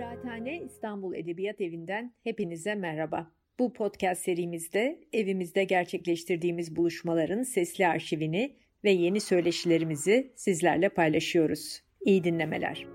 [0.00, 3.30] Kıraathane İstanbul Edebiyat Evi'nden hepinize merhaba.
[3.58, 11.82] Bu podcast serimizde evimizde gerçekleştirdiğimiz buluşmaların sesli arşivini ve yeni söyleşilerimizi sizlerle paylaşıyoruz.
[12.00, 12.86] İyi dinlemeler.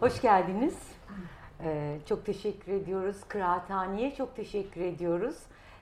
[0.00, 0.78] Hoş geldiniz.
[1.64, 3.16] Ee, çok teşekkür ediyoruz.
[3.28, 5.36] Kıraathane'ye çok teşekkür ediyoruz.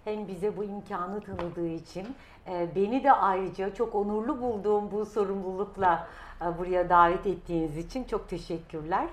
[0.05, 2.07] Hem bize bu imkanı tanıdığı için,
[2.49, 6.09] e, beni de ayrıca çok onurlu bulduğum bu sorumlulukla
[6.43, 9.09] e, buraya davet ettiğiniz için çok teşekkürler.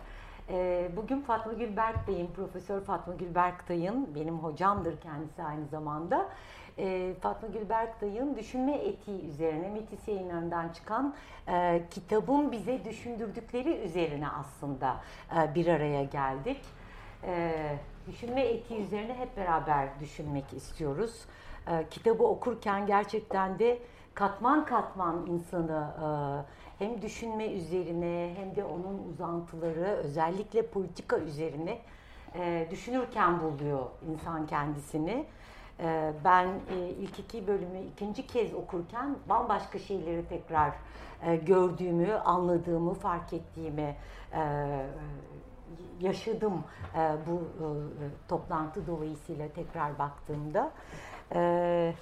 [0.49, 6.29] E, bugün Fatma Gülberk Bey'in, Profesör Fatma Gülberk Dayın, benim hocamdır kendisi aynı zamanda.
[7.21, 11.15] Fatma Gülberk Dayın düşünme etiği üzerine Metis yayınlarından çıkan
[11.89, 14.95] kitabın bize düşündürdükleri üzerine aslında
[15.55, 16.61] bir araya geldik.
[17.23, 17.53] E,
[18.07, 21.25] düşünme etiği üzerine hep beraber düşünmek istiyoruz.
[21.67, 23.79] E, kitabı okurken gerçekten de
[24.13, 26.07] katman katman insanı e,
[26.85, 31.77] hem düşünme üzerine hem de onun uzantıları özellikle politika üzerine
[32.35, 35.25] e, düşünürken buluyor insan kendisini.
[35.79, 36.47] E, ben
[37.01, 40.73] ilk iki bölümü ikinci kez okurken bambaşka şeyleri tekrar
[41.45, 43.95] gördüğümü, anladığımı, fark ettiğimi
[46.01, 46.63] yaşadım
[46.95, 47.67] e, bu e,
[48.27, 50.71] toplantı dolayısıyla tekrar baktığımda.
[51.35, 51.93] E,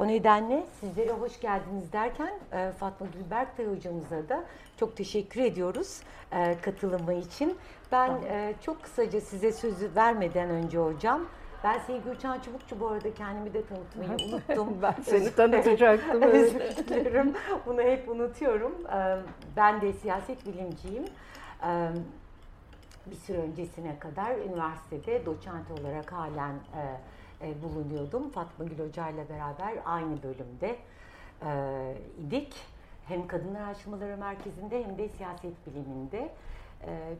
[0.00, 4.44] o nedenle sizlere hoş geldiniz derken e, Fatma Gülberk Tay hocamıza da
[4.76, 6.00] çok teşekkür ediyoruz
[6.32, 7.58] e, katılımı için.
[7.92, 11.22] Ben e, çok kısaca size sözü vermeden önce hocam,
[11.64, 14.82] ben Sevgi Uçan Çubukçu bu arada kendimi de tanıtmayı unuttum.
[14.82, 16.22] ben seni tanıtacaktım.
[16.22, 17.34] Özür dilerim.
[17.66, 18.72] Bunu hep unutuyorum.
[19.56, 21.04] Ben de siyaset bilimciyim.
[23.06, 26.54] Bir süre öncesine kadar üniversitede doçent olarak halen
[27.62, 28.30] bulunuyordum.
[28.30, 30.76] Fatma Gül Hoca ile beraber aynı bölümde
[32.26, 32.54] idik.
[33.08, 36.28] Hem Kadın Araştırmaları Merkezi'nde hem de siyaset biliminde.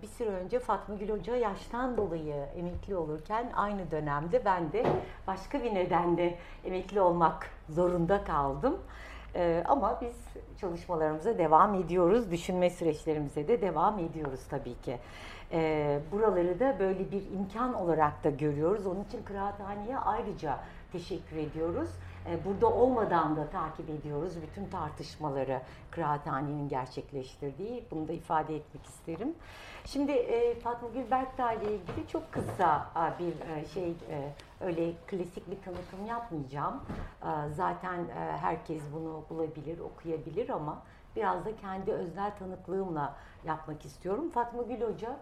[0.03, 4.87] Bir süre önce Fatma Gül Hoca yaştan dolayı emekli olurken aynı dönemde ben de
[5.27, 8.79] başka bir nedenle emekli olmak zorunda kaldım.
[9.65, 10.17] Ama biz
[10.61, 14.99] çalışmalarımıza devam ediyoruz, düşünme süreçlerimize de devam ediyoruz tabii ki.
[16.13, 18.87] Buraları da böyle bir imkan olarak da görüyoruz.
[18.87, 20.59] Onun için Kıraathane'ye ayrıca
[20.93, 21.91] teşekkür ediyoruz.
[22.45, 27.85] Burada olmadan da takip ediyoruz bütün tartışmaları Kıraathane'nin gerçekleştirdiği.
[27.91, 29.35] Bunu da ifade etmek isterim.
[29.85, 30.27] Şimdi
[30.63, 32.87] Fatma Gülberkdağ ile ilgili çok kısa
[33.19, 33.95] bir şey,
[34.61, 36.81] öyle klasik bir tanıtım yapmayacağım.
[37.51, 37.99] Zaten
[38.41, 40.83] herkes bunu bulabilir, okuyabilir ama
[41.17, 43.15] biraz da kendi öznel tanıklığımla
[43.45, 44.31] yapmak istiyorum.
[44.31, 45.17] Fatma Gül Hoca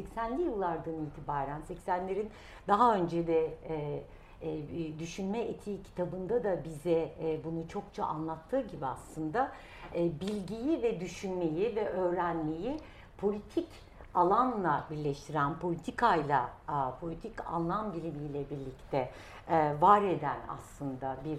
[0.00, 2.26] 80'li yıllardan itibaren, 80'lerin
[2.68, 4.02] daha önce de e,
[4.42, 9.52] e, Düşünme Etiği kitabında da bize e, bunu çokça anlattığı gibi aslında
[9.94, 12.80] e, bilgiyi ve düşünmeyi ve öğrenmeyi
[13.18, 13.68] politik
[14.14, 19.10] alanla birleştiren, politikayla, a, politik anlam bilimiyle birlikte
[19.48, 21.38] e, var eden aslında bir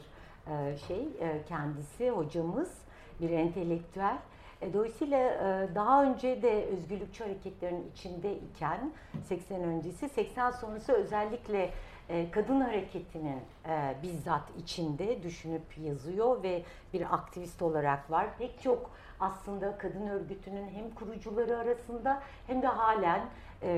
[0.54, 2.70] e, şey e, kendisi hocamız,
[3.22, 4.18] bir entelektüel.
[4.62, 8.92] E, dolayısıyla e, daha önce de özgürlükçü hareketlerin içinde iken
[9.24, 11.70] 80 öncesi, 80 sonrası özellikle
[12.10, 13.40] e, kadın hareketinin
[14.04, 18.28] bizzat içinde düşünüp yazıyor ve bir aktivist olarak var.
[18.38, 23.22] Pek çok aslında kadın örgütünün hem kurucuları arasında hem de halen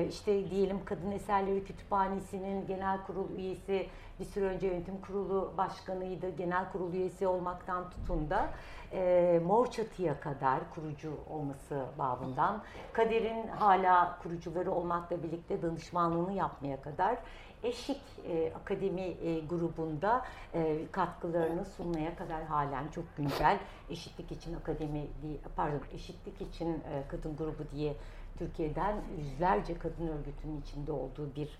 [0.08, 3.86] işte diyelim Kadın Eserleri Kütüphanesi'nin genel kurul üyesi,
[4.20, 8.48] bir süre önce yönetim kurulu başkanıydı, genel kurul üyesi olmaktan tutun da
[8.92, 17.18] e, Mor Çatı'ya kadar kurucu olması babından, Kader'in hala kurucuları olmakla birlikte danışmanlığını yapmaya kadar
[17.62, 23.58] Eşik e, Akademi e, grubunda e, katkılarını sunmaya kadar halen çok güncel
[23.90, 25.06] Eşitlik için Akademi
[25.56, 27.96] pardon Eşitlik için e, Kadın Grubu diye
[28.38, 31.58] Türkiye'den yüzlerce kadın örgütünün içinde olduğu bir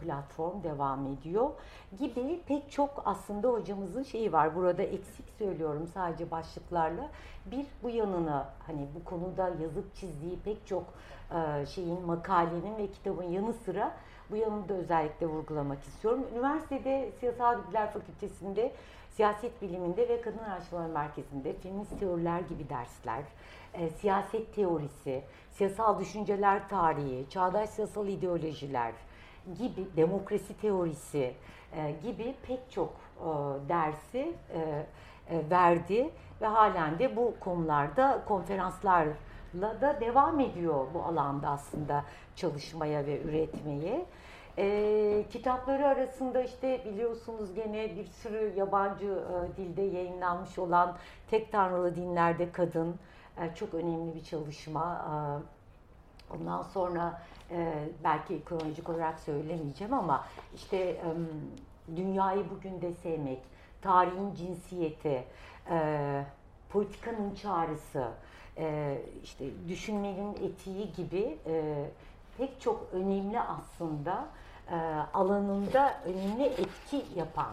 [0.00, 1.50] platform devam ediyor
[1.98, 4.56] gibi pek çok aslında hocamızın şeyi var.
[4.56, 7.08] Burada eksik söylüyorum sadece başlıklarla.
[7.46, 10.84] Bir bu yanına hani bu konuda yazıp çizdiği pek çok
[11.34, 13.94] e, şeyin makalenin ve kitabın yanı sıra
[14.30, 16.26] bu yanını da özellikle vurgulamak istiyorum.
[16.34, 18.72] Üniversitede Siyasal Bilgiler Fakültesi'nde
[19.10, 23.22] siyaset biliminde ve kadın araştırmaları merkezinde feminist teoriler gibi dersler,
[23.74, 28.92] e, siyaset teorisi, siyasal düşünceler tarihi, çağdaş siyasal ideolojiler,
[29.58, 31.34] gibi demokrasi teorisi
[31.76, 33.28] e, gibi pek çok e,
[33.68, 34.86] dersi e,
[35.30, 36.10] e, verdi
[36.40, 42.04] ve halen de bu konularda konferanslarla da devam ediyor bu alanda aslında
[42.36, 44.06] çalışmaya ve üretmeye.
[44.58, 50.96] E, kitapları arasında işte biliyorsunuz gene bir sürü yabancı e, dilde yayınlanmış olan
[51.30, 52.94] Tek Tanrılı Dinlerde Kadın
[53.40, 55.04] e, çok önemli bir çalışma.
[55.08, 55.61] E,
[56.34, 61.06] ondan sonra e, belki kronolojik olarak söylemeyeceğim ama işte e,
[61.96, 63.40] dünyayı bugün de sevmek,
[63.82, 65.24] tarihin cinsiyeti,
[65.70, 66.24] e,
[66.70, 68.08] politikanın çağrısı,
[68.58, 71.84] e, işte düşünmenin etiği gibi e,
[72.38, 74.24] pek çok önemli aslında
[74.70, 74.76] e,
[75.14, 77.52] alanında önemli etki yapan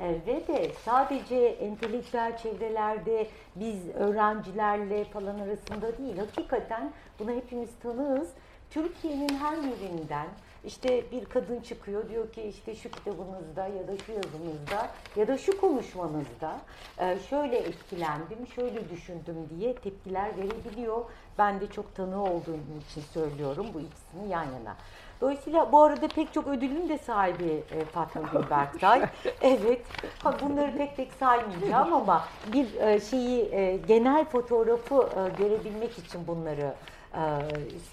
[0.00, 3.26] e, de sadece entelektüel çevrelerde
[3.56, 8.28] biz öğrencilerle falan arasında değil hakikaten buna hepimiz tanığız.
[8.70, 10.26] Türkiye'nin her yerinden
[10.64, 15.38] işte bir kadın çıkıyor diyor ki işte şu kitabınızda ya da şu yazınızda ya da
[15.38, 16.60] şu konuşmanızda
[16.98, 21.04] e, şöyle etkilendim, şöyle düşündüm diye tepkiler verebiliyor.
[21.38, 22.60] Ben de çok tanığı olduğum
[22.90, 24.76] için söylüyorum bu ikisini yan yana.
[25.20, 29.02] Dolayısıyla bu arada pek çok ödülün de sahibi e, Fatma Gülberktay.
[29.42, 29.82] evet.
[30.22, 35.08] Ha, bunları tek tek saymayacağım ama bir e, şeyi e, genel fotoğrafı
[35.38, 36.74] görebilmek için bunları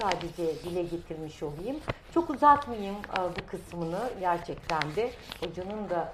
[0.01, 1.77] sadece dile getirmiş olayım.
[2.13, 5.11] Çok uzatmayayım bu kısmını gerçekten de.
[5.39, 6.13] Hocanın da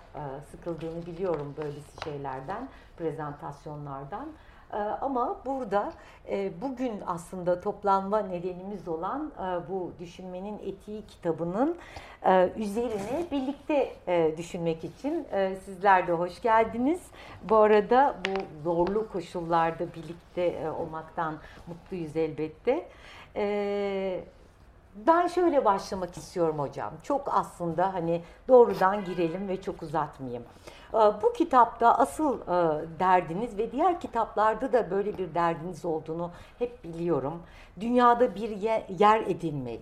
[0.51, 4.27] sıkıldığını biliyorum böylesi şeylerden, prezentasyonlardan.
[4.73, 5.93] Ee, ama burada
[6.29, 11.77] e, bugün aslında toplanma nedenimiz olan e, bu Düşünmenin Etiği kitabının
[12.25, 13.95] e, üzerine birlikte
[14.37, 15.27] düşünmek için
[15.65, 17.01] sizler de hoş geldiniz.
[17.43, 21.35] Bu arada bu zorlu koşullarda birlikte olmaktan
[21.67, 22.85] mutluyuz elbette.
[25.07, 26.93] Ben şöyle başlamak istiyorum hocam.
[27.03, 30.43] Çok aslında hani doğrudan girelim ve çok uzatmayayım.
[30.93, 32.45] Bu kitapta asıl e,
[32.99, 37.41] derdiniz ve diğer kitaplarda da böyle bir derdiniz olduğunu hep biliyorum.
[37.79, 38.49] Dünyada bir
[38.99, 39.81] yer edinmek,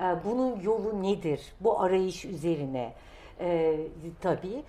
[0.00, 1.52] e, bunun yolu nedir?
[1.60, 2.92] Bu arayış üzerine
[3.40, 3.76] e,
[4.20, 4.62] tabii.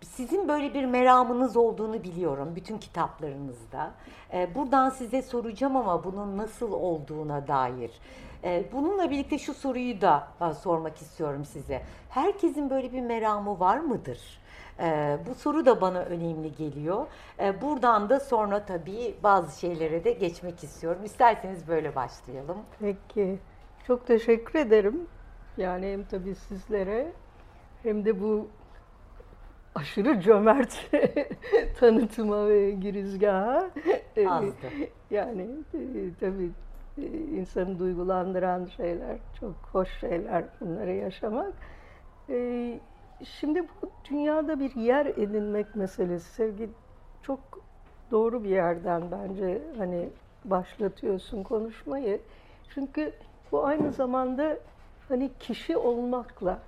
[0.00, 3.90] Sizin böyle bir meramınız olduğunu biliyorum bütün kitaplarınızda.
[4.54, 7.90] Buradan size soracağım ama bunun nasıl olduğuna dair.
[8.72, 10.28] Bununla birlikte şu soruyu da
[10.62, 11.82] sormak istiyorum size.
[12.10, 14.40] Herkesin böyle bir meramı var mıdır?
[14.80, 17.06] E, bu soru da bana önemli geliyor.
[17.40, 21.00] E, buradan da sonra tabii bazı şeylere de geçmek istiyorum.
[21.04, 22.58] İsterseniz böyle başlayalım.
[22.80, 23.38] Peki.
[23.86, 25.06] Çok teşekkür ederim.
[25.56, 27.12] Yani hem tabii sizlere
[27.82, 28.48] hem de bu
[29.74, 30.90] aşırı cömert
[31.80, 33.70] tanıtıma ve girizgaha.
[34.28, 34.66] Azdı.
[35.10, 35.80] Yani e,
[36.20, 36.50] tabii
[36.98, 41.52] e, insanı duygulandıran şeyler, çok hoş şeyler bunları yaşamak.
[43.24, 46.70] Şimdi bu dünyada bir yer edinmek meselesi sevgi
[47.22, 47.40] çok
[48.10, 50.08] doğru bir yerden bence hani
[50.44, 52.20] başlatıyorsun konuşmayı.
[52.74, 53.12] Çünkü
[53.52, 54.58] bu aynı zamanda
[55.08, 56.58] hani kişi olmakla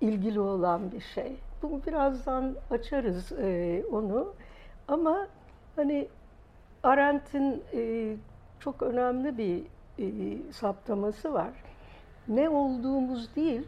[0.00, 1.36] ilgili olan bir şey.
[1.62, 4.32] Bu birazdan açarız e, onu.
[4.88, 5.26] Ama
[5.76, 6.08] hani
[6.82, 8.16] Arendt'in e,
[8.60, 9.62] çok önemli bir
[9.98, 11.50] e, saptaması var.
[12.28, 13.62] Ne olduğumuz değil,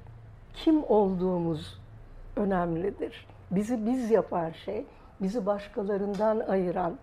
[0.55, 1.80] kim olduğumuz
[2.41, 3.27] önemlidir.
[3.51, 4.85] Bizi biz yapan şey,
[5.23, 6.95] bizi başkalarından ayıran,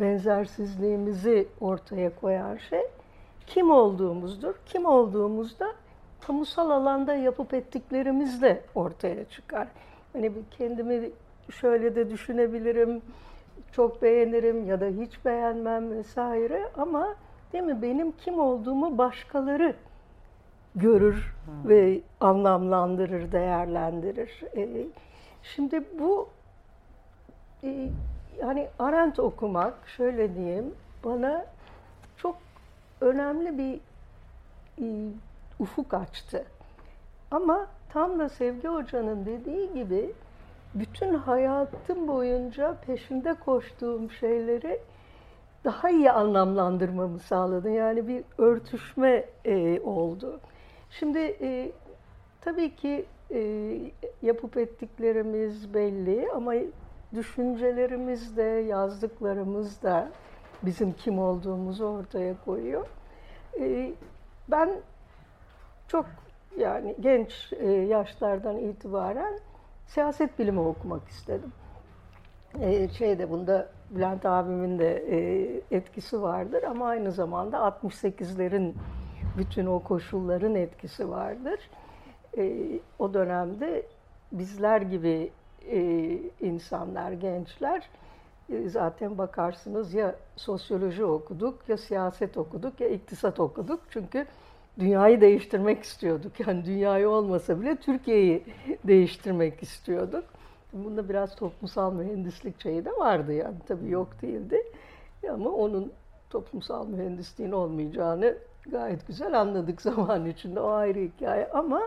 [0.00, 2.82] benzersizliğimizi ortaya koyan şey
[3.46, 4.54] kim olduğumuzdur.
[4.66, 5.72] Kim olduğumuzda
[6.20, 9.68] kamusal alanda yapıp ettiklerimizle ortaya çıkar.
[10.12, 11.10] Hani kendimi
[11.50, 13.02] şöyle de düşünebilirim,
[13.72, 17.14] çok beğenirim ya da hiç beğenmem vesaire ama
[17.52, 19.74] değil mi benim kim olduğumu başkaları
[20.74, 21.70] görür hmm.
[21.70, 24.42] ve anlamlandırır, değerlendirir.
[24.56, 24.86] E,
[25.42, 26.28] şimdi bu
[27.64, 27.88] e,
[28.40, 31.46] yani Arendt okumak şöyle diyeyim bana
[32.16, 32.36] çok
[33.00, 33.80] önemli bir
[34.84, 34.86] e,
[35.58, 36.44] ufuk açtı.
[37.30, 40.12] Ama tam da Sevgi Hoca'nın dediği gibi
[40.74, 44.80] bütün hayatım boyunca peşinde koştuğum şeyleri
[45.64, 47.70] daha iyi anlamlandırmamı sağladı.
[47.70, 50.40] Yani bir örtüşme e, oldu.
[50.98, 51.72] Şimdi e,
[52.40, 53.40] tabii ki e,
[54.22, 56.54] yapıp ettiklerimiz belli ama
[57.14, 60.10] düşüncelerimiz de, yazdıklarımız da
[60.62, 62.86] bizim kim olduğumuzu ortaya koyuyor.
[63.60, 63.92] E,
[64.48, 64.70] ben
[65.88, 66.06] çok
[66.56, 69.38] yani genç e, yaşlardan itibaren
[69.86, 71.52] siyaset bilimi okumak istedim.
[72.60, 78.74] E, şeyde bunda Bülent abimin de e, etkisi vardır ama aynı zamanda 68'lerin
[79.38, 81.60] bütün o koşulların etkisi vardır.
[82.36, 82.54] E,
[82.98, 83.86] o dönemde
[84.32, 85.30] bizler gibi
[85.70, 85.78] e,
[86.40, 87.88] insanlar, gençler
[88.52, 93.80] e, zaten bakarsınız ya sosyoloji okuduk, ya siyaset okuduk, ya iktisat okuduk.
[93.90, 94.26] Çünkü
[94.78, 96.40] dünyayı değiştirmek istiyorduk.
[96.46, 98.44] Yani dünyayı olmasa bile Türkiye'yi
[98.84, 100.24] değiştirmek istiyorduk.
[100.72, 104.62] Bunda biraz toplumsal mühendislik şeyi de vardı yani tabii yok değildi.
[105.30, 105.92] Ama onun
[106.30, 108.38] toplumsal mühendisliğin olmayacağını
[108.70, 111.82] gayet güzel anladık zaman içinde o ayrı hikaye ama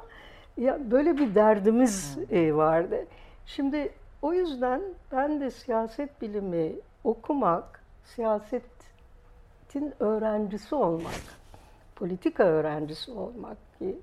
[0.58, 3.06] ya böyle bir derdimiz e, vardı.
[3.46, 4.82] Şimdi o yüzden
[5.12, 6.72] ben de siyaset bilimi
[7.04, 11.22] okumak, siyasetin öğrencisi olmak,
[11.96, 14.00] politika öğrencisi olmak ki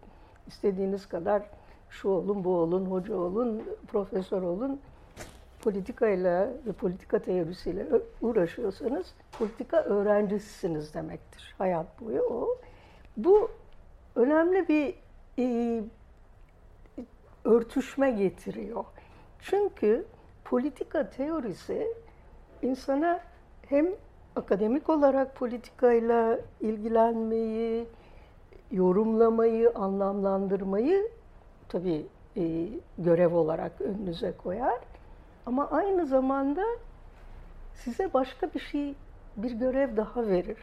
[0.47, 1.43] istediğiniz kadar
[1.90, 4.81] şu olun, bu olun, hoca olun, profesör olun,
[5.64, 7.87] politikayla ve politika teorisiyle
[8.23, 11.54] uğraşıyorsanız politika öğrencisisiniz demektir.
[11.59, 12.59] Hayat boyu o.
[13.16, 13.50] Bu
[14.16, 14.94] önemli bir
[15.38, 15.83] e,
[17.44, 18.85] örtüşme getiriyor.
[19.40, 20.04] Çünkü
[20.44, 21.94] politika teorisi
[22.62, 23.21] insana
[23.68, 23.87] hem
[24.37, 27.87] akademik olarak politikayla ilgilenmeyi,
[28.71, 31.11] yorumlamayı, anlamlandırmayı
[31.68, 32.06] tabii
[32.37, 32.68] e,
[32.99, 34.93] görev olarak önünüze koyar.
[35.46, 36.62] Ama aynı zamanda
[37.74, 38.94] size başka bir şey,
[39.36, 40.58] bir görev daha verir.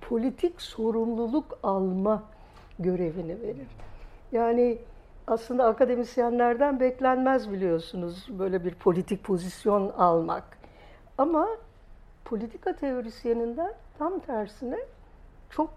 [0.00, 2.22] Politik sorumluluk alma
[2.78, 3.68] görevini verir.
[4.32, 4.78] Yani
[5.26, 10.58] aslında akademisyenlerden beklenmez biliyorsunuz böyle bir politik pozisyon almak.
[11.18, 11.48] Ama
[12.24, 14.78] politika teorisyeninden tam tersine
[15.50, 15.70] çok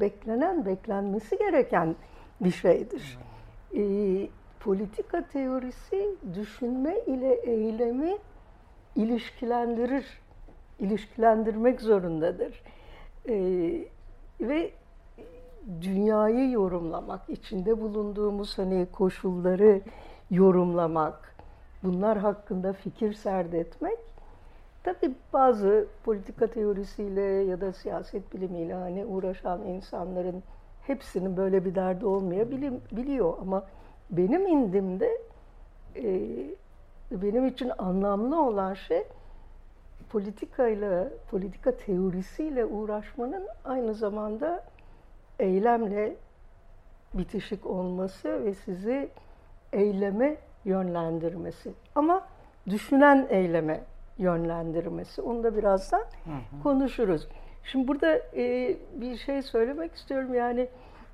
[0.00, 1.96] beklenen, beklenmesi gereken
[2.40, 3.18] bir şeydir.
[3.76, 4.28] Ee,
[4.64, 8.18] politika teorisi düşünme ile eylemi
[8.96, 10.06] ilişkilendirir,
[10.78, 12.62] ilişkilendirmek zorundadır.
[13.28, 13.84] Ee,
[14.40, 14.70] ve
[15.80, 19.80] dünyayı yorumlamak, içinde bulunduğumuz hani koşulları
[20.30, 21.34] yorumlamak,
[21.82, 23.98] bunlar hakkında fikir serdetmek
[24.82, 30.42] tabi bazı politika teorisiyle ya da siyaset bilimiyle hani uğraşan insanların
[30.86, 33.64] hepsinin böyle bir derdi olmayabiliyor ama
[34.10, 35.18] benim indimde
[35.96, 36.20] e,
[37.10, 39.04] benim için anlamlı olan şey
[40.10, 44.64] politikayla, politika teorisiyle uğraşmanın aynı zamanda
[45.38, 46.16] eylemle
[47.14, 49.08] bitişik olması ve sizi
[49.72, 51.72] eyleme yönlendirmesi.
[51.94, 52.26] Ama
[52.70, 53.80] düşünen eyleme
[54.18, 55.22] yönlendirmesi.
[55.22, 56.62] Onu da birazdan hı hı.
[56.62, 57.28] konuşuruz.
[57.64, 60.34] Şimdi burada e, bir şey söylemek istiyorum.
[60.34, 60.68] Yani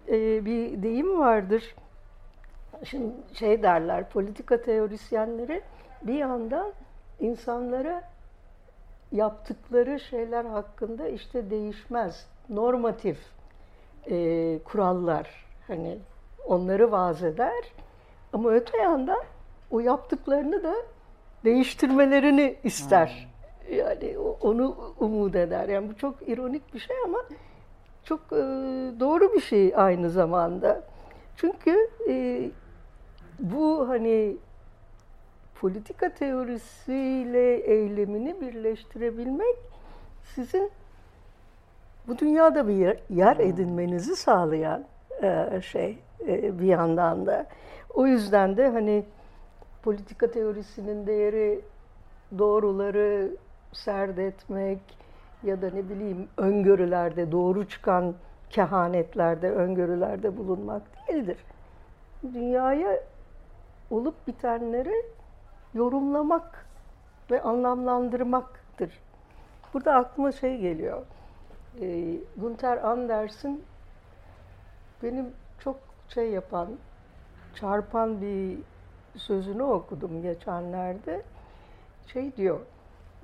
[0.08, 1.74] e, bir deyim vardır.
[2.84, 5.62] Şimdi şey derler, politika teorisyenleri
[6.02, 6.72] bir yandan
[7.20, 8.02] insanlara
[9.12, 13.18] yaptıkları şeyler hakkında işte değişmez, normatif
[14.10, 15.98] e, kurallar hani
[16.46, 17.64] onları vaaz eder.
[18.32, 19.20] Ama öte yandan
[19.70, 20.74] o yaptıklarını da
[21.44, 23.28] değiştirmelerini ister.
[23.66, 23.76] Hmm.
[23.76, 25.68] Yani onu umut eder.
[25.68, 27.18] Yani bu çok ironik bir şey ama
[28.04, 28.36] çok e,
[29.00, 30.82] doğru bir şey aynı zamanda.
[31.36, 32.44] Çünkü e,
[33.40, 34.36] bu hani
[35.60, 39.56] politika teorisiyle eylemini birleştirebilmek
[40.34, 40.70] sizin
[42.08, 43.44] bu dünyada bir yer, yer hmm.
[43.44, 44.84] edinmenizi sağlayan
[45.22, 47.46] e, şey e, bir yandan da.
[47.94, 49.04] O yüzden de hani
[49.82, 51.60] politika teorisinin değeri
[52.38, 53.30] doğruları
[53.72, 54.78] serdetmek
[55.42, 58.14] ya da ne bileyim öngörülerde, doğru çıkan
[58.50, 61.36] kehanetlerde, öngörülerde bulunmak değildir.
[62.34, 63.00] Dünyaya
[63.90, 65.04] olup bitenleri
[65.74, 66.66] yorumlamak
[67.30, 69.00] ve anlamlandırmaktır.
[69.74, 71.02] Burada aklıma şey geliyor.
[71.80, 73.64] E, Gunther Anders'in
[75.02, 75.26] benim
[75.58, 75.76] çok
[76.08, 76.68] şey yapan,
[77.54, 78.58] çarpan bir
[79.16, 81.22] sözünü okudum geçenlerde.
[82.06, 82.60] Şey diyor,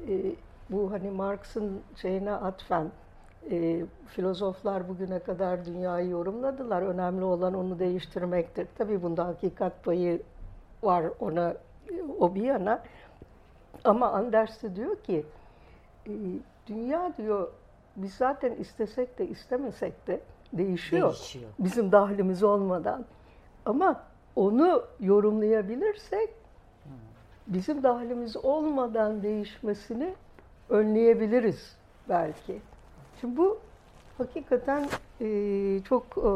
[0.08, 0.34] e,
[0.70, 2.90] bu hani Marx'ın şeyine atfen,
[3.50, 6.82] e, filozoflar bugüne kadar dünyayı yorumladılar.
[6.82, 8.68] Önemli olan onu değiştirmektir.
[8.78, 10.22] Tabii bunda hakikat payı
[10.82, 11.54] var ona
[12.18, 12.82] o bir yana.
[13.84, 15.26] Ama Anders de diyor ki
[16.06, 16.12] e,
[16.66, 17.48] dünya diyor
[17.96, 20.20] biz zaten istesek de istemesek de
[20.52, 21.08] değişiyor.
[21.12, 21.50] değişiyor.
[21.58, 23.04] Bizim dahlimiz olmadan.
[23.66, 24.02] Ama
[24.36, 26.30] onu yorumlayabilirsek
[27.46, 30.14] bizim dahlimiz olmadan değişmesini
[30.68, 31.76] önleyebiliriz
[32.08, 32.60] belki.
[33.20, 33.58] Şimdi bu
[34.18, 34.88] hakikaten
[35.20, 35.28] e,
[35.88, 36.30] çok e,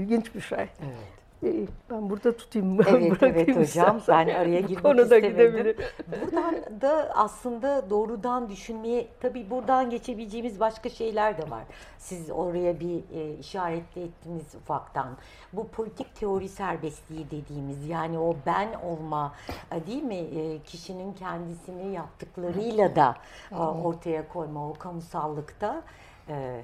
[0.00, 0.58] ilginç bir şey.
[0.58, 1.17] Evet.
[1.42, 2.78] Ben burada tutayım.
[2.88, 5.76] Evet evet hocam ben araya girmek konuda istemedim.
[6.22, 11.62] Buradan da aslında doğrudan düşünmeye tabii buradan geçebileceğimiz başka şeyler de var.
[11.98, 15.16] Siz oraya bir e, işaretli ettiniz ufaktan.
[15.52, 19.34] Bu politik teori serbestliği dediğimiz yani o ben olma
[19.72, 23.16] e, değil mi e, kişinin kendisini yaptıklarıyla da
[23.52, 25.82] e, ortaya koyma o kamusallıkta
[26.28, 26.62] e,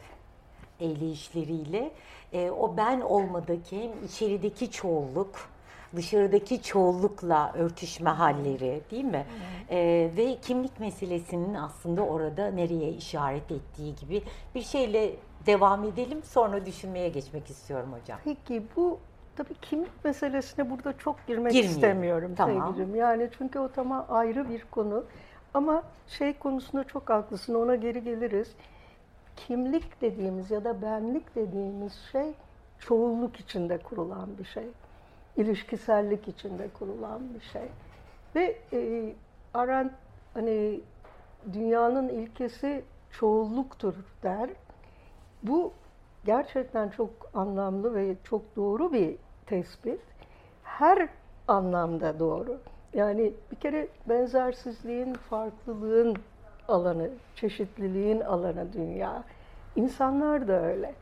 [0.80, 1.90] eyleyişleriyle
[2.32, 5.30] e, o ben olmadaki hem içerideki çoğulluk,
[5.96, 9.26] dışarıdaki çoğullukla örtüşme halleri değil mi?
[9.70, 14.22] E, ve kimlik meselesinin aslında orada nereye işaret ettiği gibi
[14.54, 15.10] bir şeyle
[15.46, 18.18] devam edelim sonra düşünmeye geçmek istiyorum hocam.
[18.24, 18.98] Peki bu
[19.36, 21.70] tabii kimlik meselesine burada çok girmek Girmeyelim.
[21.74, 22.74] istemiyorum Tamam.
[22.74, 22.94] sevgilim.
[22.94, 25.04] Yani çünkü o tamam ayrı bir konu.
[25.54, 28.48] Ama şey konusunda çok haklısın ona geri geliriz.
[29.36, 32.34] Kimlik dediğimiz ya da benlik dediğimiz şey
[32.78, 34.66] çoğulluk içinde kurulan bir şey.
[35.36, 37.68] İlişkisellik içinde kurulan bir şey.
[38.34, 39.12] Ve e,
[39.54, 39.92] Arendt
[40.34, 40.80] hani
[41.52, 44.50] dünyanın ilkesi çoğulluktur der.
[45.42, 45.72] Bu
[46.24, 50.00] gerçekten çok anlamlı ve çok doğru bir tespit.
[50.62, 51.08] Her
[51.48, 52.60] anlamda doğru.
[52.94, 56.16] Yani bir kere benzersizliğin, farklılığın
[56.68, 59.24] alanı, çeşitliliğin alanı dünya.
[59.76, 60.94] İnsanlar da öyle.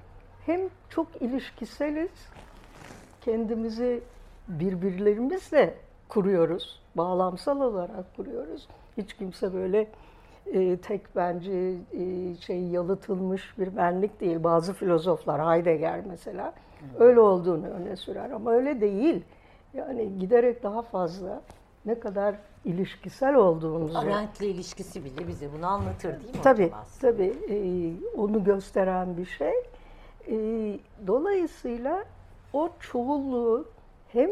[0.46, 2.10] Hem çok ilişkiseliz,
[3.20, 4.00] kendimizi
[4.48, 5.74] birbirlerimizle
[6.08, 6.82] kuruyoruz.
[6.94, 8.68] Bağlamsal olarak kuruyoruz.
[8.96, 9.88] Hiç kimse böyle
[10.46, 14.44] e, tek bence e, şey yalıtılmış bir benlik değil.
[14.44, 16.54] Bazı filozoflar Heidegger mesela
[16.98, 19.24] öyle olduğunu öne sürer ama öyle değil.
[19.74, 21.42] Yani giderek daha fazla
[21.86, 22.34] ne kadar
[22.64, 23.98] ilişkisel olduğumuzu.
[23.98, 27.12] Arendt'le ilişkisi bile bize bunu anlatır değil mi Tabii, hocam aslında?
[27.12, 27.56] tabii e,
[28.16, 29.54] onu gösteren bir şey.
[30.28, 30.36] E,
[31.06, 32.04] dolayısıyla
[32.52, 33.68] o çoğulluğu
[34.08, 34.30] hem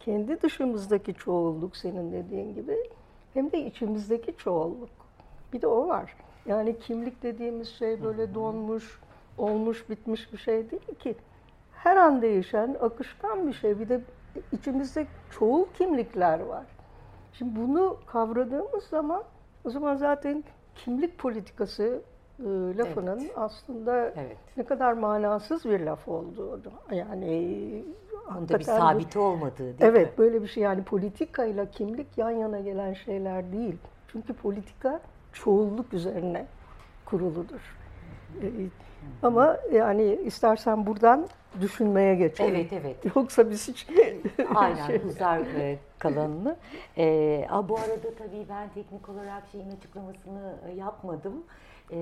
[0.00, 2.76] kendi dışımızdaki çoğulluk senin dediğin gibi
[3.34, 4.90] hem de içimizdeki çoğulluk.
[5.52, 6.16] Bir de o var.
[6.46, 9.00] Yani kimlik dediğimiz şey böyle donmuş,
[9.38, 11.16] olmuş, bitmiş bir şey değil ki.
[11.72, 13.80] Her an değişen, akışkan bir şey.
[13.80, 14.00] Bir de
[14.52, 16.64] içimizde çoğul kimlikler var.
[17.32, 19.22] Şimdi bunu kavradığımız zaman
[19.64, 22.02] o zaman zaten kimlik politikası
[22.38, 22.44] e,
[22.76, 23.32] lafının Evet.
[23.36, 24.36] aslında Evet.
[24.56, 26.60] ne kadar manasız bir laf olduğunu
[26.92, 27.84] yani
[28.38, 30.24] Onda bir sabiti olmadığı değil Evet mi?
[30.24, 33.76] böyle bir şey yani politikayla kimlik yan yana gelen şeyler değil.
[34.08, 35.00] Çünkü politika
[35.32, 36.46] çoğulluk üzerine
[37.04, 37.76] kuruludur.
[38.42, 38.50] Ee,
[39.22, 41.26] ama yani istersen buradan
[41.60, 42.54] düşünmeye geçelim.
[42.54, 43.16] Evet evet.
[43.16, 43.86] Yoksa biz hiç
[44.54, 46.56] Aynen şey- uzar e, kalanını.
[46.96, 51.44] E, a, bu arada tabii ben teknik olarak şeyin açıklamasını e, yapmadım.
[51.92, 51.98] E,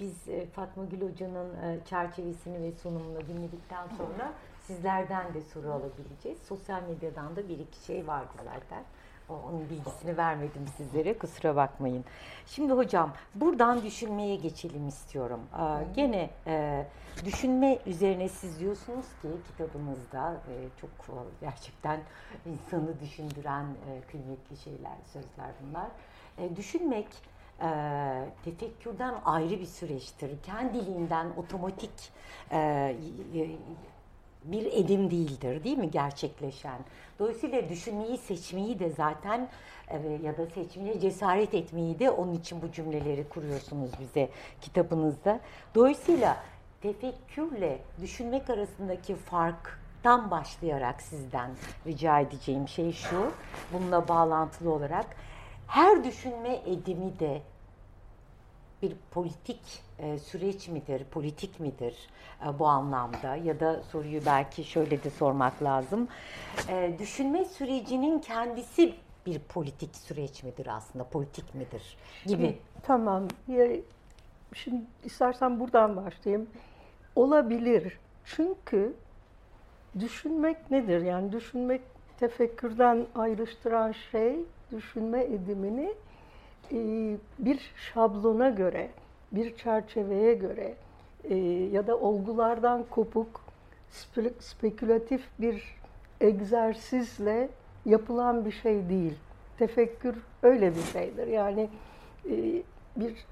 [0.00, 1.48] biz e, Fatma Gül Hoca'nın
[1.84, 4.32] çerçevesini ve sunumunu dinledikten sonra
[4.66, 6.38] sizlerden de soru alabileceğiz.
[6.48, 8.82] Sosyal medyadan da bir iki şey vardı zaten.
[9.28, 12.04] Onun bilgisini vermedim sizlere kusura bakmayın.
[12.46, 15.40] Şimdi hocam buradan düşünmeye geçelim istiyorum.
[15.52, 16.86] Aa, Gene e,
[17.24, 22.00] düşünme üzerine siz diyorsunuz ki kitabınızda e, çok e, gerçekten
[22.46, 25.86] insanı düşündüren e, kıymetli şeyler, sözler bunlar.
[26.38, 27.08] E, düşünmek
[27.60, 27.68] e,
[28.44, 30.42] tefekkürden ayrı bir süreçtir.
[30.42, 32.12] Kendiliğinden otomatik
[32.52, 32.96] e,
[34.44, 36.78] bir edim değildir değil mi gerçekleşen?
[37.18, 39.48] Dolayısıyla düşünmeyi seçmeyi de zaten
[39.88, 44.28] e, ya da seçmeye cesaret etmeyi de onun için bu cümleleri kuruyorsunuz bize
[44.60, 45.40] kitabınızda.
[45.74, 46.36] Dolayısıyla
[46.82, 51.50] tefekkürle düşünmek arasındaki farktan başlayarak sizden
[51.86, 53.32] rica edeceğim şey şu,
[53.72, 55.06] bununla bağlantılı olarak
[55.66, 57.42] her düşünme edimi de
[58.84, 62.08] bir politik e, süreç midir, politik midir
[62.46, 63.36] e, bu anlamda?
[63.36, 66.08] Ya da soruyu belki şöyle de sormak lazım.
[66.68, 68.94] E, düşünme sürecinin kendisi
[69.26, 72.58] bir politik süreç midir aslında, politik midir gibi.
[72.82, 73.28] Tamam.
[73.48, 73.66] Ya,
[74.54, 76.48] Şimdi istersen buradan başlayayım.
[77.16, 77.98] Olabilir.
[78.24, 78.94] Çünkü
[79.98, 81.00] düşünmek nedir?
[81.02, 81.80] Yani düşünmek
[82.20, 84.36] tefekkürden ayrıştıran şey
[84.72, 85.94] düşünme edimini
[87.38, 88.88] bir şablona göre,
[89.32, 90.74] bir çerçeveye göre
[91.24, 91.36] e,
[91.72, 93.40] ya da olgulardan kopuk
[93.92, 95.76] spe- spekülatif bir
[96.20, 97.48] egzersizle
[97.84, 99.14] yapılan bir şey değil.
[99.58, 101.26] Tefekkür öyle bir şeydir.
[101.26, 101.68] Yani
[102.30, 102.62] e,
[102.96, 103.24] bir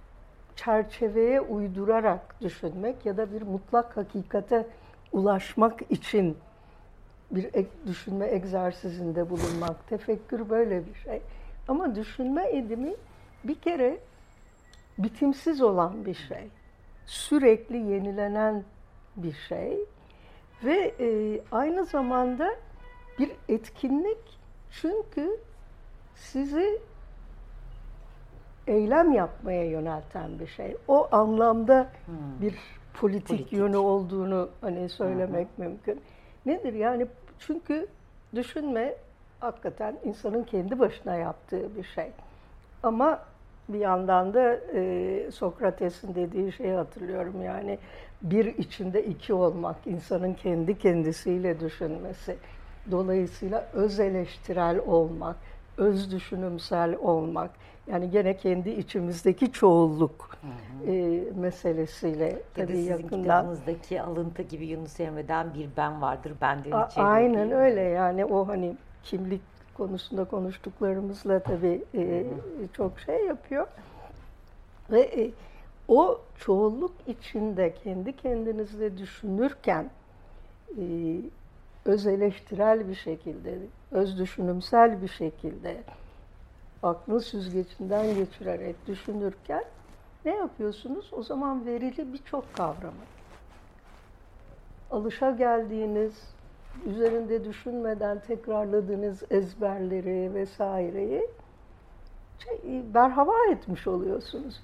[0.57, 4.67] çerçeveye uydurarak düşünmek ya da bir mutlak hakikate
[5.13, 6.37] ulaşmak için
[7.31, 7.51] bir
[7.87, 9.89] düşünme egzersizinde bulunmak.
[9.89, 11.23] Tefekkür böyle bir şey.
[11.69, 12.95] Ama düşünme edimi
[13.45, 13.99] bir kere
[14.99, 16.49] bitimsiz olan bir şey.
[17.07, 18.65] Sürekli yenilenen
[19.17, 19.79] bir şey.
[20.65, 22.55] Ve e, aynı zamanda
[23.19, 24.39] bir etkinlik
[24.71, 25.41] çünkü
[26.15, 26.81] sizi
[28.67, 30.77] eylem yapmaya yönelten bir şey.
[30.89, 31.91] O anlamda
[32.41, 32.55] bir
[32.95, 33.53] politik, Politik.
[33.53, 36.01] yönü olduğunu hani söylemek mümkün.
[36.47, 37.07] Nedir yani
[37.39, 37.87] çünkü
[38.35, 38.95] düşünme
[39.41, 42.11] hakikaten insanın kendi başına yaptığı bir şey.
[42.83, 43.21] Ama
[43.73, 47.79] bir yandan da e, Sokrates'in dediği şeyi hatırlıyorum yani
[48.23, 52.37] bir içinde iki olmak, insanın kendi kendisiyle düşünmesi.
[52.91, 55.37] Dolayısıyla öz eleştirel olmak,
[55.77, 57.51] öz düşünümsel olmak.
[57.87, 60.31] Yani gene kendi içimizdeki çoğulluk
[60.87, 63.23] e, meselesiyle tabii tabii sizin yakından.
[63.23, 67.05] kitabınızdaki alıntı gibi Yunus Emre'den bir ben vardır benden içeri.
[67.05, 69.41] aynen öyle yani o hani kimlik
[69.77, 72.25] konusunda konuştuklarımızla tabii e,
[72.73, 73.67] çok şey yapıyor.
[74.91, 75.31] Ve e,
[75.89, 79.91] o çoğunluk içinde kendi kendinizle düşünürken
[80.79, 80.85] e,
[81.85, 83.59] öz eleştirel bir şekilde,
[83.91, 85.83] öz düşünümsel bir şekilde
[86.83, 89.65] aklın süzgecinden geçirerek düşünürken
[90.25, 91.11] ne yapıyorsunuz?
[91.13, 93.05] O zaman verili birçok kavramı
[94.93, 96.13] alışa geldiğiniz,
[96.87, 101.29] üzerinde düşünmeden tekrarladığınız ezberleri vesaireyi
[102.39, 104.63] şey, berhava etmiş oluyorsunuz.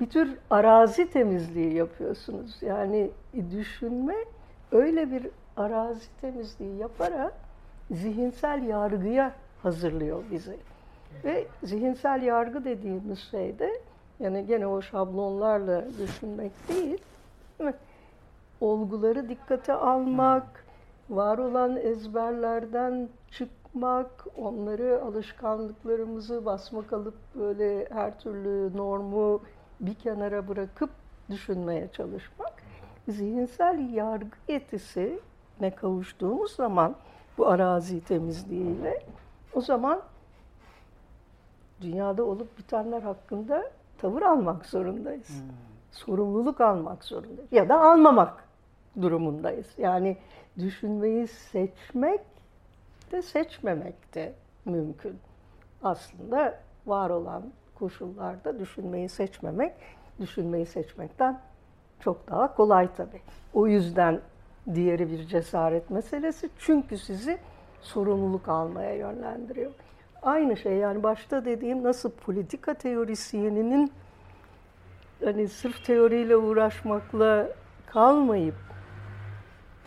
[0.00, 2.62] Bir tür arazi temizliği yapıyorsunuz.
[2.62, 3.10] Yani
[3.50, 4.14] düşünme
[4.72, 7.32] öyle bir arazi temizliği yaparak
[7.90, 9.32] zihinsel yargıya
[9.62, 10.56] hazırlıyor bizi.
[11.24, 13.80] Ve zihinsel yargı dediğimiz şey de
[14.20, 16.98] yani gene o şablonlarla düşünmek değil,
[17.60, 17.76] değil
[18.60, 20.65] olguları dikkate almak,
[21.10, 29.40] var olan ezberlerden çıkmak, onları alışkanlıklarımızı basmak alıp böyle her türlü normu
[29.80, 30.90] bir kenara bırakıp
[31.30, 32.52] düşünmeye çalışmak.
[33.08, 35.20] Zihinsel yargı yetisi
[35.60, 36.96] ne kavuştuğumuz zaman
[37.38, 39.02] bu arazi temizliğiyle
[39.54, 40.00] o zaman
[41.80, 45.42] dünyada olup bitenler hakkında tavır almak zorundayız.
[45.92, 47.52] Sorumluluk almak zorundayız.
[47.52, 48.44] Ya da almamak
[49.02, 49.66] durumundayız.
[49.78, 50.16] Yani
[50.58, 52.20] düşünmeyi seçmek
[53.12, 55.18] de seçmemek de mümkün.
[55.82, 57.42] Aslında var olan
[57.74, 59.72] koşullarda düşünmeyi seçmemek,
[60.20, 61.40] düşünmeyi seçmekten
[62.00, 63.20] çok daha kolay tabii.
[63.54, 64.20] O yüzden
[64.74, 66.50] diğeri bir cesaret meselesi.
[66.58, 67.38] Çünkü sizi
[67.80, 69.70] sorumluluk almaya yönlendiriyor.
[70.22, 73.92] Aynı şey yani başta dediğim nasıl politika teorisyeninin
[75.24, 77.48] hani sırf teoriyle uğraşmakla
[77.86, 78.65] kalmayıp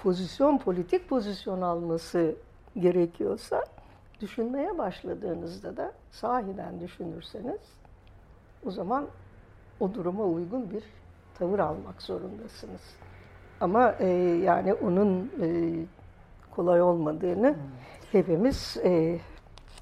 [0.03, 2.35] pozisyon, politik pozisyon alması
[2.79, 3.63] gerekiyorsa
[4.21, 7.61] düşünmeye başladığınızda da sahiden düşünürseniz
[8.65, 9.05] o zaman
[9.79, 10.83] o duruma uygun bir
[11.39, 12.81] tavır almak zorundasınız.
[13.61, 14.07] Ama e,
[14.43, 15.73] yani onun e,
[16.51, 17.55] kolay olmadığını
[18.11, 19.19] hepimiz e,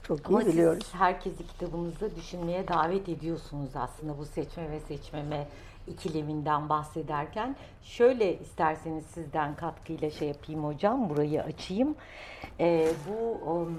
[0.03, 0.83] çok iyi Ama biliyoruz.
[0.83, 5.47] siz herkesi kitabınızda düşünmeye davet ediyorsunuz aslında bu seçme ve seçmeme
[5.87, 7.55] ikileminden bahsederken.
[7.81, 11.95] Şöyle isterseniz sizden katkıyla şey yapayım hocam, burayı açayım.
[12.59, 13.77] Ee, bu um,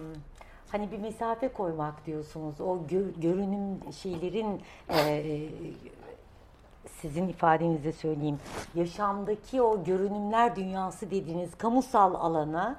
[0.73, 2.61] hani bir mesafe koymak diyorsunuz.
[2.61, 5.49] O gö- görünüm şeylerin e,
[6.89, 8.39] sizin ifadenizle söyleyeyim.
[8.75, 12.77] Yaşamdaki o görünümler dünyası dediğiniz kamusal alana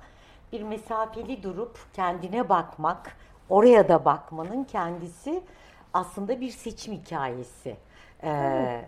[0.52, 3.18] bir mesafeli durup kendine bakmak,
[3.50, 5.44] oraya da bakmanın kendisi
[5.94, 7.78] aslında bir seçim hikayesi.
[8.24, 8.86] Ee, e,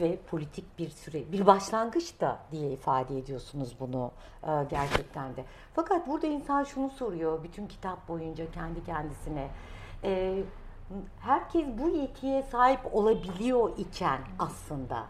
[0.00, 4.10] ve politik bir süre, bir başlangıç da diye ifade ediyorsunuz bunu
[4.42, 5.44] e, gerçekten de.
[5.74, 9.48] Fakat burada insan şunu soruyor bütün kitap boyunca kendi kendisine.
[10.04, 10.42] E,
[11.20, 15.06] herkes bu yetiye sahip olabiliyor iken aslında.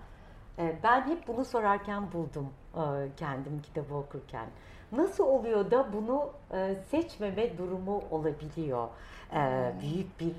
[0.58, 4.46] e, ben hep bunu sorarken buldum e, kendim kitabı okurken.
[4.92, 8.88] Nasıl oluyor da bunu e, seçmeme durumu olabiliyor
[9.34, 10.32] e, büyük bir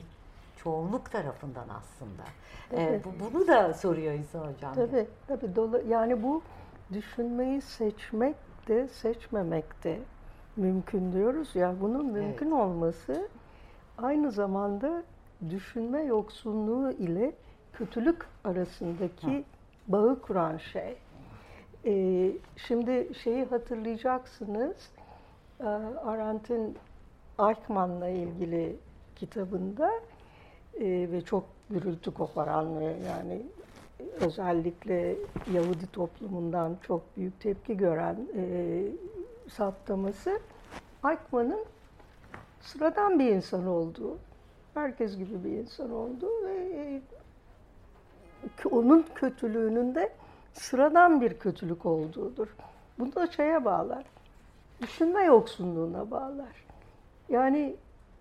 [0.63, 2.23] çoğunluk tarafından aslında.
[2.71, 3.05] E, Evet.
[3.05, 4.73] bu, bunu da soruyor insan hocam.
[4.75, 5.55] Tabii, tabii.
[5.55, 6.41] Dola, yani bu
[6.93, 8.35] düşünmeyi seçmek
[8.67, 9.99] de seçmemek de
[10.55, 11.75] mümkün diyoruz ya.
[11.81, 13.29] Bunun mümkün olması
[13.97, 15.03] aynı zamanda
[15.49, 17.31] düşünme yoksunluğu ile
[17.73, 19.43] kötülük arasındaki
[19.87, 20.97] bağı kuran şey.
[21.85, 24.89] Ee, şimdi şeyi hatırlayacaksınız.
[25.59, 25.63] Ee,
[26.05, 26.77] Arendt'in
[27.39, 28.75] Eichmann'la ilgili
[29.15, 29.91] kitabında
[30.79, 33.41] e, ve çok gürültü koparan ve yani
[34.19, 35.15] özellikle
[35.53, 38.83] Yahudi toplumundan çok büyük tepki gören e,
[39.49, 40.39] saptaması
[41.05, 41.65] Eichmann'ın
[42.61, 44.17] sıradan bir insan olduğu,
[44.73, 47.01] herkes gibi bir insan olduğu ve e,
[48.71, 50.13] onun kötülüğünün de
[50.53, 52.47] sıradan bir kötülük olduğudur.
[52.99, 54.03] Bunu da şeye bağlar,
[54.81, 56.65] düşünme yoksunluğuna bağlar.
[57.29, 57.75] Yani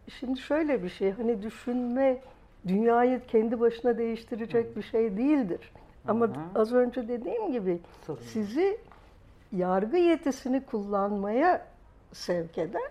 [0.09, 2.21] şimdi şöyle bir şey, hani düşünme
[2.67, 5.73] dünyayı kendi başına değiştirecek bir şey değildir.
[6.09, 7.81] Ama az önce dediğim gibi
[8.21, 8.79] sizi
[9.53, 11.67] yargı yetisini kullanmaya
[12.13, 12.91] sevk eder.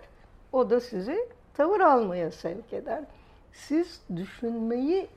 [0.52, 3.04] O da sizi tavır almaya sevk eder.
[3.52, 5.08] Siz düşünmeyi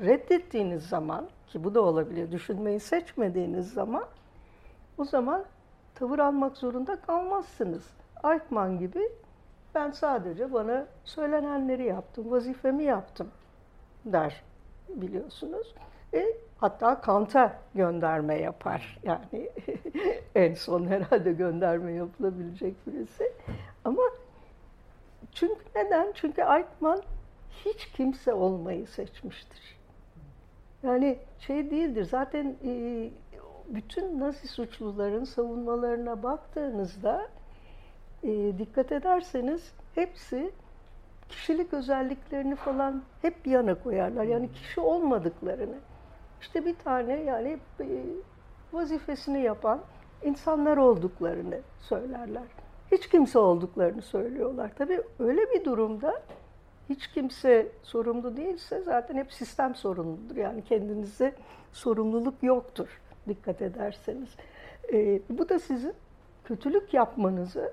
[0.00, 4.04] reddettiğiniz zaman ki bu da olabilir, düşünmeyi seçmediğiniz zaman
[4.98, 5.44] o zaman
[5.94, 7.86] tavır almak zorunda kalmazsınız.
[8.24, 9.08] Eichmann gibi
[9.74, 13.28] ben sadece bana söylenenleri yaptım, vazifemi yaptım
[14.04, 14.42] der
[14.88, 15.74] biliyorsunuz.
[16.14, 16.26] E,
[16.58, 18.98] hatta Kant'a gönderme yapar.
[19.02, 19.50] Yani
[20.34, 23.32] en son herhalde gönderme yapılabilecek birisi.
[23.84, 24.02] Ama
[25.32, 26.12] çünkü neden?
[26.14, 27.02] Çünkü Eichmann
[27.64, 29.78] hiç kimse olmayı seçmiştir.
[30.82, 32.04] Yani şey değildir.
[32.04, 33.10] Zaten e,
[33.68, 37.28] bütün Nazi suçluların savunmalarına baktığınızda
[38.22, 40.52] e, dikkat ederseniz hepsi
[41.28, 44.24] kişilik özelliklerini falan hep bir yana koyarlar.
[44.24, 45.76] Yani kişi olmadıklarını.
[46.40, 47.58] İşte bir tane yani
[48.72, 49.80] vazifesini yapan
[50.24, 52.42] insanlar olduklarını söylerler.
[52.92, 54.70] Hiç kimse olduklarını söylüyorlar.
[54.78, 56.22] Tabii öyle bir durumda
[56.88, 60.36] hiç kimse sorumlu değilse zaten hep sistem sorumludur.
[60.36, 61.34] Yani kendinize
[61.72, 64.28] sorumluluk yoktur dikkat ederseniz.
[64.92, 65.94] E, bu da sizin
[66.44, 67.72] kötülük yapmanızı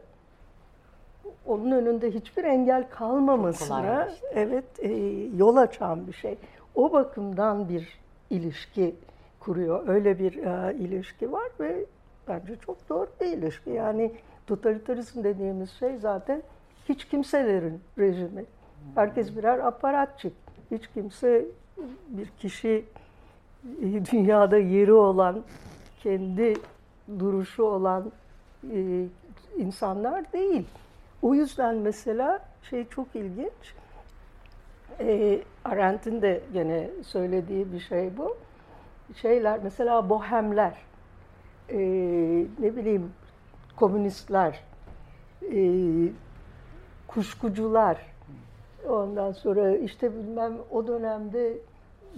[1.46, 4.28] onun önünde hiçbir engel kalmamasına işte.
[4.34, 4.92] evet e,
[5.38, 6.38] yol açan bir şey.
[6.76, 8.96] O bakımdan bir ilişki
[9.40, 9.88] kuruyor.
[9.88, 11.86] Öyle bir e, ilişki var ve
[12.28, 13.70] bence çok doğru bir ilişki.
[13.70, 14.12] Yani
[14.48, 16.42] totalitarizm dediğimiz şey zaten
[16.90, 18.46] hiç kimselerin rejimi.
[18.96, 20.34] Herkes birer aparatçık.
[20.72, 21.46] Hiç kimse
[22.08, 22.86] bir kişi
[23.82, 25.42] e, dünyada yeri olan,
[26.04, 26.54] kendi
[27.20, 28.12] duruşu olan
[28.74, 29.06] e,
[29.58, 30.66] insanlar değil.
[31.22, 33.76] O yüzden mesela şey çok ilginç.
[35.00, 38.38] E, Arendt'in de gene söylediği bir şey bu.
[39.16, 40.78] Şeyler mesela bohemler,
[41.70, 41.78] e,
[42.60, 43.14] ne bileyim
[43.76, 44.60] komünistler,
[45.54, 45.62] e,
[47.08, 47.98] kuşkucular,
[48.90, 51.54] ondan sonra işte bilmem o dönemde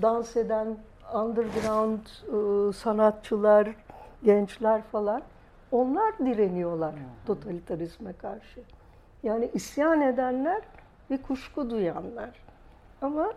[0.02, 0.78] dans eden
[1.14, 3.76] underground e, sanatçılar,
[4.24, 5.22] gençler falan
[5.72, 8.62] onlar direniyorlar totalitarizme karşı.
[9.28, 10.62] Yani isyan edenler
[11.12, 12.30] ve kuşku duyanlar.
[13.02, 13.34] Ama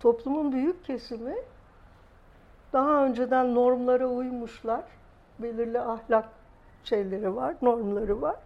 [0.00, 1.34] toplumun büyük kesimi
[2.72, 4.84] daha önceden normlara uymuşlar.
[5.38, 6.28] Belirli ahlak
[6.84, 8.36] şeyleri var, normları var.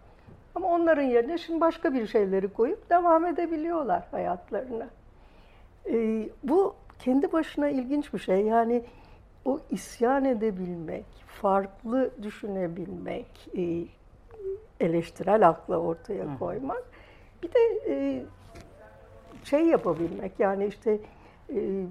[0.55, 4.87] Ama onların yerine şimdi başka bir şeyleri koyup devam edebiliyorlar hayatlarına.
[5.85, 8.41] Ee, bu kendi başına ilginç bir şey.
[8.41, 8.83] Yani
[9.45, 13.98] o isyan edebilmek, farklı düşünebilmek, e,
[14.79, 16.83] eleştirel akla ortaya koymak.
[17.43, 18.23] Bir de e,
[19.43, 20.99] şey yapabilmek yani işte
[21.49, 21.85] e,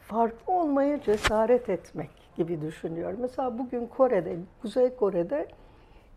[0.00, 3.18] farklı olmaya cesaret etmek gibi düşünüyorum.
[3.20, 5.48] Mesela bugün Kore'de, Kuzey Kore'de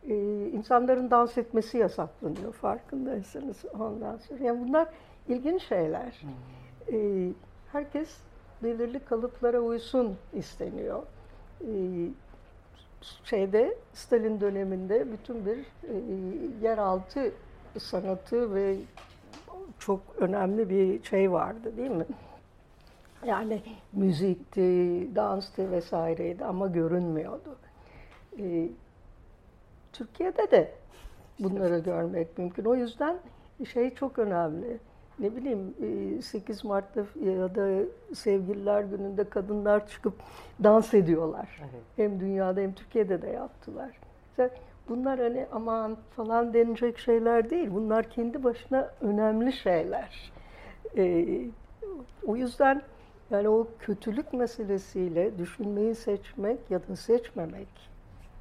[0.09, 0.15] e,
[0.49, 4.43] insanların dans etmesi yasaklanıyor farkındaysanız ondan sonra.
[4.43, 4.87] Yani bunlar
[5.27, 6.21] ilginç şeyler.
[6.91, 7.29] E,
[7.71, 8.17] herkes
[8.63, 11.03] belirli kalıplara uysun isteniyor.
[11.61, 11.71] E,
[13.23, 15.93] şeyde Stalin döneminde bütün bir e,
[16.61, 17.31] yeraltı
[17.77, 18.77] sanatı ve
[19.79, 22.05] çok önemli bir şey vardı değil mi?
[23.25, 23.61] Yani
[23.93, 24.61] müzikti,
[25.15, 27.55] danstı vesaireydi ama görünmüyordu.
[28.39, 28.69] E,
[29.93, 30.71] Türkiye'de de
[31.39, 32.65] bunları görmek mümkün.
[32.65, 33.17] O yüzden
[33.73, 34.79] şey çok önemli
[35.19, 35.73] ne bileyim
[36.21, 40.13] 8 e, Mart'ta ya da Sevgililer Günü'nde kadınlar çıkıp
[40.63, 41.61] dans ediyorlar.
[41.61, 41.83] Evet.
[41.95, 43.99] Hem dünyada hem Türkiye'de de yaptılar.
[44.89, 47.69] Bunlar hani aman falan denilecek şeyler değil.
[47.71, 50.31] Bunlar kendi başına önemli şeyler.
[50.97, 51.39] Ee,
[52.27, 52.81] o yüzden
[53.31, 57.67] yani o kötülük meselesiyle düşünmeyi seçmek ya da seçmemek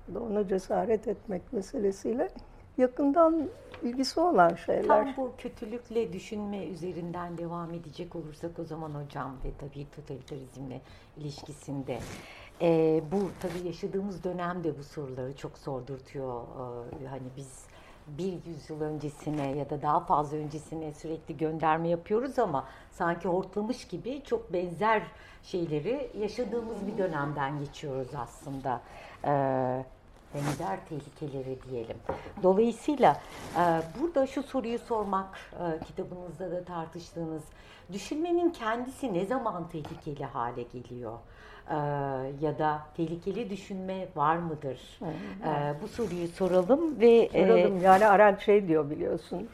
[0.09, 2.29] ya da ona cesaret etmek meselesiyle
[2.79, 3.49] yakından
[3.83, 4.87] ilgisi olan şeyler.
[4.87, 10.81] Tam bu kötülükle düşünme üzerinden devam edecek olursak o zaman hocam ve tabii totalitarizmle
[11.17, 11.99] ilişkisinde
[12.63, 16.43] e, bu tabii yaşadığımız dönemde bu soruları çok sordurtuyor.
[17.03, 17.67] E, hani biz
[18.07, 24.23] bir yüzyıl öncesine ya da daha fazla öncesine sürekli gönderme yapıyoruz ama sanki hortlamış gibi
[24.25, 25.03] çok benzer
[25.43, 28.81] şeyleri yaşadığımız bir dönemden geçiyoruz aslında.
[29.25, 29.85] Ee,
[30.35, 31.97] benzer tehlikeleri diyelim.
[32.43, 33.21] Dolayısıyla
[33.57, 33.63] e,
[34.01, 37.43] burada şu soruyu sormak e, kitabınızda da tartıştığınız
[37.93, 41.19] düşünmenin kendisi ne zaman tehlikeli hale geliyor?
[41.71, 41.75] E,
[42.41, 45.01] ya da tehlikeli düşünme var mıdır?
[45.83, 47.81] Bu soruyu soralım ve soralım.
[47.83, 49.49] Yani Arendt şey diyor biliyorsun.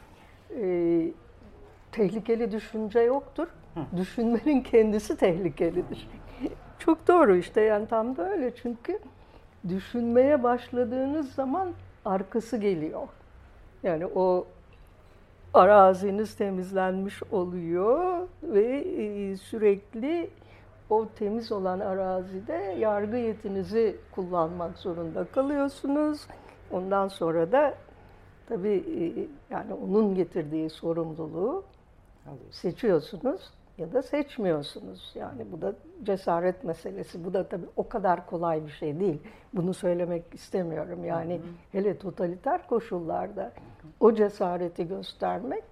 [1.91, 3.47] tehlikeli düşünce yoktur.
[3.73, 3.97] Hı.
[3.97, 6.07] Düşünmenin kendisi tehlikelidir.
[6.79, 8.99] Çok doğru işte yani tam da öyle çünkü
[9.69, 11.69] düşünmeye başladığınız zaman
[12.05, 13.07] arkası geliyor.
[13.83, 14.47] Yani o
[15.53, 20.29] araziniz temizlenmiş oluyor ve e, sürekli
[20.89, 26.27] o temiz olan arazide yargı yetinizi kullanmak zorunda kalıyorsunuz.
[26.71, 27.73] Ondan sonra da
[28.49, 31.63] tabii e, yani onun getirdiği sorumluluğu
[32.51, 33.41] seçiyorsunuz
[33.77, 35.11] ya da seçmiyorsunuz.
[35.15, 37.25] Yani bu da cesaret meselesi.
[37.25, 39.21] Bu da tabii o kadar kolay bir şey değil.
[39.53, 41.05] Bunu söylemek istemiyorum.
[41.05, 41.47] Yani hı hı.
[41.71, 43.51] hele totaliter koşullarda
[43.99, 45.63] o cesareti göstermek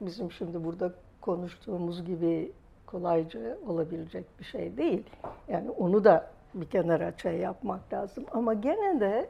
[0.00, 2.52] bizim şimdi burada konuştuğumuz gibi
[2.86, 5.04] kolayca olabilecek bir şey değil.
[5.48, 8.24] Yani onu da bir kenara şey yapmak lazım.
[8.32, 9.28] Ama gene de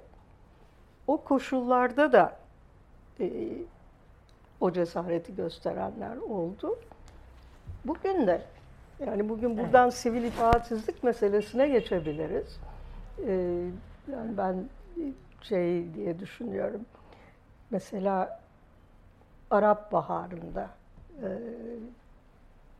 [1.06, 2.36] o koşullarda da
[3.20, 3.30] e,
[4.60, 6.78] o cesareti gösterenler oldu.
[7.84, 8.42] Bugün de
[9.06, 9.94] yani bugün buradan evet.
[9.94, 12.60] sivil itaatsizlik meselesine geçebiliriz.
[13.26, 13.32] Ee,
[14.12, 14.64] yani ben
[15.42, 16.80] şey diye düşünüyorum.
[17.70, 18.40] Mesela
[19.50, 20.68] Arap Baharı'nda
[21.22, 21.28] e,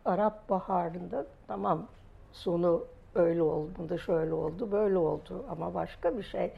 [0.05, 1.87] Arap Baharı'nda tamam
[2.33, 2.85] sonu
[3.15, 6.53] öyle olmadı, şöyle oldu, böyle oldu ama başka bir şey.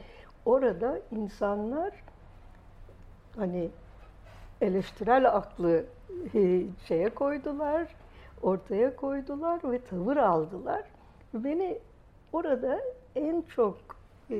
[0.45, 1.93] Orada insanlar
[3.35, 3.69] hani
[4.61, 5.85] eleştirel aklı
[6.87, 7.95] şeye koydular,
[8.43, 10.83] ortaya koydular ve tavır aldılar.
[11.33, 11.77] Beni
[12.33, 12.81] orada
[13.15, 13.77] en çok
[14.31, 14.37] e,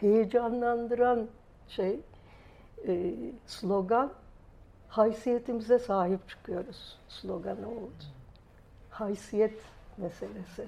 [0.00, 1.26] heyecanlandıran
[1.68, 2.00] şey
[2.86, 3.14] e,
[3.46, 4.12] slogan
[4.88, 8.04] haysiyetimize sahip çıkıyoruz sloganı oldu.
[8.90, 9.60] Haysiyet
[9.96, 10.66] meselesi.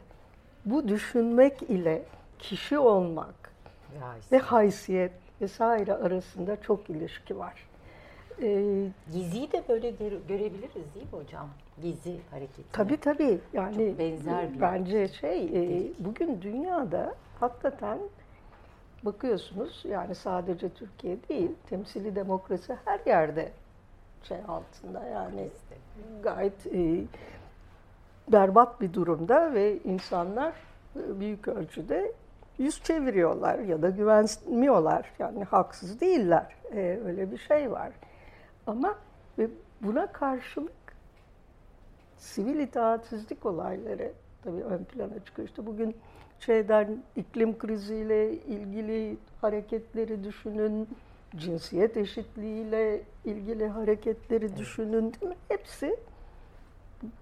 [0.65, 2.03] Bu düşünmek ile
[2.39, 3.53] kişi olmak
[3.95, 7.67] ve haysiyet, ve haysiyet vesaire arasında çok ilişki var.
[8.43, 9.91] Ee, Gizi'yi de böyle
[10.29, 11.49] görebiliriz değil mi hocam?
[11.83, 12.73] Gizi hareketi.
[12.73, 13.41] Tabii tabii.
[13.53, 17.99] Yani Çok benzer bir bence şey e, bugün dünyada hakikaten
[19.03, 23.53] bakıyorsunuz yani sadece Türkiye değil temsili demokrasi her yerde
[24.23, 25.49] şey altında yani
[26.23, 27.05] gayet e,
[28.29, 30.53] berbat bir durumda ve insanlar
[30.95, 32.13] büyük ölçüde
[32.59, 35.13] yüz çeviriyorlar ya da güvenmiyorlar.
[35.19, 36.57] Yani haksız değiller.
[36.73, 37.91] E, öyle bir şey var.
[38.67, 38.95] Ama
[39.39, 39.49] ve
[39.81, 40.80] buna karşılık
[42.21, 45.49] sivil itaatsizlik olayları tabii ön plana çıkıyor.
[45.49, 45.97] İşte bugün
[46.41, 50.89] şeyden iklim kriziyle ilgili hareketleri düşünün,
[51.37, 55.37] cinsiyet eşitliğiyle ilgili hareketleri düşünün değil mi?
[55.49, 55.97] Hepsi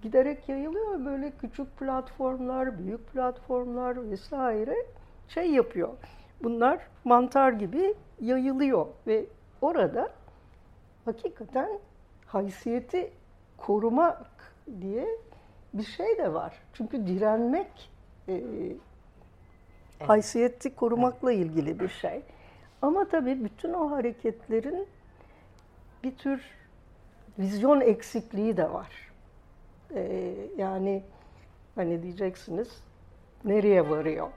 [0.03, 1.05] giderek yayılıyor.
[1.05, 4.75] Böyle küçük platformlar, büyük platformlar vesaire
[5.29, 5.89] şey yapıyor.
[6.43, 9.27] Bunlar mantar gibi yayılıyor ve
[9.61, 10.09] orada
[11.05, 11.79] hakikaten
[12.27, 13.11] haysiyeti
[13.57, 14.27] korumak
[14.83, 15.09] diye
[15.75, 16.55] bir şey de var.
[16.73, 17.91] Çünkü direnmek
[18.29, 18.77] e, evet.
[20.01, 21.47] haysiyeti korumakla evet.
[21.47, 22.23] ilgili bir şey.
[22.83, 24.87] Ama tabii bütün o hareketlerin
[26.05, 26.43] bir tür
[27.39, 29.13] vizyon eksikliği de var.
[29.95, 31.03] Ee, yani
[31.75, 32.69] hani diyeceksiniz
[33.45, 34.29] nereye varıyor?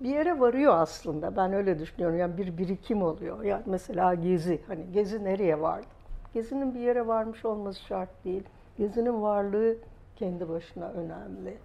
[0.00, 1.36] bir yere varıyor aslında.
[1.36, 2.18] Ben öyle düşünüyorum.
[2.18, 3.44] Yani bir birikim oluyor.
[3.44, 4.60] Yani mesela Gezi.
[4.66, 5.86] Hani Gezi nereye vardı?
[6.34, 8.42] Gezi'nin bir yere varmış olması şart değil.
[8.80, 9.76] Gezi'nin varlığı
[10.16, 11.56] kendi başına önemli.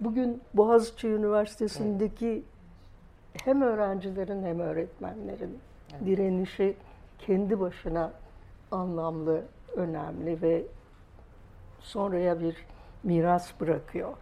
[0.00, 2.42] Bugün Boğaziçi Üniversitesi'ndeki
[3.44, 5.58] hem öğrencilerin hem öğretmenlerin
[6.06, 6.76] direnişi
[7.18, 8.12] kendi başına
[8.70, 9.42] anlamlı,
[9.76, 10.62] önemli ve
[11.80, 12.56] sonraya bir
[13.02, 14.12] miras bırakıyor.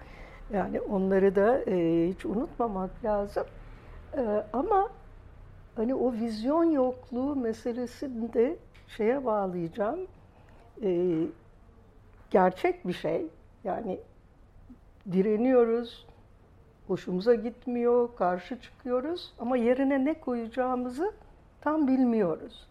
[0.52, 3.44] Yani onları da e, hiç unutmamak lazım.
[4.16, 4.88] E, ama
[5.74, 8.57] hani o vizyon yokluğu meselesini de
[8.88, 10.00] şeye bağlayacağım.
[10.83, 11.16] E,
[12.37, 13.27] gerçek bir şey.
[13.64, 14.01] Yani
[15.12, 16.07] direniyoruz,
[16.87, 21.12] hoşumuza gitmiyor, karşı çıkıyoruz ama yerine ne koyacağımızı
[21.61, 22.68] tam bilmiyoruz.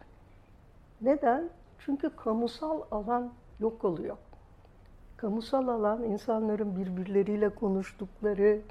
[1.02, 1.50] Neden?
[1.80, 4.18] Çünkü kamusal alan yok oluyor
[5.18, 8.62] kamusal alan insanların birbirleriyle konuştukları,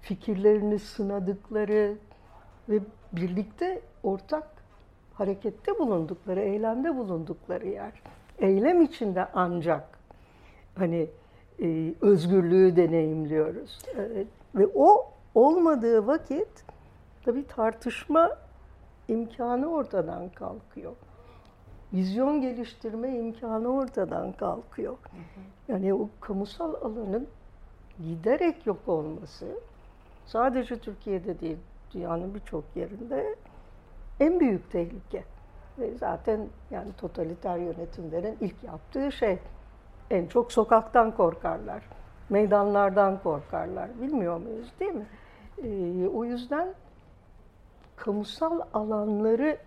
[0.00, 1.96] fikirlerini sınadıkları
[2.68, 2.80] ve
[3.12, 4.48] birlikte ortak
[5.14, 7.92] harekette bulundukları, eylemde bulundukları yer.
[8.38, 9.93] Eylem içinde ancak
[10.74, 11.10] hani
[11.62, 13.78] e, özgürlüğü deneyimliyoruz.
[13.96, 16.64] E, ve o olmadığı vakit
[17.24, 18.36] tabii tartışma
[19.08, 20.92] imkanı ortadan kalkıyor
[21.94, 24.96] vizyon geliştirme imkanı ortadan kalkıyor.
[25.68, 27.28] Yani o kamusal alanın
[27.98, 29.46] giderek yok olması
[30.26, 31.58] sadece Türkiye'de değil,
[31.94, 33.34] dünyanın birçok yerinde
[34.20, 35.24] en büyük tehlike.
[35.78, 39.38] Ve zaten yani totaliter yönetimlerin ilk yaptığı şey
[40.14, 41.82] en çok sokaktan korkarlar,
[42.30, 43.88] meydanlardan korkarlar.
[44.02, 45.06] Bilmiyor muyuz değil mi?
[45.64, 46.68] Ee, o yüzden
[47.96, 49.58] kamusal alanları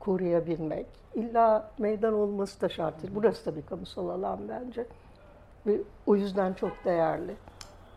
[0.00, 0.86] koruyabilmek.
[1.14, 3.12] İlla meydan olması da şart değil.
[3.16, 4.86] Burası da bir kamusal alan bence.
[5.66, 7.34] Ve o yüzden çok değerli.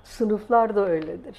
[0.04, 1.38] Sınıflar da öyledir.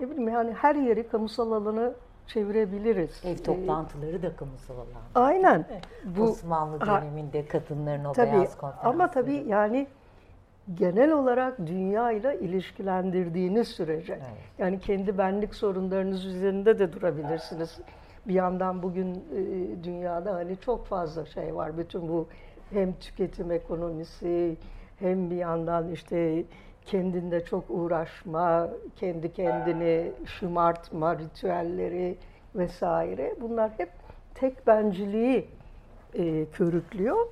[0.00, 1.90] Ne bileyim yani her yeri kamusal alana
[2.26, 3.20] çevirebiliriz.
[3.24, 5.26] Ev Ee, toplantıları da kamusal alan.
[5.28, 5.66] Aynen.
[6.04, 8.88] Bu, Osmanlı döneminde kadınların o Tabii beyaz konferansları.
[8.94, 9.86] ama tabii yani
[10.74, 14.26] genel olarak dünya ile ilişkilendirdiğiniz sürece Evet.
[14.58, 17.78] yani kendi benlik sorunlarınız üzerinde de durabilirsiniz.
[18.26, 21.78] Bir yandan bugün e, dünyada hani çok fazla şey var.
[21.78, 22.28] Bütün bu
[22.70, 24.56] hem tüketim ekonomisi
[24.98, 26.44] hem bir yandan işte
[26.86, 32.16] kendinde çok uğraşma, kendi kendini şımartma ritüelleri
[32.54, 33.34] vesaire.
[33.40, 33.90] Bunlar hep
[34.34, 35.46] tek benciliği
[36.14, 37.26] e, körüklüyor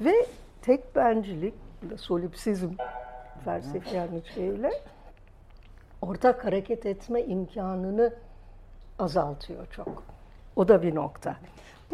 [0.00, 0.26] ve
[0.62, 1.54] tek bencilik,
[1.96, 2.70] solipsizm
[3.44, 4.70] felsefi yani şeyle
[6.02, 8.14] ortak hareket etme imkanını
[8.98, 10.02] azaltıyor çok.
[10.56, 11.36] O da bir nokta.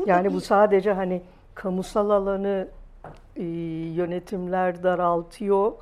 [0.06, 1.22] yani bu sadece hani
[1.54, 2.68] kamusal alanı
[3.36, 3.42] e,
[3.94, 5.72] yönetimler daraltıyor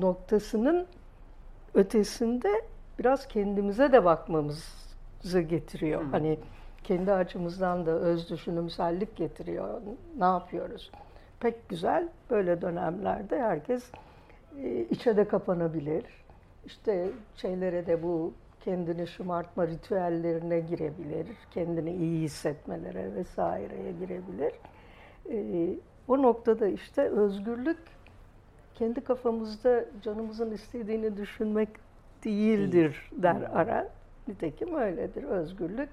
[0.00, 0.86] noktasının
[1.74, 2.62] ötesinde
[2.98, 6.02] biraz kendimize de bakmamızı getiriyor.
[6.10, 6.38] Hani
[6.84, 9.80] kendi açımızdan da öz düşünümsellik getiriyor.
[10.18, 10.90] Ne yapıyoruz?
[11.40, 13.90] Pek güzel böyle dönemlerde herkes
[14.62, 16.04] e, içe de kapanabilir.
[16.66, 21.26] İşte şeylere de bu kendini şımartma ritüellerine girebilir.
[21.50, 24.52] Kendini iyi hissetmelere vesaireye girebilir.
[25.30, 25.68] E,
[26.08, 27.78] o noktada işte özgürlük
[28.74, 31.68] kendi kafamızda canımızın istediğini düşünmek
[32.24, 33.88] değildir der Aral.
[34.28, 35.22] Nitekim öyledir.
[35.22, 35.88] Özgürlük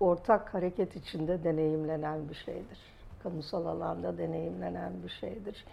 [0.00, 2.78] ortak hareket içinde deneyimlenen bir şeydir.
[3.22, 5.64] Kamusal alanda deneyimlenen bir şeydir.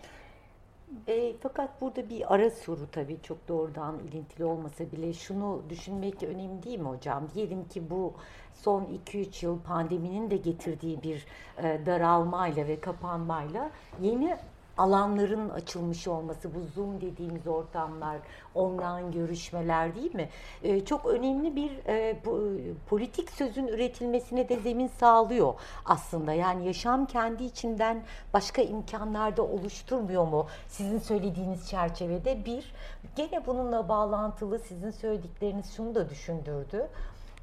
[1.07, 6.63] E, fakat burada bir ara soru tabii çok doğrudan ilintili olmasa bile şunu düşünmek önemli
[6.63, 7.27] değil mi hocam?
[7.35, 8.13] Diyelim ki bu
[8.53, 11.25] son 2-3 yıl pandeminin de getirdiği bir
[11.57, 13.71] e, daralmayla ve kapanmayla
[14.01, 14.37] yeni
[14.77, 18.17] alanların açılmış olması, bu Zoom dediğimiz ortamlar,
[18.55, 20.29] online görüşmeler değil mi?
[20.63, 22.51] E, çok önemli bir e, bu,
[22.89, 25.53] politik sözün üretilmesine de zemin sağlıyor
[25.85, 26.33] aslında.
[26.33, 28.03] Yani yaşam kendi içinden
[28.33, 30.47] başka imkanlarda oluşturmuyor mu?
[30.67, 32.73] Sizin söylediğiniz çerçevede bir,
[33.15, 36.87] gene bununla bağlantılı sizin söyledikleriniz şunu da düşündürdü.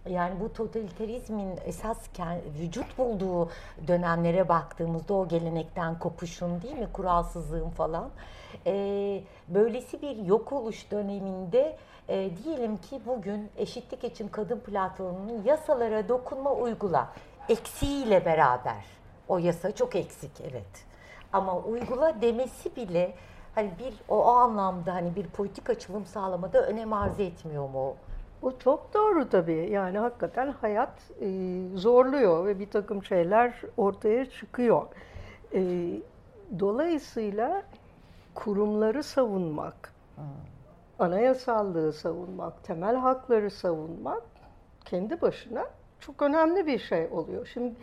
[0.09, 1.99] Yani bu totalitarizmin esas
[2.61, 3.51] vücut bulduğu
[3.87, 6.89] dönemlere baktığımızda o gelenekten kopuşun değil mi?
[6.93, 8.11] Kuralsızlığın falan.
[8.67, 8.73] E,
[9.49, 11.77] böylesi bir yok oluş döneminde
[12.09, 17.09] e, diyelim ki bugün eşitlik için kadın platformunun yasalara dokunma uygula
[17.49, 18.85] eksiğiyle beraber.
[19.29, 20.85] O yasa çok eksik evet.
[21.33, 23.15] Ama uygula demesi bile
[23.55, 27.95] hani bir o, o anlamda hani bir politik açılım sağlamada önem arz etmiyor mu?
[28.45, 29.71] O çok doğru tabii.
[29.71, 31.29] Yani hakikaten hayat e,
[31.75, 34.87] zorluyor ve bir takım şeyler ortaya çıkıyor.
[35.55, 35.61] E,
[36.59, 37.63] dolayısıyla
[38.35, 39.93] kurumları savunmak,
[40.99, 44.23] anayasallığı savunmak, temel hakları savunmak
[44.85, 45.65] kendi başına
[46.01, 47.47] çok önemli bir şey oluyor.
[47.47, 47.75] Şimdi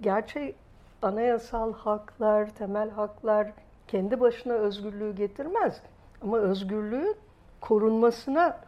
[0.00, 0.54] gerçi
[1.02, 3.52] anayasal haklar, temel haklar
[3.88, 5.80] kendi başına özgürlüğü getirmez.
[6.22, 7.16] Ama özgürlüğün
[7.60, 8.65] korunmasına.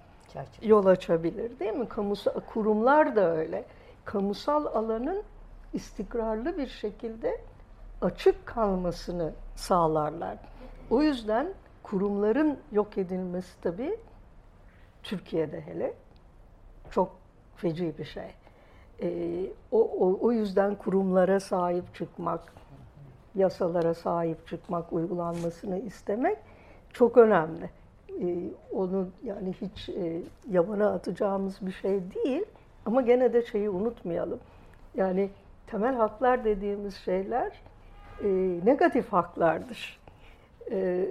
[0.62, 1.88] Yol açabilir değil mi?
[1.88, 3.64] Kamusal, kurumlar da öyle.
[4.04, 5.22] Kamusal alanın
[5.72, 7.40] istikrarlı bir şekilde
[8.00, 10.38] açık kalmasını sağlarlar.
[10.90, 13.96] O yüzden kurumların yok edilmesi tabii
[15.02, 15.94] Türkiye'de hele
[16.90, 17.16] çok
[17.56, 18.34] feci bir şey.
[19.02, 22.52] Ee, o, o, o yüzden kurumlara sahip çıkmak,
[23.34, 26.38] yasalara sahip çıkmak, uygulanmasını istemek
[26.92, 27.70] çok önemli.
[28.20, 32.44] Ee, onu yani hiç e, yabana atacağımız bir şey değil
[32.86, 34.40] ama gene de şeyi unutmayalım.
[34.94, 35.30] Yani
[35.66, 37.52] temel haklar dediğimiz şeyler
[38.24, 38.28] e,
[38.64, 40.00] negatif haklardır.
[40.70, 41.06] E,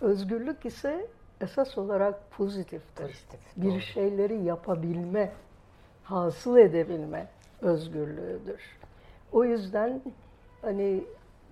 [0.00, 1.06] özgürlük ise
[1.40, 3.06] esas olarak pozitiftir.
[3.06, 3.80] Pozitif, bir doğru.
[3.80, 5.32] şeyleri yapabilme,
[6.04, 7.26] hasıl edebilme
[7.62, 8.60] özgürlüğüdür.
[9.32, 10.02] O yüzden
[10.62, 11.04] hani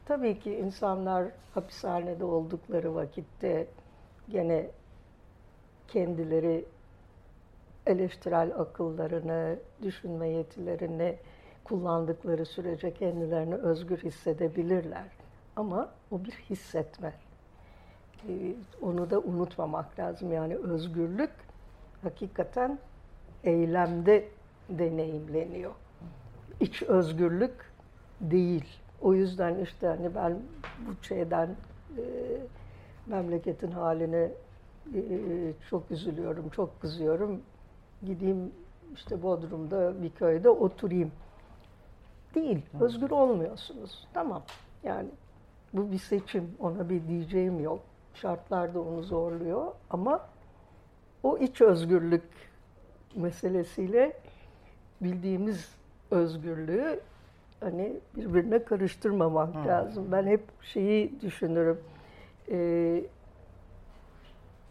[0.04, 3.66] tabii ki insanlar hapishanede oldukları vakitte
[4.28, 4.66] gene
[5.88, 6.64] kendileri
[7.86, 11.16] eleştirel akıllarını, düşünme yetilerini
[11.64, 15.04] kullandıkları sürece kendilerini özgür hissedebilirler.
[15.56, 17.12] Ama o bir hissetme.
[18.28, 20.32] Ee, onu da unutmamak lazım.
[20.32, 21.30] Yani özgürlük
[22.02, 22.78] hakikaten
[23.44, 24.28] eylemde
[24.68, 25.72] deneyimleniyor.
[26.60, 27.72] İç özgürlük
[28.20, 28.64] değil.
[29.00, 30.38] O yüzden işte hani ben
[30.86, 31.48] bu şeyden
[31.98, 32.02] e,
[33.06, 34.30] memleketin haline
[34.94, 37.40] e, çok üzülüyorum, çok kızıyorum.
[38.02, 38.52] Gideyim
[38.94, 41.12] işte Bodrum'da bir köyde oturayım.
[42.34, 42.62] değil.
[42.80, 44.08] Özgür olmuyorsunuz.
[44.14, 44.42] Tamam.
[44.84, 45.08] Yani
[45.72, 46.54] bu bir seçim.
[46.60, 47.80] Ona bir diyeceğim yok.
[48.14, 50.20] Şartlar da onu zorluyor ama
[51.22, 52.24] o iç özgürlük
[53.14, 54.16] meselesiyle
[55.00, 55.68] bildiğimiz
[56.10, 57.00] özgürlüğü
[57.60, 59.66] hani birbirine karıştırmamak hmm.
[59.66, 60.08] lazım.
[60.12, 61.80] Ben hep şeyi düşünürüm.
[62.52, 63.04] Ee,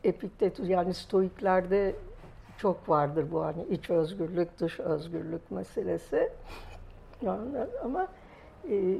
[0.03, 1.95] Epiktetus yani stoiklerde
[2.57, 6.29] çok vardır bu hani iç özgürlük, dış özgürlük meselesi.
[7.21, 8.07] Yani ama
[8.69, 8.97] e,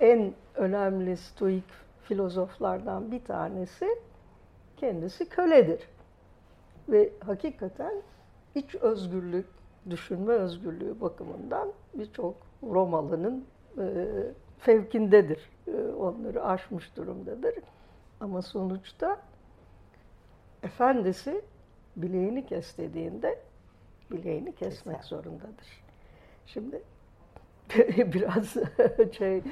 [0.00, 1.64] en önemli stoik
[2.02, 3.88] filozoflardan bir tanesi
[4.76, 5.88] kendisi köledir.
[6.88, 7.92] Ve hakikaten
[8.54, 9.46] iç özgürlük,
[9.90, 13.44] düşünme özgürlüğü bakımından birçok Romalı'nın
[13.78, 14.06] e,
[14.58, 15.50] fevkindedir.
[15.66, 17.54] E, onları aşmış durumdadır.
[18.20, 19.20] Ama sonuçta
[20.62, 21.42] efendisi
[21.96, 23.38] bileğini kes dediğinde
[24.10, 25.08] bileğini kesmek Güzel.
[25.08, 25.82] zorundadır.
[26.46, 26.82] Şimdi
[28.14, 28.54] biraz
[29.18, 29.42] şey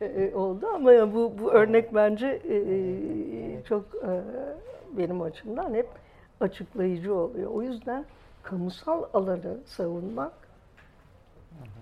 [0.00, 2.58] e, oldu ama bu bu örnek bence e,
[3.64, 4.22] çok e,
[4.98, 5.88] benim açımdan hep
[6.40, 7.50] açıklayıcı oluyor.
[7.50, 8.04] O yüzden
[8.42, 10.32] kamusal alanı savunmak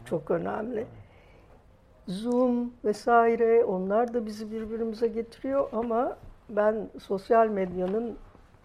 [0.05, 0.87] çok önemli.
[2.07, 6.17] Zoom vesaire onlar da bizi birbirimize getiriyor ama
[6.49, 8.19] ben sosyal medyanın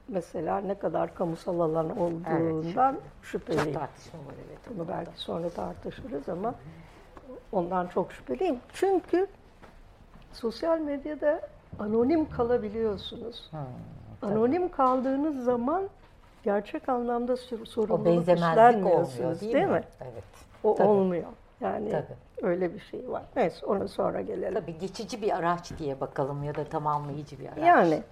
[0.08, 3.74] mesela ne kadar kamusal alan olduğundan evet, şüpheliyim.
[3.74, 4.60] Çok tartışma var evet.
[4.70, 6.56] Bunu belki sonra tartışırız ama
[7.52, 8.60] ondan çok şüpheliyim.
[8.74, 9.28] Çünkü
[10.34, 11.42] sosyal medyada
[11.80, 13.52] anonim kalabiliyorsunuz.
[13.52, 15.90] Hmm, anonim kaldığınız zaman
[16.44, 19.72] gerçek anlamda sorumluluk üstlenmiyorsunuz değil, değil mi?
[19.72, 19.84] mi?
[20.02, 20.24] Evet.
[20.64, 20.88] O tabii.
[20.88, 21.28] olmuyor.
[21.62, 22.06] Yani tabii.
[22.42, 23.24] Öyle bir şey var.
[23.36, 24.54] Neyse ona sonra gelelim.
[24.54, 27.58] Tabii geçici bir araç diye bakalım ya da tamamlayıcı bir araç.
[27.58, 28.04] Yani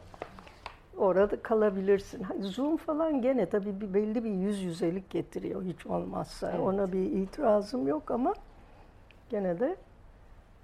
[0.97, 2.25] orada kalabilirsin.
[2.41, 6.49] Zoom falan gene tabii bir belli bir yüz yüzelik getiriyor hiç olmazsa.
[6.51, 6.59] Evet.
[6.59, 8.33] Ona bir itirazım yok ama
[9.29, 9.75] gene de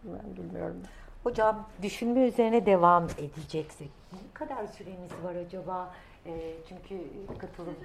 [0.04, 0.78] ben bilmiyorum.
[1.24, 5.92] Hocam düşünme üzerine devam edeceksek ne kadar süremiz var acaba?
[6.28, 6.34] E,
[6.70, 7.04] çünkü
[7.38, 7.76] katılım...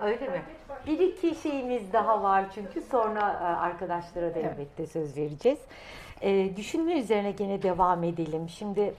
[0.00, 0.42] Öyle mi?
[0.86, 5.58] Bir iki şeyimiz daha var çünkü sonra e, arkadaşlara da elbette söz vereceğiz.
[6.20, 8.48] E, düşünme üzerine gene devam edelim.
[8.48, 8.94] Şimdi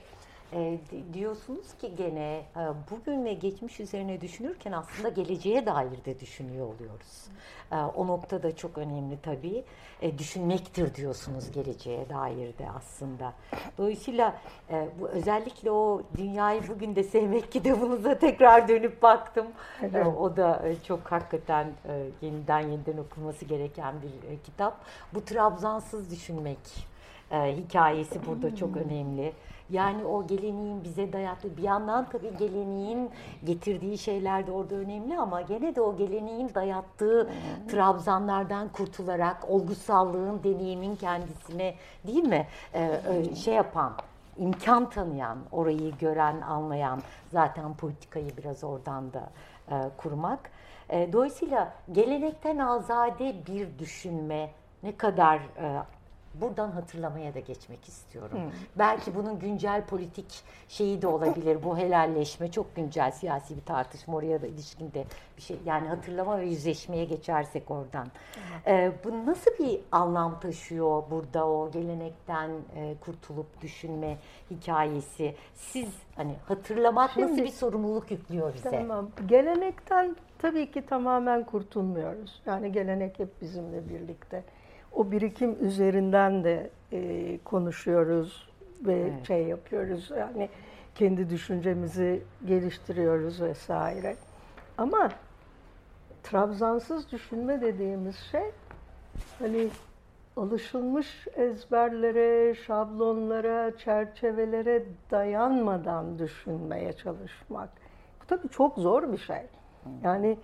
[0.52, 0.78] e,
[1.12, 7.26] diyorsunuz ki gene e, bugün ve geçmiş üzerine düşünürken aslında geleceğe dair de düşünüyor oluyoruz.
[7.72, 9.64] E, o nokta da çok önemli tabii.
[10.02, 13.32] E, düşünmektir diyorsunuz geleceğe dair de aslında.
[13.78, 14.36] Dolayısıyla
[14.70, 19.46] e, bu özellikle o dünyayı bugün de sevmek kitabınıza tekrar dönüp baktım.
[19.94, 24.84] E, o da e, çok hakikaten e, yeniden yeniden okunması gereken bir e, kitap.
[25.14, 26.58] Bu Trabzansız düşünmek
[27.30, 29.32] e, hikayesi burada çok önemli.
[29.70, 33.10] Yani o geleneğin bize dayattığı bir yandan tabii geleneğin
[33.44, 37.30] getirdiği şeyler de orada önemli ama gene de o geleneğin dayattığı
[37.68, 41.74] trabzanlardan kurtularak olgusallığın deneyimin kendisine
[42.06, 43.92] değil mi ee, şey yapan
[44.40, 47.02] imkan tanıyan, orayı gören, anlayan
[47.32, 49.30] zaten politikayı biraz oradan da
[49.70, 50.50] e, kurmak.
[50.88, 54.50] E, dolayısıyla gelenekten azade bir düşünme
[54.82, 55.82] ne kadar e,
[56.34, 58.38] buradan hatırlamaya da geçmek istiyorum.
[58.38, 58.50] Hmm.
[58.78, 61.62] Belki bunun güncel politik şeyi de olabilir.
[61.62, 65.04] Bu helalleşme çok güncel siyasi bir tartışma oraya da ilişkinde
[65.36, 65.56] bir şey.
[65.64, 68.06] Yani hatırlama ve yüzleşmeye geçersek oradan.
[68.66, 74.16] Ee, bu nasıl bir anlam taşıyor burada o gelenekten e, kurtulup düşünme
[74.50, 75.34] hikayesi?
[75.54, 78.70] Siz hani hatırlamak Şimdi, nasıl bir sorumluluk yüklüyor bize?
[78.70, 79.08] Tamam.
[79.26, 82.42] Gelenekten tabii ki tamamen kurtulmuyoruz.
[82.46, 84.44] Yani gelenek hep bizimle birlikte
[84.92, 88.48] o birikim üzerinden de e, konuşuyoruz
[88.86, 89.26] ve evet.
[89.26, 90.10] şey yapıyoruz.
[90.18, 90.48] Yani
[90.94, 94.16] kendi düşüncemizi geliştiriyoruz vesaire.
[94.78, 95.10] Ama
[96.22, 98.50] Trabzansız düşünme dediğimiz şey
[99.38, 99.68] hani
[100.36, 107.68] alışılmış ezberlere, şablonlara, çerçevelere dayanmadan düşünmeye çalışmak.
[108.22, 109.42] Bu tabii çok zor bir şey.
[110.02, 110.38] Yani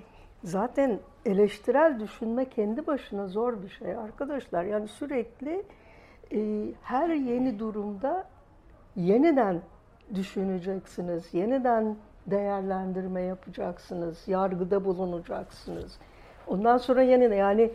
[0.44, 4.64] zaten eleştirel düşünme kendi başına zor bir şey arkadaşlar.
[4.64, 5.62] Yani sürekli
[6.32, 8.26] e, her yeni durumda
[8.96, 9.60] yeniden
[10.14, 11.96] düşüneceksiniz, yeniden
[12.26, 15.98] değerlendirme yapacaksınız, yargıda bulunacaksınız.
[16.46, 17.70] Ondan sonra yeniden yani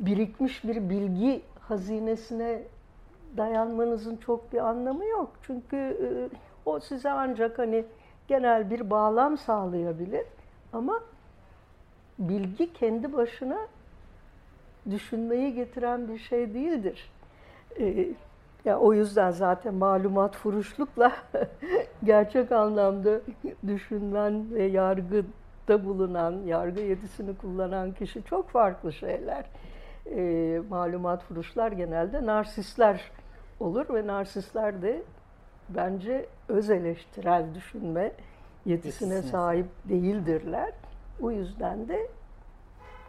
[0.00, 2.62] birikmiş bir bilgi hazinesine
[3.36, 5.32] dayanmanızın çok bir anlamı yok.
[5.42, 6.06] Çünkü e,
[6.66, 7.84] o size ancak hani
[8.28, 10.24] genel bir bağlam sağlayabilir
[10.72, 11.00] ama
[12.18, 13.58] bilgi kendi başına
[14.90, 17.10] düşünmeyi getiren bir şey değildir.
[17.80, 18.08] Ee,
[18.64, 21.12] ya o yüzden zaten malumat furuşlukla
[22.04, 23.20] gerçek anlamda
[23.66, 29.44] düşünmen ve yargıda bulunan, yargı yetisini kullanan kişi çok farklı şeyler.
[30.06, 33.10] e, malumat furuşlar genelde narsistler
[33.60, 35.02] olur ve narsistler de
[35.68, 38.12] bence öz eleştirel düşünme
[38.66, 40.72] yetisine Yetisine sahip değildirler.
[41.22, 42.08] O yüzden de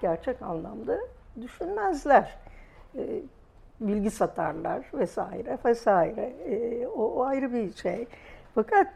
[0.01, 0.99] gerçek anlamda
[1.41, 2.38] düşünmezler.
[2.95, 3.22] E,
[3.80, 6.34] bilgi satarlar vesaire vesaire.
[6.45, 8.08] E, o, o ayrı bir şey.
[8.56, 8.88] Fakat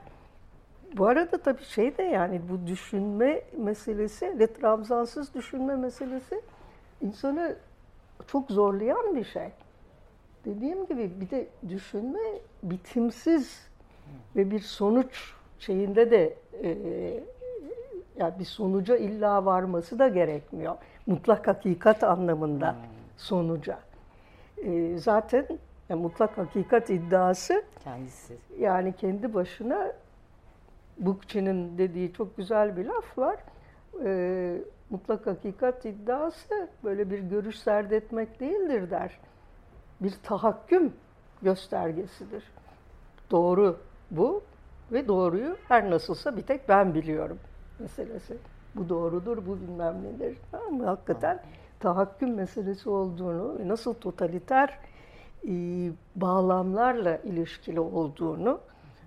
[0.97, 6.41] bu arada tabii şey de yani bu düşünme meselesi ve trabzansız düşünme meselesi
[7.01, 7.55] insanı
[8.27, 9.49] çok zorlayan bir şey.
[10.45, 12.19] Dediğim gibi bir de düşünme
[12.63, 13.69] bitimsiz
[14.35, 16.33] ve bir sonuç şeyinde de
[16.63, 16.69] e,
[18.19, 20.75] yani bir sonuca illa varması da gerekmiyor.
[21.07, 22.75] Mutlak hakikat anlamında
[23.17, 23.79] sonuca.
[24.57, 25.47] E, zaten
[25.89, 28.37] yani mutlak hakikat iddiası Kendisi.
[28.59, 29.91] yani kendi başına
[30.97, 33.37] Bookchin'in dediği çok güzel bir laf var.
[34.05, 39.19] E, mutlak hakikat iddiası böyle bir görüş serdetmek değildir der.
[40.01, 40.93] Bir tahakküm
[41.41, 42.43] göstergesidir.
[43.31, 43.77] Doğru
[44.11, 44.43] bu
[44.91, 47.39] ve doğruyu her nasılsa bir tek ben biliyorum
[47.79, 48.37] meselesi.
[48.75, 50.37] Bu doğrudur, bu bilmem nedir.
[50.51, 50.85] Tamam mı?
[50.85, 51.39] Hakikaten
[51.79, 54.79] tahakküm meselesi olduğunu, nasıl totaliter
[55.47, 55.51] e,
[56.15, 58.59] bağlamlarla ilişkili olduğunu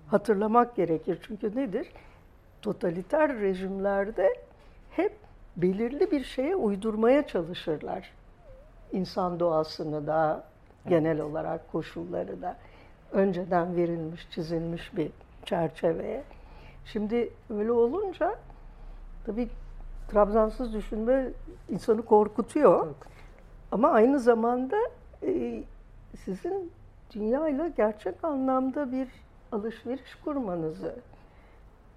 [0.07, 1.19] hatırlamak gerekir.
[1.27, 1.91] Çünkü nedir?
[2.61, 4.33] Totaliter rejimlerde
[4.89, 5.13] hep
[5.57, 8.13] belirli bir şeye uydurmaya çalışırlar.
[8.91, 10.43] İnsan doğasını da,
[10.87, 12.57] genel olarak koşulları da
[13.11, 15.11] önceden verilmiş, çizilmiş bir
[15.45, 16.23] çerçeveye.
[16.85, 18.35] Şimdi öyle olunca
[19.25, 19.49] tabii
[20.07, 21.29] Trabzansız düşünme
[21.69, 22.87] insanı korkutuyor.
[23.71, 24.77] Ama aynı zamanda
[25.23, 25.63] e,
[26.25, 26.71] sizin
[27.15, 29.07] dünyayla gerçek anlamda bir
[29.51, 30.95] alışveriş kurmanızı,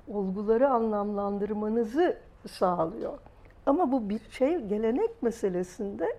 [0.08, 2.18] olguları anlamlandırmanızı
[2.48, 3.18] sağlıyor.
[3.66, 6.16] Ama bu bir şey gelenek meselesinde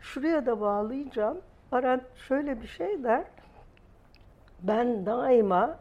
[0.00, 1.38] şuraya da bağlayacağım.
[1.72, 3.24] Arendt şöyle bir şey der.
[4.62, 5.78] Ben daima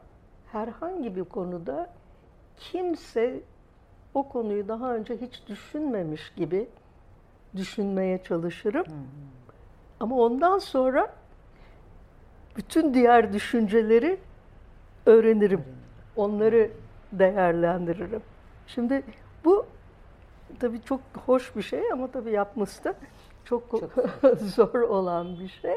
[0.51, 1.89] herhangi bir konuda
[2.57, 3.41] kimse
[4.14, 6.68] o konuyu daha önce hiç düşünmemiş gibi
[7.55, 8.86] düşünmeye çalışırım.
[9.99, 11.14] Ama ondan sonra
[12.57, 14.20] bütün diğer düşünceleri
[15.05, 15.64] öğrenirim.
[16.16, 16.72] Onları
[17.12, 18.22] değerlendiririm.
[18.68, 19.03] Şimdi
[19.45, 19.66] bu
[20.59, 22.93] tabii çok hoş bir şey ama tabii yapması da
[23.45, 23.64] çok,
[24.55, 25.76] zor olan bir şey.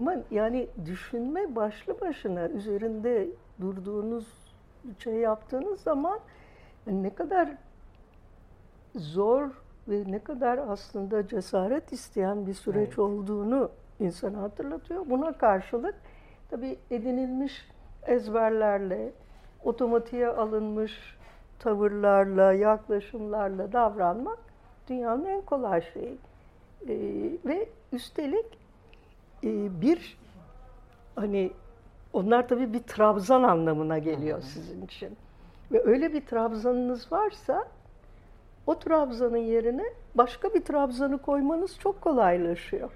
[0.00, 3.28] Ama yani düşünme başlı başına üzerinde
[3.60, 4.26] durduğunuz
[4.98, 6.20] şey yaptığınız zaman
[6.86, 7.48] ne kadar
[8.96, 9.50] zor
[9.88, 12.98] ve ne kadar aslında cesaret isteyen bir süreç Evet.
[12.98, 13.70] olduğunu
[14.00, 15.10] insana hatırlatıyor.
[15.10, 15.94] Buna karşılık
[16.50, 17.68] tabii edinilmiş
[18.06, 19.12] ezberlerle,
[19.64, 21.16] otomatiğe alınmış
[21.58, 24.38] tavırlarla, yaklaşımlarla davranmak
[24.88, 26.18] dünyanın en kolay şeyi.
[26.88, 28.58] Ee, ve üstelik
[29.44, 30.18] e, bir
[31.16, 31.50] hani
[32.12, 35.16] onlar tabii bir trabzan anlamına geliyor sizin için.
[35.72, 37.64] Ve öyle bir trabzanınız varsa
[38.66, 42.90] o trabzanın yerine başka bir trabzanı koymanız çok kolaylaşıyor.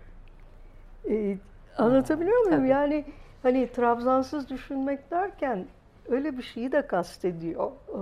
[1.08, 1.36] Ee,
[1.78, 2.58] anlatabiliyor muyum?
[2.58, 2.68] tabii.
[2.68, 3.04] Yani
[3.42, 5.66] hani trabzansız düşünmek derken
[6.08, 7.98] öyle bir şeyi de kastediyor e,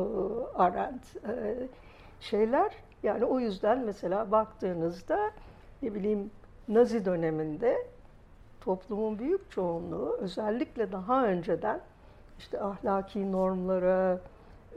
[0.55, 1.17] Arendt.
[1.17, 1.55] E,
[2.21, 5.31] şeyler yani o yüzden mesela baktığınızda
[5.83, 6.31] ne bileyim
[6.69, 7.87] Nazi döneminde
[8.61, 11.81] toplumun büyük çoğunluğu özellikle daha önceden
[12.39, 14.19] işte ahlaki normlara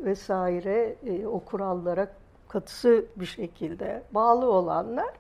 [0.06, 2.08] vesaire e, o kurallara
[2.50, 5.14] katısı bir şekilde bağlı olanlar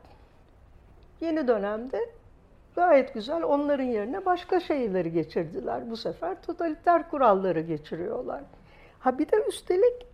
[1.22, 2.10] yeni dönemde
[2.76, 5.90] gayet güzel onların yerine başka şeyleri geçirdiler.
[5.90, 8.42] Bu sefer totaliter kuralları geçiriyorlar.
[9.00, 10.06] Ha bir de üstelik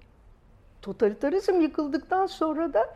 [0.81, 2.89] totalitarizm yıkıldıktan sonra da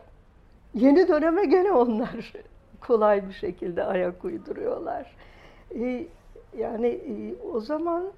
[0.74, 2.32] yeni döneme gene onlar
[2.80, 5.16] kolay bir şekilde ayak uyduruyorlar.
[5.74, 6.06] Ee,
[6.58, 8.12] yani e, o zaman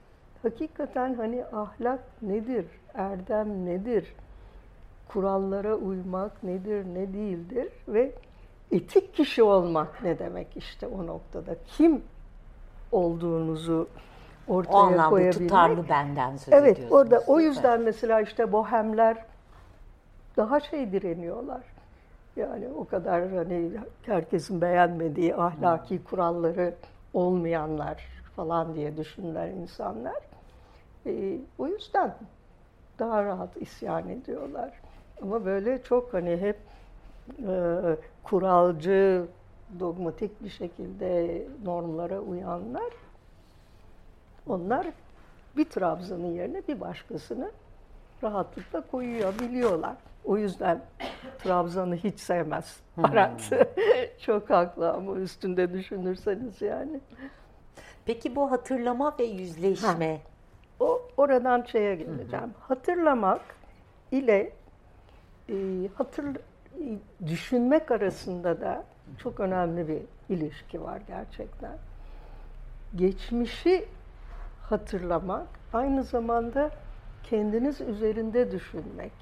[0.44, 4.14] hakikaten hani ahlak nedir, erdem nedir,
[5.08, 8.12] kurallara uymak nedir, ne değildir ve
[8.72, 11.54] etik kişi olmak ne demek işte o noktada.
[11.66, 12.02] Kim
[12.92, 13.88] olduğunuzu
[14.48, 15.48] ortaya O anlamda koyabilmek.
[15.48, 17.44] tutarlı benden söz Evet, orada o değil mi?
[17.44, 19.24] yüzden mesela işte bohemler
[20.36, 21.62] daha şey direniyorlar.
[22.36, 23.70] Yani o kadar hani
[24.06, 26.74] herkesin beğenmediği ahlaki kuralları
[27.12, 28.04] olmayanlar
[28.36, 30.16] falan diye düşünürler insanlar.
[31.06, 32.14] Ee, o yüzden
[32.98, 34.70] daha rahat isyan ediyorlar.
[35.22, 36.56] Ama böyle çok hani hep
[37.48, 37.56] e,
[38.22, 39.26] kuralcı,
[39.80, 42.92] dogmatik bir şekilde normlara uyanlar
[44.46, 44.86] onlar
[45.56, 47.50] bir Trabzon'un yerine bir başkasını
[48.22, 49.96] rahatlıkla koyabiliyorlar.
[50.24, 50.80] O yüzden
[51.38, 53.50] Trabzon'u hiç sevmez Arat.
[54.18, 57.00] Çok haklı ama üstünde düşünürseniz yani.
[58.04, 60.20] Peki bu hatırlama ve yüzleşme.
[60.80, 62.54] O oradan şeye geleceğim.
[62.60, 63.40] Hatırlamak
[64.10, 64.52] ile
[65.48, 65.54] e,
[65.94, 66.36] hatır e,
[67.26, 68.84] düşünmek arasında da
[69.18, 71.72] çok önemli bir ilişki var gerçekten.
[72.96, 73.84] Geçmişi
[74.62, 76.70] hatırlamak aynı zamanda
[77.22, 79.12] kendiniz üzerinde düşünmek,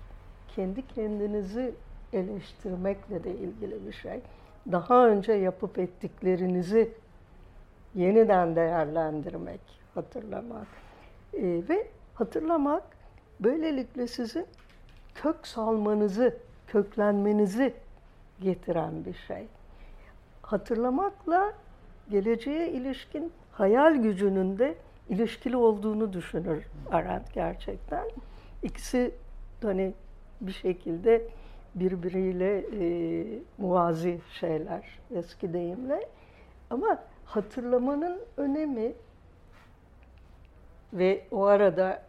[0.49, 1.75] kendi kendinizi
[2.13, 4.21] eleştirmekle de ilgili bir şey.
[4.73, 6.93] Daha önce yapıp ettiklerinizi
[7.95, 9.61] yeniden değerlendirmek,
[9.95, 10.67] hatırlamak.
[11.35, 12.83] Ee, ve hatırlamak
[13.41, 14.47] böylelikle sizin
[15.15, 17.75] kök salmanızı, köklenmenizi
[18.41, 19.47] getiren bir şey.
[20.43, 21.53] Hatırlamakla
[22.11, 24.75] geleceğe ilişkin hayal gücünün de
[25.09, 28.05] ilişkili olduğunu düşünür Arendt gerçekten.
[28.63, 29.15] İkisi
[29.63, 29.95] hani
[30.41, 31.29] bir şekilde
[31.75, 33.25] birbiriyle e,
[33.59, 36.09] muvazi şeyler eski deyimle.
[36.71, 38.93] Ama hatırlamanın önemi
[40.93, 42.03] ve o arada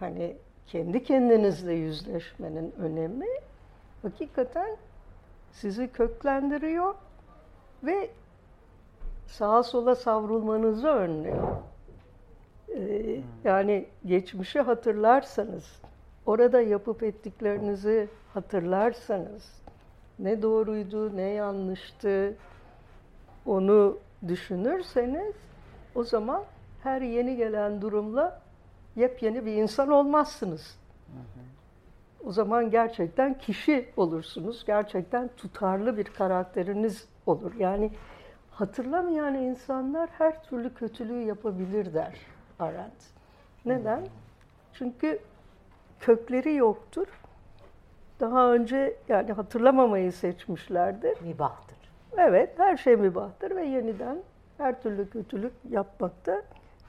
[0.00, 0.36] hani
[0.66, 3.26] kendi kendinizle yüzleşmenin önemi
[4.02, 4.76] hakikaten
[5.52, 6.94] sizi köklendiriyor
[7.82, 8.10] ve
[9.26, 11.56] sağa sola savrulmanızı önlüyor.
[12.68, 15.80] Ee, yani geçmişi hatırlarsanız,
[16.26, 19.62] orada yapıp ettiklerinizi hatırlarsanız,
[20.18, 22.34] ne doğruydu, ne yanlıştı,
[23.46, 23.98] onu
[24.28, 25.34] düşünürseniz,
[25.94, 26.44] o zaman
[26.82, 28.40] her yeni gelen durumla
[28.96, 30.78] yepyeni bir insan olmazsınız.
[32.24, 34.64] O zaman gerçekten kişi olursunuz.
[34.66, 37.54] Gerçekten tutarlı bir karakteriniz olur.
[37.58, 37.90] Yani
[38.50, 42.18] hatırlamayan insanlar her türlü kötülüğü yapabilir der
[42.58, 43.12] Arendt.
[43.64, 44.06] Neden?
[44.72, 45.18] Çünkü
[46.00, 47.06] kökleri yoktur.
[48.20, 51.22] Daha önce yani hatırlamamayı seçmişlerdir.
[51.22, 51.78] Mübahtır.
[52.16, 54.18] Evet, her şey mübahtır ve yeniden
[54.58, 56.42] her türlü kötülük yapmak da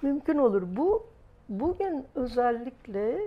[0.03, 0.63] mümkün olur.
[0.75, 1.05] Bu
[1.49, 3.19] bugün özellikle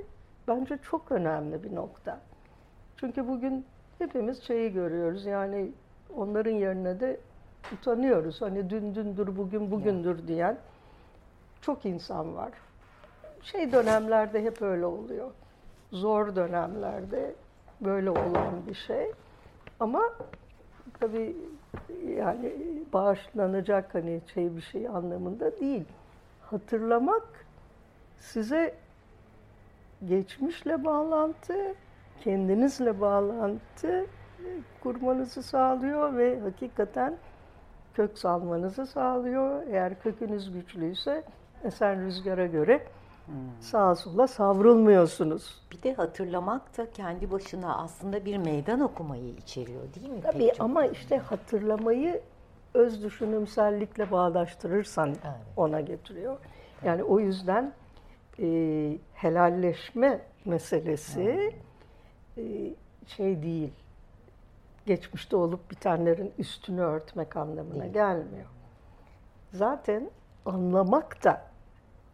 [0.48, 2.20] bence çok önemli bir nokta.
[2.96, 3.64] Çünkü bugün
[3.98, 5.70] hepimiz şeyi görüyoruz yani
[6.16, 7.20] onların yerine de
[7.72, 8.42] utanıyoruz.
[8.42, 10.58] Hani dün dündür, bugün bugündür diyen
[11.60, 12.50] çok insan var.
[13.42, 15.30] Şey dönemlerde hep öyle oluyor.
[15.92, 17.34] Zor dönemlerde
[17.80, 19.12] böyle olan bir şey.
[19.80, 20.02] Ama
[21.00, 21.36] tabii
[22.16, 22.52] yani
[22.92, 25.84] bağışlanacak hani şey bir şey anlamında değil.
[26.50, 27.46] Hatırlamak
[28.18, 28.74] size
[30.08, 31.74] geçmişle bağlantı,
[32.24, 34.06] kendinizle bağlantı
[34.82, 37.16] kurmanızı sağlıyor ve hakikaten
[37.94, 39.62] kök salmanızı sağlıyor.
[39.66, 41.24] Eğer kökünüz güçlüyse
[41.64, 42.86] esen rüzgara göre
[43.60, 45.62] sağa sola savrulmuyorsunuz.
[45.72, 50.20] Bir de hatırlamak da kendi başına aslında bir meydan okumayı içeriyor değil mi?
[50.22, 52.20] Tabii Pek çok ama işte hatırlamayı
[52.76, 55.34] öz düşünümsellikle bağdaştırırsan Evet.
[55.56, 56.36] ona getiriyor.
[56.84, 57.72] Yani o yüzden
[58.38, 58.46] e,
[59.14, 61.54] helalleşme meselesi
[62.36, 62.42] e,
[63.06, 63.72] şey değil.
[64.86, 67.92] Geçmişte olup bitenlerin üstünü örtmek anlamına Değil.
[67.92, 68.46] gelmiyor.
[69.52, 70.10] Zaten
[70.46, 71.42] anlamak da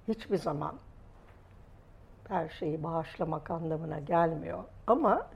[0.09, 0.75] hiçbir zaman
[2.29, 4.65] her şeyi bağışlamak anlamına gelmiyor.
[4.87, 5.27] Ama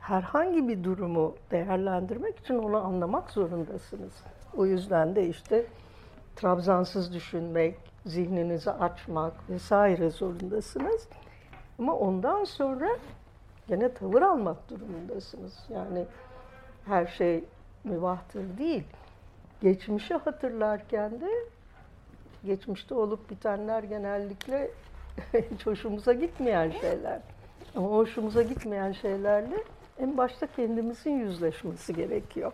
[0.00, 4.24] herhangi bir durumu değerlendirmek için onu anlamak zorundasınız.
[4.56, 5.66] O yüzden de işte
[6.36, 7.74] trabzansız düşünmek,
[8.06, 11.08] zihninizi açmak vesaire zorundasınız.
[11.78, 12.88] Ama ondan sonra
[13.68, 15.58] gene tavır almak durumundasınız.
[15.68, 16.04] Yani
[16.86, 17.44] her şey
[17.84, 18.84] mübahtır değil.
[19.62, 21.30] Geçmişi hatırlarken de
[22.44, 24.70] geçmişte olup bitenler genellikle
[25.52, 27.20] hiç hoşumuza gitmeyen şeyler.
[27.76, 29.56] Ama hoşumuza gitmeyen şeylerle
[29.98, 32.52] en başta kendimizin yüzleşmesi gerekiyor.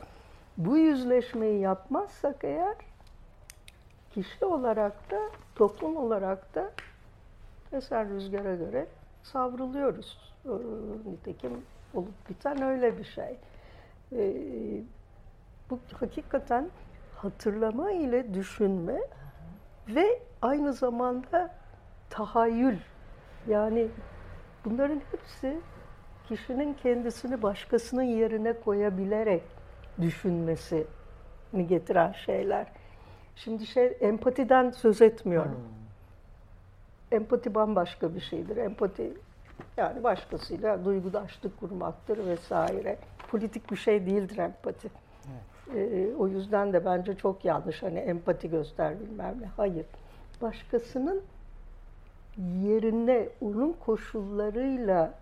[0.56, 2.76] Bu yüzleşmeyi yapmazsak eğer
[4.10, 5.20] kişi olarak da
[5.54, 6.70] toplum olarak da
[7.72, 8.86] eser rüzgara göre
[9.22, 10.34] savruluyoruz.
[10.44, 10.48] Ee,
[11.10, 11.52] Nitekim
[11.94, 13.36] olup biten öyle bir şey.
[14.12, 14.34] Ee,
[15.70, 16.68] bu hakikaten
[17.16, 19.00] hatırlama ile düşünme
[19.88, 21.54] ve aynı zamanda
[22.10, 22.76] tahayyül.
[23.48, 23.88] Yani
[24.64, 25.60] bunların hepsi
[26.28, 29.42] kişinin kendisini başkasının yerine koyabilerek
[30.00, 32.66] düşünmesini getiren şeyler.
[33.36, 35.60] Şimdi şey empatiden söz etmiyorum.
[37.12, 38.56] Empati bambaşka bir şeydir.
[38.56, 39.12] Empati
[39.76, 42.98] yani başkasıyla duygudaşlık kurmaktır vesaire.
[43.30, 44.88] Politik bir şey değildir empati.
[45.76, 49.46] Ee, o yüzden de bence çok yanlış hani empati göster bilmem ne.
[49.56, 49.86] Hayır.
[50.42, 51.22] Başkasının
[52.62, 55.14] yerine onun koşullarıyla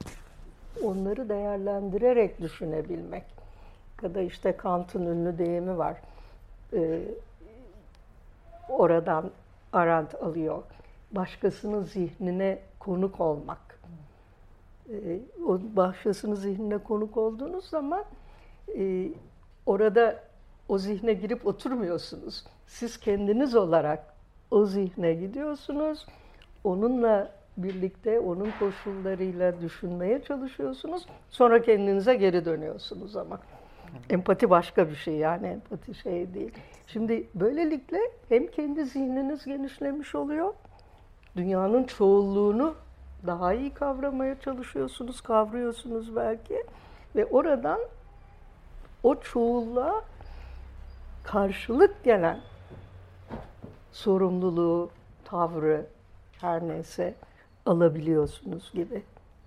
[0.82, 3.39] onları değerlendirerek düşünebilmek.
[4.02, 5.96] Ya da işte Kant'ın ünlü deyimi var.
[6.72, 7.00] Ee,
[8.68, 9.30] oradan
[9.72, 10.62] Arendt alıyor.
[11.12, 13.80] Başkasının zihnine konuk olmak.
[14.90, 18.04] Ee, o başkasının zihnine konuk olduğunuz zaman
[18.78, 19.08] e,
[19.66, 20.22] orada
[20.68, 22.44] o zihne girip oturmuyorsunuz.
[22.66, 24.14] Siz kendiniz olarak
[24.50, 26.06] o zihne gidiyorsunuz.
[26.64, 31.06] Onunla birlikte onun koşullarıyla düşünmeye çalışıyorsunuz.
[31.30, 33.40] Sonra kendinize geri dönüyorsunuz ama.
[34.10, 36.52] Empati başka bir şey yani empati şey değil.
[36.86, 40.54] Şimdi böylelikle hem kendi zihniniz genişlemiş oluyor.
[41.36, 42.74] Dünyanın çoğulluğunu
[43.26, 46.64] daha iyi kavramaya çalışıyorsunuz, kavruyorsunuz belki.
[47.16, 47.80] Ve oradan
[49.02, 50.04] o çoğulluğa
[51.24, 52.40] karşılık gelen
[53.92, 54.90] sorumluluğu,
[55.24, 55.86] tavrı
[56.40, 57.14] her neyse
[57.66, 59.02] alabiliyorsunuz gibi.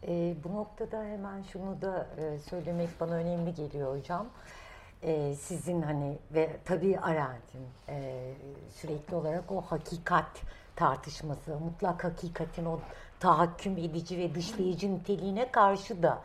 [0.07, 4.27] E, bu noktada hemen şunu da e, söylemek bana önemli geliyor hocam.
[5.03, 8.33] E, sizin hani ve tabii Arendt'in e,
[8.69, 10.41] sürekli olarak o hakikat
[10.75, 12.79] tartışması, mutlak hakikatin o
[13.19, 16.21] tahakküm edici ve dışlayıcı niteliğine karşı da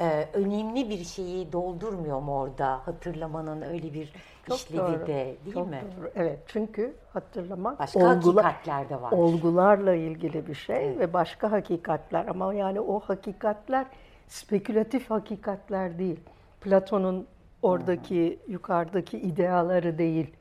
[0.00, 4.12] e, önemli bir şeyi doldurmuyor mu orada hatırlamanın öyle bir
[4.48, 5.06] Çok doğru.
[5.06, 5.82] de değil Çok mi?
[5.98, 6.10] Doğru.
[6.14, 9.12] Evet çünkü hatırlamak başka olgular, hakikatler de var.
[9.12, 10.98] Olgularla ilgili bir şey evet.
[10.98, 13.86] ve başka hakikatler ama yani o hakikatler
[14.28, 16.20] spekülatif hakikatler değil.
[16.60, 17.26] Platon'un
[17.62, 18.52] oradaki hmm.
[18.52, 20.34] yukarıdaki ideaları değil.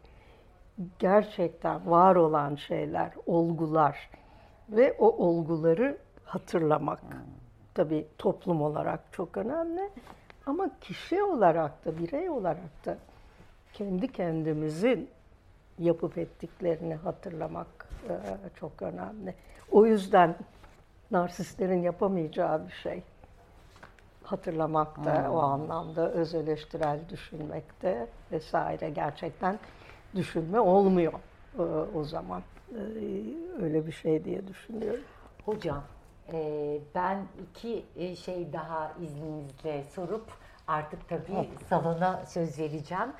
[0.99, 4.09] Gerçekten var olan şeyler, olgular
[4.69, 7.01] ve o olguları hatırlamak.
[7.01, 7.41] Hmm
[7.73, 9.89] tabii toplum olarak çok önemli.
[10.45, 12.97] Ama kişi olarak da, birey olarak da
[13.73, 15.09] kendi kendimizin
[15.79, 18.15] yapıp ettiklerini hatırlamak e,
[18.55, 19.35] çok önemli.
[19.71, 20.35] O yüzden
[21.11, 23.03] narsistlerin yapamayacağı bir şey.
[24.23, 25.35] Hatırlamak da hmm.
[25.35, 29.59] o anlamda öz eleştirel düşünmekte vesaire gerçekten
[30.15, 31.13] düşünme olmuyor
[31.59, 31.61] e,
[31.95, 32.41] o zaman.
[32.71, 32.81] E,
[33.61, 35.03] öyle bir şey diye düşünüyorum.
[35.45, 35.83] Hocam
[36.33, 40.25] ee, ben iki e, şey daha izninizle sorup
[40.67, 43.13] artık tabii salona söz vereceğim.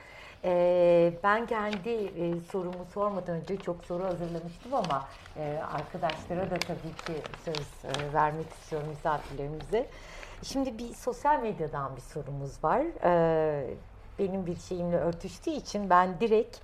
[0.43, 6.95] Ee, ben kendi e, sorumu sormadan önce çok soru hazırlamıştım ama e, arkadaşlara da tabii
[7.05, 9.87] ki söz vermek istiyorum misafirlerimize.
[10.43, 12.81] Şimdi bir sosyal medyadan bir sorumuz var.
[13.03, 13.75] Ee,
[14.19, 16.57] benim bir şeyimle örtüştüğü için ben direkt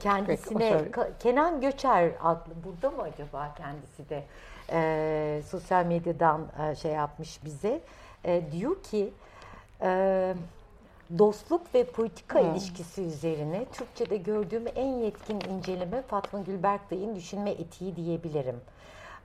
[0.00, 0.84] kendisine
[1.18, 4.24] Kenan Göçer adlı burada mı acaba kendisi de
[4.72, 7.80] e, sosyal medyadan e, şey yapmış bize.
[8.24, 9.12] E, diyor ki
[9.82, 10.34] e,
[11.18, 12.50] dostluk ve politika hmm.
[12.50, 18.60] ilişkisi üzerine Türkçe'de gördüğüm en yetkin inceleme Fatma Gülberkday'ın düşünme etiği diyebilirim.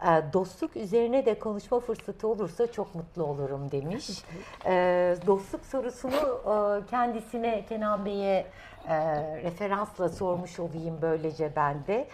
[0.03, 4.09] E, dostluk üzerine de konuşma fırsatı olursa çok mutlu olurum demiş.
[4.65, 8.45] E, dostluk sorusunu e, kendisine Kenan Bey'e
[8.87, 8.97] e,
[9.43, 12.07] referansla sormuş olayım böylece ben de.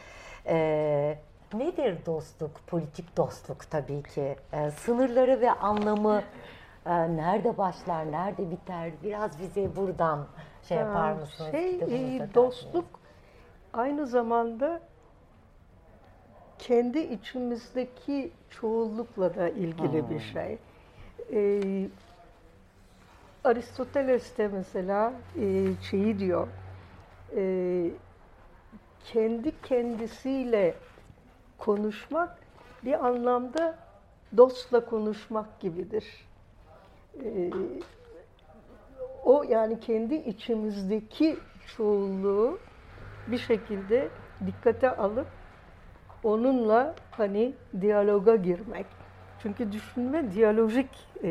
[0.45, 1.18] E,
[1.53, 4.36] Nedir dostluk, politik dostluk tabii ki?
[4.53, 6.24] Ee, sınırları ve anlamı
[6.86, 8.91] nerede başlar, nerede biter?
[9.03, 10.27] Biraz bize buradan
[10.63, 11.51] şey yapar mısınız?
[11.51, 12.86] Şey, e, dostluk
[13.73, 14.81] aynı zamanda
[16.59, 20.09] kendi içimizdeki çoğullukla da ilgili hmm.
[20.09, 20.57] bir şey.
[21.31, 21.89] Ee,
[23.43, 26.47] Aristoteles de mesela e, şeyi diyor,
[27.36, 27.91] e,
[29.05, 30.73] kendi kendisiyle
[31.57, 32.38] konuşmak
[32.83, 33.75] bir anlamda
[34.38, 36.27] dostla konuşmak gibidir.
[37.24, 37.51] Ee,
[39.24, 41.38] o yani kendi içimizdeki
[41.78, 42.59] çoğulluğu
[43.28, 44.09] bir şekilde
[44.45, 45.28] dikkate alıp
[46.24, 48.86] onunla hani diyaloga girmek.
[49.39, 50.89] Çünkü düşünme diyalojik
[51.24, 51.30] e,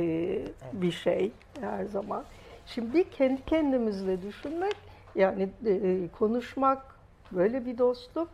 [0.72, 2.24] bir şey her zaman.
[2.66, 4.76] Şimdi kendi kendimizle düşünmek
[5.14, 6.98] yani e, konuşmak
[7.32, 8.28] böyle bir dostluk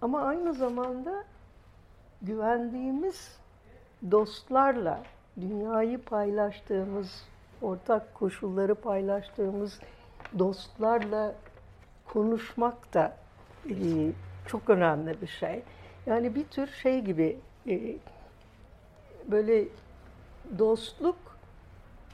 [0.00, 1.24] ama aynı zamanda
[2.22, 3.38] güvendiğimiz
[4.10, 5.02] dostlarla
[5.40, 7.24] dünyayı paylaştığımız,
[7.62, 9.80] ortak koşulları paylaştığımız
[10.38, 11.34] dostlarla
[12.06, 13.16] konuşmak da
[13.70, 13.74] e,
[14.46, 15.62] çok önemli bir şey.
[16.06, 17.96] Yani bir tür şey gibi e,
[19.30, 19.64] böyle
[20.58, 21.16] dostluk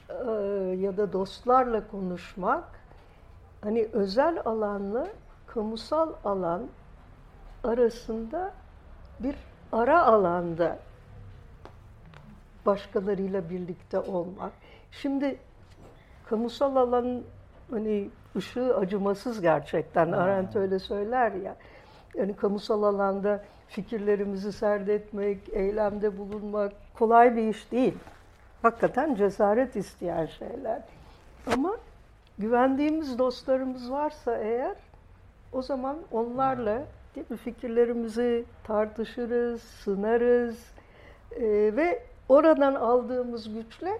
[0.09, 0.31] e,
[0.79, 2.63] ya da dostlarla konuşmak
[3.61, 5.07] hani özel alanla
[5.47, 6.67] kamusal alan
[7.63, 8.53] arasında
[9.19, 9.35] bir
[9.71, 10.79] ara alanda
[12.65, 14.51] başkalarıyla birlikte olmak.
[14.91, 15.37] Şimdi
[16.25, 17.21] kamusal alan
[17.71, 20.05] hani ışığı acımasız gerçekten.
[20.05, 20.13] Hmm.
[20.13, 21.55] Arendt öyle söyler ya.
[22.15, 27.97] Yani kamusal alanda fikirlerimizi serdetmek, eylemde bulunmak kolay bir iş değil.
[28.61, 30.81] Hakikaten cesaret isteyen şeyler.
[31.53, 31.77] Ama
[32.37, 34.75] güvendiğimiz dostlarımız varsa eğer
[35.53, 36.83] o zaman onlarla
[37.15, 40.73] değil mi, fikirlerimizi tartışırız, sınarız
[41.31, 41.41] e,
[41.75, 43.99] ve oradan aldığımız güçle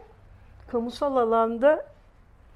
[0.67, 1.85] kamusal alanda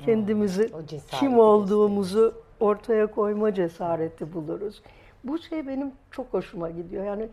[0.05, 4.81] kendimizi Hmm, kim olduğumuzu ortaya koyma cesareti buluruz.
[5.23, 7.05] Bu şey benim çok hoşuma gidiyor.
[7.05, 7.29] Yani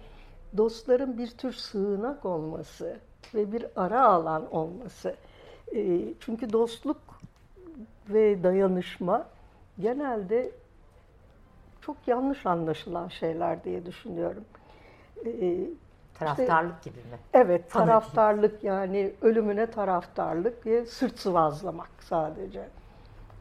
[0.56, 2.96] dostların bir tür sığınak olması
[3.34, 5.16] ve bir ara alan olması.
[5.74, 6.98] E, çünkü dostluk
[8.08, 9.26] ve dayanışma
[9.80, 10.50] genelde
[11.80, 14.44] çok yanlış anlaşılan şeyler diye düşünüyorum.
[15.26, 15.30] E,
[16.24, 17.18] Taraftarlık gibi mi?
[17.34, 22.68] Evet, taraftarlık yani ölümüne taraftarlık ve sırt sıvazlamak sadece.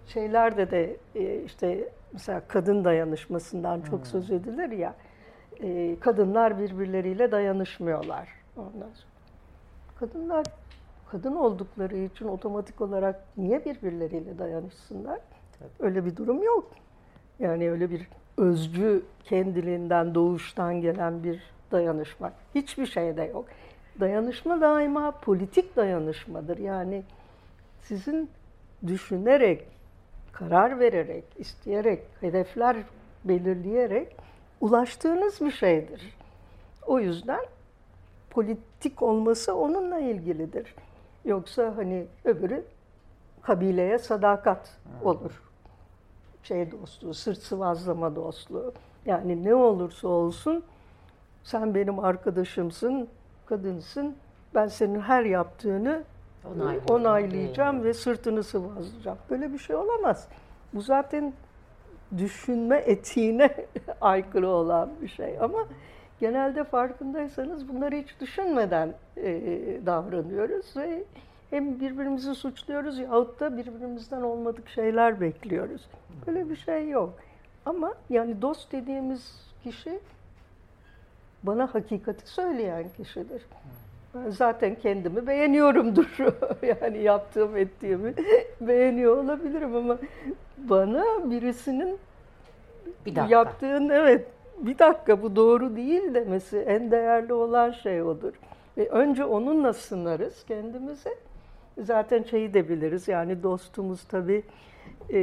[0.08, 4.94] Şeylerde de e, işte mesela kadın dayanışmasından çok söz edilir ya.
[5.64, 8.28] e, Kadınlar birbirleriyle dayanışmıyorlar.
[8.58, 9.12] Ondan sonra.
[10.00, 10.46] Kadınlar
[11.12, 15.20] kadın oldukları için otomatik olarak niye birbirleriyle dayanışsınlar?
[15.80, 16.72] Öyle bir durum yok.
[17.40, 18.08] Yani öyle bir
[18.38, 22.34] özcü kendiliğinden doğuştan gelen bir dayanışma.
[22.56, 23.46] Hiçbir şeyde yok.
[24.00, 26.58] Dayanışma daima politik dayanışmadır.
[26.58, 27.04] Yani
[27.82, 28.30] sizin
[28.88, 29.68] düşünerek,
[30.32, 32.78] karar vererek, isteyerek, hedefler
[33.24, 34.16] belirleyerek
[34.62, 36.16] ulaştığınız bir şeydir.
[36.88, 37.46] O yüzden
[38.30, 40.76] politik olması onunla ilgilidir.
[41.26, 42.64] Yoksa hani öbürü
[43.42, 45.42] kabileye sadakat olur
[46.44, 48.74] şey dostluğu, sırt sıvazlama dostluğu.
[49.06, 50.64] Yani ne olursa olsun
[51.44, 53.08] sen benim arkadaşımsın,
[53.46, 54.16] kadınsın.
[54.56, 56.04] Ben senin her yaptığını
[56.56, 56.96] Onaylıyorum.
[56.96, 59.18] onaylayacağım ve sırtını sıvazlayacağım.
[59.30, 60.28] Böyle bir şey olamaz.
[60.74, 61.34] Bu zaten
[62.18, 63.56] düşünme etiğine
[64.02, 65.40] aykırı olan bir şey.
[65.42, 65.68] Ama
[66.20, 69.32] genelde farkındaysanız bunları hiç düşünmeden e,
[69.86, 71.04] davranıyoruz ve
[71.50, 75.88] hem birbirimizi suçluyoruz yahut da birbirimizden olmadık şeyler bekliyoruz.
[76.28, 77.14] Böyle bir şey yok.
[77.66, 80.00] Ama yani dost dediğimiz kişi
[81.44, 83.42] bana hakikati söyleyen kişidir.
[84.16, 86.18] Ben zaten kendimi beğeniyorumdur.
[86.82, 88.14] yani yaptığım ettiğimi
[88.62, 89.98] beğeniyor olabilirim ama
[90.58, 91.98] bana birisinin
[93.06, 93.36] Bir dakika.
[93.36, 94.28] yaptığın evet
[94.58, 98.34] bir dakika bu doğru değil demesi en değerli olan şey odur.
[98.78, 101.10] Ve önce onunla sınarız kendimizi.
[101.78, 104.44] Zaten şeyi de biliriz yani dostumuz tabii
[105.14, 105.20] e,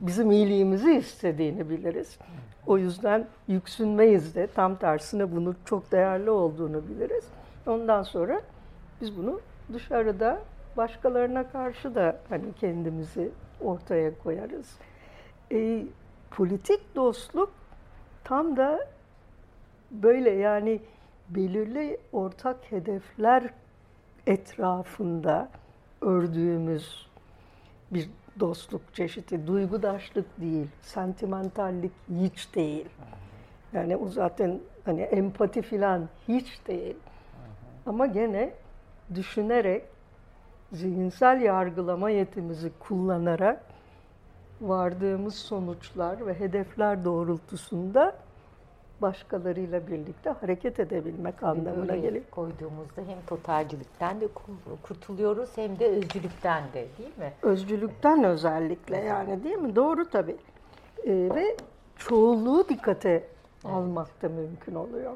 [0.00, 2.18] bizim iyiliğimizi istediğini biliriz.
[2.66, 7.24] O yüzden yüksünmeyiz de tam tersine bunu çok değerli olduğunu biliriz.
[7.66, 8.40] Ondan sonra
[9.00, 9.40] biz bunu
[9.72, 10.40] dışarıda
[10.76, 14.78] başkalarına karşı da hani kendimizi ortaya koyarız.
[15.52, 15.84] E,
[16.30, 17.50] politik dostluk
[18.24, 18.88] tam da
[19.90, 20.80] böyle yani
[21.28, 23.50] belirli ortak hedefler
[24.26, 25.48] etrafında
[26.00, 27.06] ördüğümüz
[27.90, 28.10] bir
[28.40, 29.46] dostluk çeşidi.
[29.46, 32.86] Duygudaşlık değil, sentimentallik hiç değil.
[33.72, 36.96] Yani o zaten hani empati filan hiç değil.
[37.86, 38.52] Ama gene
[39.14, 39.84] düşünerek,
[40.72, 43.60] zihinsel yargılama yetimizi kullanarak
[44.60, 48.16] vardığımız sonuçlar ve hedefler doğrultusunda
[49.02, 52.24] başkalarıyla birlikte hareket edebilmek anlamına geliyor.
[52.30, 57.32] koyduğumuzda hem totalcilikten de kur- kurtuluyoruz hem de özcülükten de değil mi?
[57.42, 59.76] Özcülükten özellikle yani değil mi?
[59.76, 60.36] Doğru tabii.
[61.04, 61.56] Ee, ve
[61.96, 63.24] çoğulluğu dikkate
[63.64, 65.12] almak da mümkün oluyor.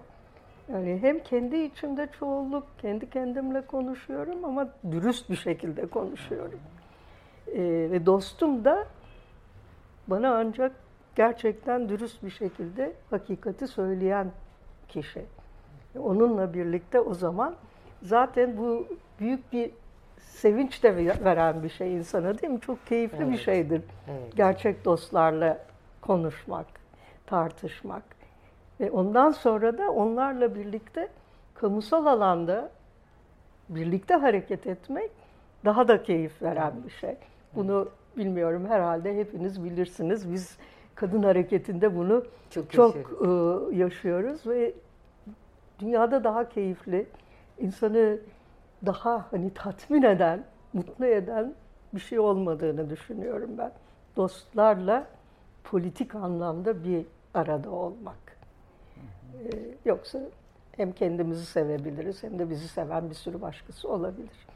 [0.73, 6.61] Yani hem kendi içimde çoğulluk, kendi kendimle konuşuyorum ama dürüst bir şekilde konuşuyorum.
[7.47, 8.87] Ee, ve dostum da
[10.09, 10.73] bana ancak
[11.19, 14.31] gerçekten dürüst bir şekilde hakikati söyleyen
[14.89, 15.23] kişi.
[15.99, 17.55] Onunla birlikte o zaman
[18.03, 18.87] zaten bu
[19.21, 19.71] büyük bir
[20.19, 22.61] sevinç de veren bir şey insana değil mi?
[22.61, 23.41] Çok keyifli bir Evet.
[23.41, 23.83] şeydir.
[24.09, 24.37] Evet.
[24.37, 25.59] Gerçek dostlarla
[26.01, 26.67] konuşmak,
[27.27, 28.03] tartışmak.
[28.81, 31.09] Ve ondan sonra da onlarla birlikte
[31.55, 32.71] kamusal alanda
[33.69, 35.11] birlikte hareket etmek
[35.65, 37.17] daha da keyif veren bir şey.
[37.55, 40.33] Bunu bilmiyorum herhalde hepiniz bilirsiniz.
[40.33, 40.59] Biz
[40.99, 43.73] kadın hareketinde bunu Çok çok, yaşıyoruz.
[43.73, 44.75] e, yaşıyoruz ve
[45.79, 47.07] dünyada daha keyifli,
[47.59, 48.19] insanı
[48.87, 51.55] daha hani tatmin eden, mutlu eden
[51.95, 53.73] bir şey olmadığını düşünüyorum ben.
[54.17, 55.07] Dostlarla
[55.65, 58.39] politik anlamda bir arada olmak.
[59.35, 59.51] Ee,
[59.85, 60.21] yoksa
[60.77, 64.47] hem kendimizi sevebiliriz hem de bizi seven bir sürü başkası olabilir.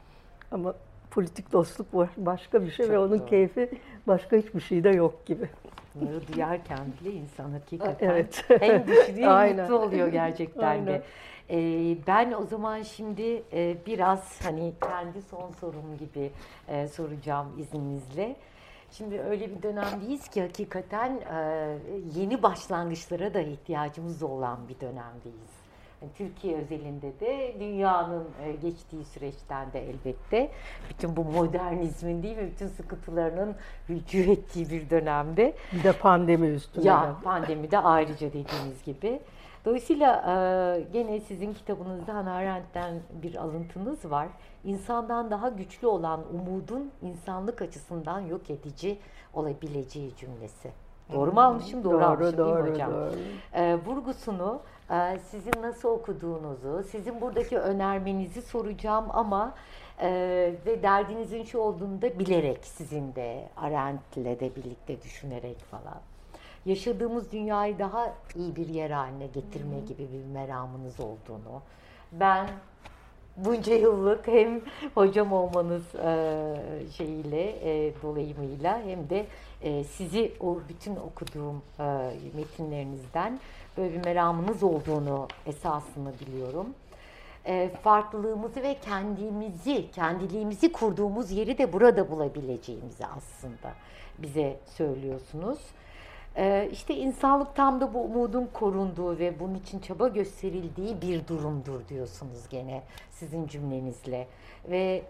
[0.51, 0.73] Ama
[1.11, 1.87] politik dostluk
[2.17, 3.25] başka bir şey Çok ve onun doğru.
[3.25, 3.69] keyfi
[4.07, 5.49] başka hiçbir şeyde yok gibi.
[5.95, 8.45] Bunları duyarken bile insan hakikaten Evet.
[8.59, 11.01] hem düşünüyor hem mutlu oluyor gerçekten de.
[11.49, 16.31] Ee, ben o zaman şimdi e, biraz hani kendi son sorum gibi
[16.67, 18.35] e, soracağım izninizle.
[18.91, 21.77] Şimdi öyle bir dönemdeyiz ki hakikaten e,
[22.15, 25.62] yeni başlangıçlara da ihtiyacımız olan bir dönemdeyiz.
[26.03, 30.51] Yani Türkiye özelinde de dünyanın e, geçtiği süreçten de elbette
[30.89, 33.55] bütün bu modernizmin değil mi bütün sıkıntılarının
[33.89, 35.55] hücum ettiği bir dönemde.
[35.73, 36.85] Bir de pandemi üstüne.
[36.85, 37.23] Ya geldi.
[37.23, 39.21] pandemide ayrıca dediğiniz gibi.
[39.65, 42.93] Dolayısıyla e, gene sizin kitabınızda Hannah Arendt'ten
[43.23, 44.27] bir alıntınız var.
[44.63, 48.99] İnsandan daha güçlü olan umudun insanlık açısından yok edici
[49.33, 50.82] olabileceği cümlesi.
[51.13, 51.83] Doğru mu almışım?
[51.83, 52.91] Doğru, almışım değil mi hocam?
[52.91, 53.11] doğru.
[53.53, 54.61] E, vurgusunu
[54.91, 59.53] e, sizin nasıl okuduğunuzu, sizin buradaki önermenizi soracağım ama
[60.01, 60.09] e,
[60.65, 66.01] ve derdinizin şu olduğunu da bilerek sizin de Arendt'le de birlikte düşünerek falan.
[66.65, 71.61] Yaşadığımız dünyayı daha iyi bir yer haline getirme gibi bir meramınız olduğunu.
[72.11, 72.47] Ben
[73.37, 74.61] bunca yıllık hem
[74.95, 76.55] hocam olmanız e,
[76.97, 79.25] şeyiyle e, dolayımıyla hem de
[79.61, 81.83] e, sizi o bütün okuduğum e,
[82.35, 83.39] metinlerinizden
[83.77, 86.67] böyle bir meramınız olduğunu esasını biliyorum.
[87.45, 93.73] E, farklılığımızı ve kendimizi, kendiliğimizi kurduğumuz yeri de burada bulabileceğimizi aslında
[94.17, 95.59] bize söylüyorsunuz.
[96.37, 101.87] Ee, işte insanlık tam da bu umudun korunduğu ve bunun için çaba gösterildiği bir durumdur
[101.89, 104.27] diyorsunuz gene sizin cümlenizle.
[104.69, 105.03] Ve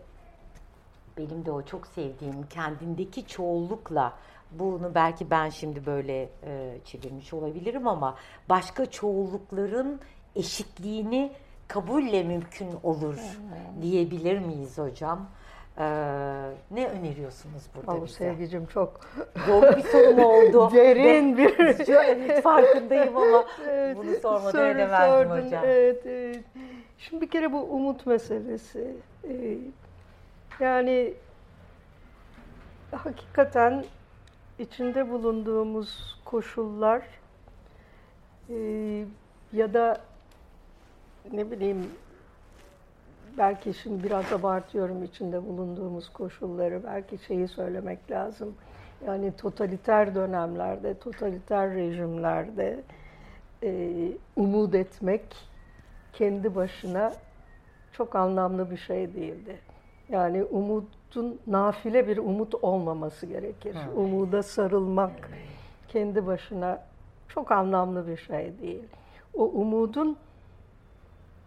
[1.17, 4.13] benim de o çok sevdiğim kendindeki çoğullukla
[4.51, 8.15] bunu belki ben şimdi böyle e, çevirmiş olabilirim ama
[8.49, 9.99] başka çoğullukların
[10.35, 11.31] eşitliğini
[11.67, 13.17] kabulle mümkün olur
[13.81, 15.29] diyebilir miyiz hocam?
[15.77, 15.83] Ee,
[16.71, 18.13] ne öneriyorsunuz burada Ama bize?
[18.15, 18.99] sevgicim çok
[19.47, 20.69] Zor bir sorum oldu.
[20.73, 25.45] derin bir evet farkındayım ama Evet, bunu sormadan soru edemezdim sordun.
[25.45, 25.63] hocam.
[25.65, 26.39] Evet, evet.
[26.97, 28.95] Şimdi bir kere bu umut meselesi.
[29.29, 29.57] Ee,
[30.59, 31.13] yani
[32.91, 33.83] hakikaten
[34.59, 37.01] içinde bulunduğumuz koşullar
[38.49, 38.55] e,
[39.53, 40.01] ya da
[41.31, 41.91] ne bileyim
[43.37, 46.83] belki şimdi biraz abartıyorum içinde bulunduğumuz koşulları.
[46.83, 48.55] Belki şeyi söylemek lazım.
[49.05, 52.79] Yani totaliter dönemlerde, totaliter rejimlerde
[53.63, 53.91] e,
[54.35, 55.21] umut etmek
[56.13, 57.13] kendi başına
[57.91, 59.57] çok anlamlı bir şey değildi.
[60.09, 63.75] Yani umudun nafile bir umut olmaması gerekir.
[63.85, 63.97] Evet.
[63.97, 65.29] Umuda sarılmak
[65.87, 66.83] kendi başına
[67.27, 68.83] çok anlamlı bir şey değil.
[69.33, 70.17] O umudun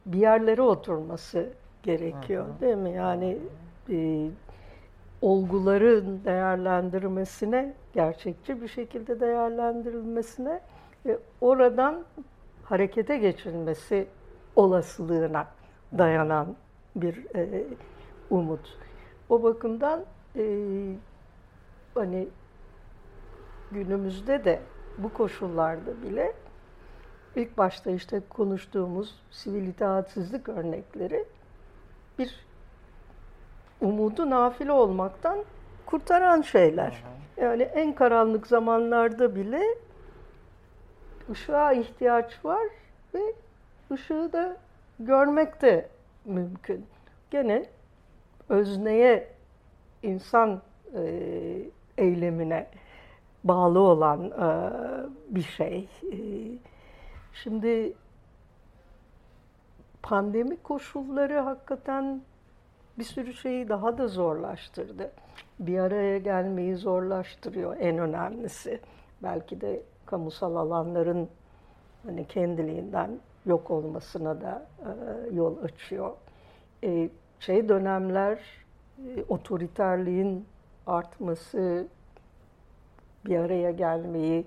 [0.06, 1.52] bir yerlere oturması
[1.86, 2.92] gerekiyor değil mi?
[2.92, 3.38] Yani
[3.90, 4.28] e,
[5.20, 10.60] olguların değerlendirmesine, gerçekçi bir şekilde değerlendirilmesine
[11.06, 12.04] ve oradan
[12.64, 14.06] harekete geçilmesi
[14.56, 15.46] olasılığına
[15.98, 16.56] dayanan
[16.96, 17.64] bir e,
[18.30, 18.78] umut.
[19.28, 20.04] O bakımdan
[20.36, 20.44] e,
[21.94, 22.28] hani
[23.72, 24.60] günümüzde de
[24.98, 26.32] bu koşullarda bile
[27.36, 31.24] ilk başta işte konuştuğumuz sivil itaatsizlik örnekleri
[32.18, 32.46] bir
[33.80, 35.38] umudu nafile olmaktan
[35.86, 37.04] kurtaran şeyler.
[37.36, 39.62] Yani en karanlık zamanlarda bile
[41.30, 42.66] ışığa ihtiyaç var
[43.14, 43.20] ve
[43.92, 44.56] ışığı da
[45.00, 45.88] görmek de
[46.24, 46.86] mümkün.
[47.30, 47.66] Gene
[48.48, 49.28] özneye,
[50.02, 50.62] insan
[50.94, 51.02] e,
[51.98, 52.66] eylemine
[53.44, 54.50] bağlı olan e,
[55.28, 55.88] bir şey.
[56.12, 56.18] E,
[57.34, 57.92] şimdi
[60.06, 62.22] pandemi koşulları hakikaten
[62.98, 65.12] bir sürü şeyi daha da zorlaştırdı.
[65.58, 68.80] Bir araya gelmeyi zorlaştırıyor en önemlisi.
[69.22, 71.28] Belki de kamusal alanların
[72.06, 73.10] hani kendiliğinden
[73.46, 76.12] yok olmasına da e, yol açıyor.
[76.84, 77.08] E,
[77.40, 78.38] şey dönemler
[78.98, 80.46] e, otoriterliğin
[80.86, 81.86] artması,
[83.24, 84.46] bir araya gelmeyi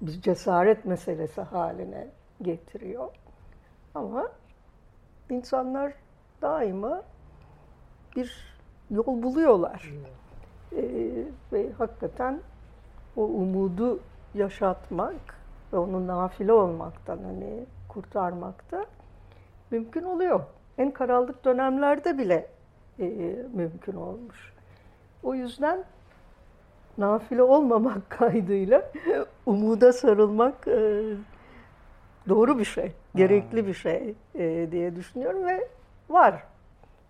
[0.00, 2.08] bir cesaret meselesi haline
[2.42, 3.23] getiriyor.
[3.94, 4.28] Ama
[5.30, 5.92] insanlar
[6.42, 7.02] daima
[8.16, 8.56] bir
[8.90, 9.90] yol buluyorlar.
[10.72, 10.82] Ee,
[11.52, 12.40] ve hakikaten
[13.16, 14.00] o umudu
[14.34, 18.86] yaşatmak ve onu nafile olmaktan hani kurtarmakta
[19.70, 20.40] mümkün oluyor.
[20.78, 22.46] En karanlık dönemlerde bile
[22.98, 23.06] e,
[23.54, 24.52] mümkün olmuş.
[25.22, 25.84] O yüzden
[26.98, 28.90] nafile olmamak kaydıyla
[29.46, 31.02] umuda sarılmak e,
[32.28, 35.68] doğru bir şey, gerekli bir şey e, diye düşünüyorum ve
[36.08, 36.44] var.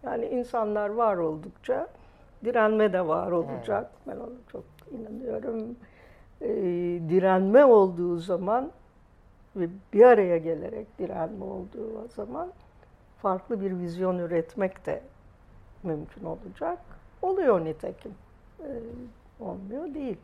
[0.03, 1.89] Yani insanlar var oldukça
[2.45, 3.91] direnme de var olacak.
[4.07, 5.77] Ben onu çok inanıyorum.
[6.41, 6.49] Ee,
[7.09, 8.71] direnme olduğu zaman
[9.57, 12.53] ve bir araya gelerek direnme olduğu zaman
[13.23, 15.03] farklı bir vizyon üretmek de
[15.83, 16.79] mümkün olacak.
[17.23, 18.13] Oluyor nitekim.
[18.61, 18.65] Ee,
[19.41, 20.17] olmuyor değil.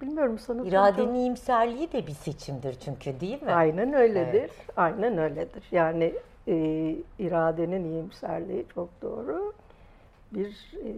[0.00, 3.52] Bilmiyorum sanırsam İradenin çok- iyimserliği de bir seçimdir çünkü değil mi?
[3.52, 4.50] Aynen öyledir.
[4.76, 5.64] Aynen öyledir.
[5.72, 6.14] Yani
[6.48, 6.54] e,
[7.18, 9.52] iradenin iyimserliği çok doğru.
[10.32, 10.90] Bir e,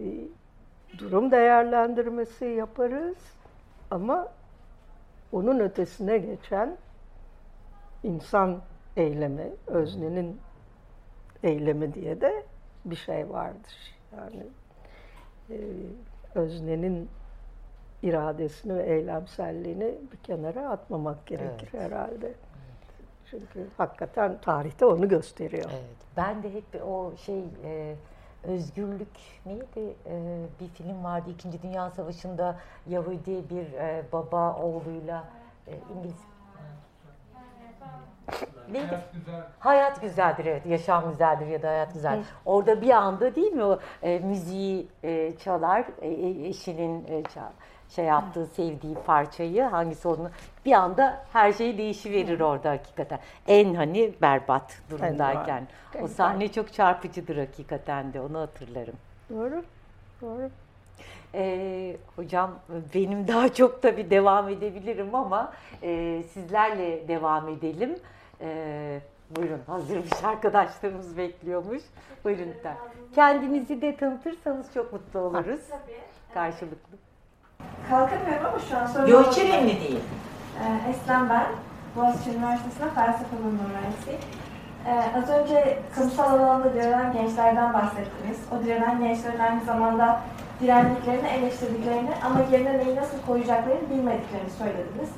[0.97, 3.17] durum değerlendirmesi yaparız
[3.91, 4.27] ama
[5.31, 6.77] onun ötesine geçen
[8.03, 8.61] insan
[8.97, 10.37] eylemi, öznenin
[11.43, 12.43] eylemi diye de
[12.85, 13.95] bir şey vardır.
[14.17, 14.43] Yani
[15.49, 15.57] e,
[16.35, 17.09] öznenin
[18.03, 22.33] iradesini ve eylemselliğini bir kenara atmamak gerekir herhalde.
[23.29, 25.69] Çünkü hakikaten tarihte onu gösteriyor.
[25.73, 25.97] Evet.
[26.17, 27.95] Ben de hep o şey e,
[28.43, 29.95] özgürlük neydi?
[30.05, 32.57] E, bir film vardı İkinci Dünya Savaşı'nda
[32.87, 35.23] Yahudi bir e, baba oğluyla
[35.67, 36.29] e, İngiliz
[38.71, 38.87] Neydi?
[38.87, 39.43] Hayat güzel.
[39.59, 42.23] Hayat güzeldir evet, yaşam güzeldir ya da hayat güzel.
[42.45, 47.51] Orada bir anda değil mi o e, müziği e, çalar, e, e, eşinin e, çal-
[47.89, 50.29] şey yaptığı, sevdiği parçayı hangisi olduğunu
[50.65, 53.19] bir anda her şey değişiverir orada hakikaten.
[53.47, 55.67] En hani berbat durumdayken.
[55.95, 58.95] En O sahne çok çarpıcıdır hakikaten de onu hatırlarım.
[59.29, 59.63] Doğru.
[60.21, 60.49] Doğru.
[61.33, 62.51] Ee, hocam
[62.95, 65.53] benim daha çok tabii devam edebilirim ama
[65.83, 67.99] e, sizlerle devam edelim.
[68.41, 68.99] Ee,
[69.35, 71.83] buyurun hazırmış arkadaşlarımız bekliyormuş.
[72.23, 72.75] Buyurun lütfen.
[73.15, 75.61] Kendinizi de tanıtırsanız çok mutlu oluruz.
[76.33, 77.08] Karşılıklı.
[77.89, 79.53] Kalkamıyorum ama şu an sorun Yok hiç olmadı.
[79.53, 79.99] önemli değil.
[80.59, 81.45] Ee, Eslem ben.
[81.95, 84.19] Boğaziçi Üniversitesi'nde felsefe bölümü öğrencisiyim.
[84.87, 88.37] Ee, az önce kamusal alanda direnen gençlerden bahsettiniz.
[88.51, 90.19] O direnen gençlerin aynı zamanda
[90.61, 95.09] direndiklerini, eleştirdiklerini ama yerine neyi nasıl koyacaklarını bilmediklerini söylediniz.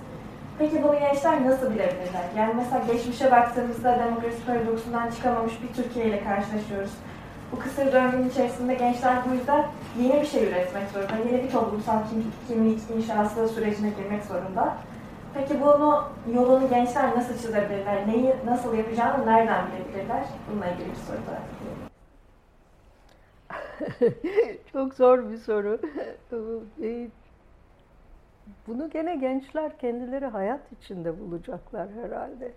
[0.59, 2.25] Peki bunu gençler nasıl bilebilirler?
[2.37, 6.91] Yani mesela geçmişe baktığımızda demokrasi paradoksundan çıkamamış bir Türkiye ile karşılaşıyoruz.
[7.51, 9.65] Bu kısır döngünün içerisinde gençler bu yüzden
[10.01, 14.77] yeni bir şey üretmek zorunda, yeni bir toplumsal kim- kimlik inşası sürecine girmek zorunda.
[15.33, 16.03] Peki bunu
[16.33, 18.07] yolunu gençler nasıl çizebilirler?
[18.07, 20.23] Neyi nasıl yapacağını nereden bilebilirler?
[20.51, 21.41] Bununla ilgili bir soru da.
[24.73, 25.79] Çok zor bir soru.
[26.83, 27.07] Ee,
[28.67, 32.51] Bunu gene gençler kendileri hayat içinde bulacaklar herhalde.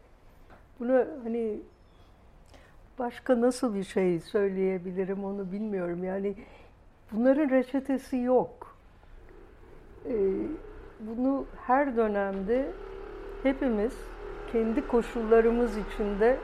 [0.81, 1.61] Bunu hani
[2.99, 6.05] başka nasıl bir şey söyleyebilirim onu bilmiyorum.
[6.05, 6.35] Yani
[7.13, 8.77] bunların reçetesi yok.
[10.07, 10.13] Ee,
[11.01, 12.71] Bunu her dönemde
[13.43, 13.95] hepimiz
[14.53, 16.39] kendi koşullarımız içinde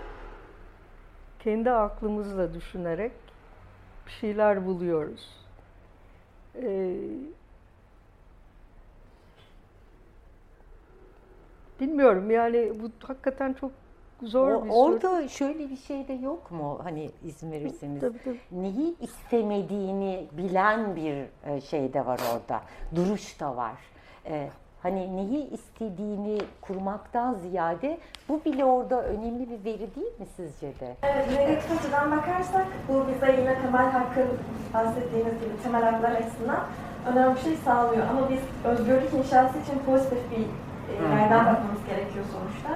[1.39, 3.12] kendi aklımızla düşünerek
[4.06, 5.36] bir şeyler buluyoruz.
[6.56, 6.97] Ee,
[11.81, 13.72] bilmiyorum yani bu hakikaten çok
[14.22, 14.78] zor O- bir soru.
[14.78, 16.78] orada şöyle bir şey de yok mu?
[16.82, 18.01] Hani izin verirseniz.
[18.01, 18.38] Tabii, tabii.
[18.52, 21.14] Neyi istemediğini bilen bir
[21.51, 22.60] e, şey de var orada.
[22.94, 23.74] Duruş da var.
[24.26, 24.48] E,
[24.82, 27.98] Hani neyi istediğini kurmaktan ziyade
[28.28, 30.97] bu bile orada önemli bir veri değil mi sizce de?
[31.02, 34.28] Evet, negatif açıdan bakarsak bu bize yine temel hakkın
[34.74, 36.60] bahsettiğiniz gibi temel haklar açısından
[37.12, 38.06] önemli bir şey sağlıyor.
[38.10, 40.44] Ama biz özgürlük inşası için pozitif bir
[40.94, 42.70] e, yerden bakmamız gerekiyor sonuçta.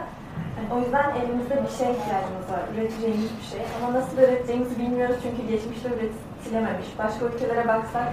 [0.56, 3.60] Yani o yüzden elimizde bir şey ihtiyacımız var, üreteceğimiz bir şey.
[3.78, 6.98] Ama nasıl üreteceğimizi bilmiyoruz çünkü geçmişte üretilememiş.
[6.98, 8.08] Başka ülkelere baksak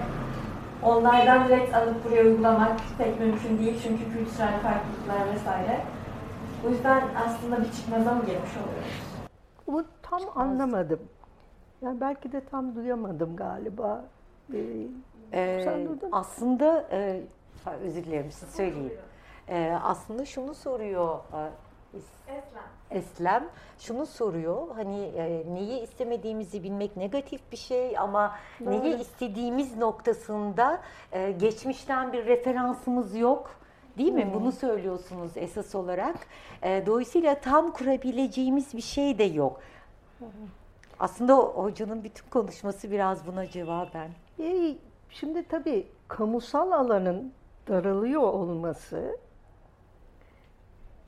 [0.82, 5.80] onlardan direkt alıp buraya uygulamak pek mümkün değil çünkü kültürel farklılıklar vesaire.
[6.66, 9.02] O yüzden aslında bir çıkmaza mı gelmiş oluyoruz?
[9.66, 11.00] Bu tam anlamadım.
[11.82, 14.04] Yani belki de tam duyamadım galiba.
[14.54, 14.58] Ee,
[15.32, 16.16] Ee, Sen duydun mu?
[16.16, 17.20] aslında e,
[17.84, 18.92] özür dilerim siz söyleyin.
[19.48, 21.40] Ee, aslında şunu soruyor e,
[21.94, 22.62] Eslem.
[22.90, 23.48] Eslem
[23.78, 30.80] şunu soruyor hani e, neyi istemediğimizi bilmek negatif bir şey ama neyi istediğimiz noktasında
[31.12, 33.50] e, geçmişten bir referansımız yok.
[33.98, 34.30] Değil mi?
[34.34, 36.16] Bunu söylüyorsunuz esas olarak.
[36.62, 39.60] E, dolayısıyla tam kurabileceğimiz bir şey de yok.
[41.00, 44.10] Aslında o- hocanın bütün konuşması biraz buna cevaben.
[44.40, 44.74] E,
[45.10, 47.32] Şimdi tabii kamusal alanın
[47.68, 49.16] daralıyor olması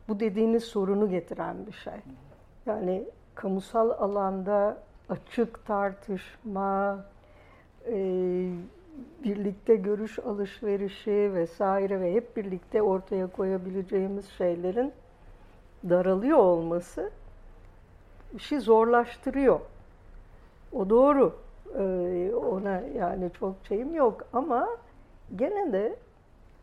[0.08, 2.00] bu dediğiniz sorunu getiren bir şey.
[2.66, 3.04] Yani
[3.34, 4.78] kamusal alanda
[5.08, 7.04] açık tartışma,
[7.86, 7.96] e,
[9.24, 14.92] birlikte görüş alışverişi vesaire ve hep birlikte ortaya koyabileceğimiz şeylerin
[15.88, 17.10] daralıyor olması
[18.34, 19.60] işi zorlaştırıyor.
[20.72, 21.44] O doğru.
[21.78, 24.68] Ee, ona yani çok şeyim yok ama
[25.36, 25.96] gene de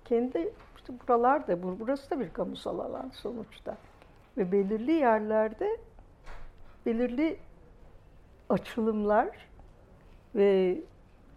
[0.05, 0.53] kendi
[0.91, 3.77] işte buralarda, burası da bir kamusal alan sonuçta.
[4.37, 5.77] Ve belirli yerlerde
[6.85, 7.37] belirli
[8.49, 9.29] açılımlar
[10.35, 10.81] ve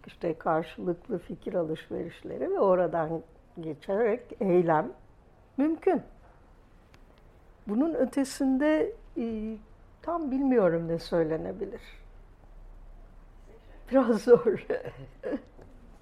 [0.07, 3.21] işte karşılıklı fikir alışverişleri ve oradan
[3.59, 4.91] geçerek eylem
[5.57, 6.01] mümkün.
[7.67, 9.57] Bunun ötesinde e,
[10.01, 11.81] tam bilmiyorum ne söylenebilir.
[13.91, 14.65] Biraz zor.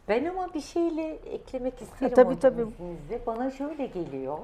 [0.10, 2.62] Ben ama bir şeyle eklemek isterim tabii, tabii.
[2.62, 3.26] izninizle.
[3.28, 4.38] Bana şöyle geliyor.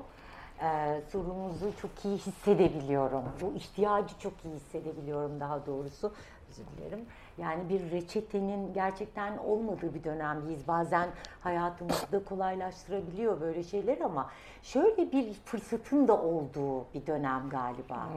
[0.62, 3.24] E, sorumuzu çok iyi hissedebiliyorum.
[3.42, 6.12] Bu ihtiyacı çok iyi hissedebiliyorum daha doğrusu.
[6.50, 7.06] Özür dilerim.
[7.38, 10.68] Yani bir reçetenin gerçekten olmadığı bir dönemdeyiz.
[10.68, 11.10] Bazen
[11.42, 14.30] hayatımızı da kolaylaştırabiliyor böyle şeyler ama
[14.62, 18.08] şöyle bir fırsatın da olduğu bir dönem galiba.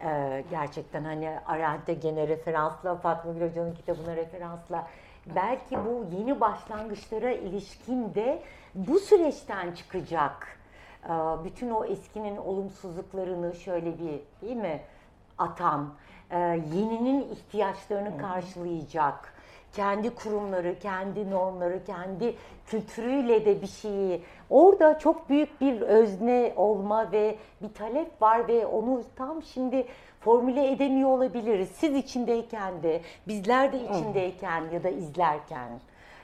[0.00, 4.88] Ee, gerçekten hani Arendt'e gene referansla, Fatma Gül Hoca'nın kitabına referansla
[5.26, 8.42] belki bu yeni başlangıçlara ilişkin de
[8.74, 10.58] bu süreçten çıkacak.
[11.04, 11.08] Ee,
[11.44, 14.80] bütün o eskinin olumsuzluklarını şöyle bir değil mi
[15.38, 15.94] atan,
[16.30, 16.38] e,
[16.74, 19.33] yeninin ihtiyaçlarını karşılayacak,
[19.74, 22.34] kendi kurumları, kendi normları, kendi
[22.66, 28.66] kültürüyle de bir şeyi orada çok büyük bir özne olma ve bir talep var ve
[28.66, 29.86] onu tam şimdi
[30.20, 31.68] formüle edemiyor olabiliriz.
[31.74, 35.68] Siz içindeyken de, bizler de içindeyken ya da izlerken.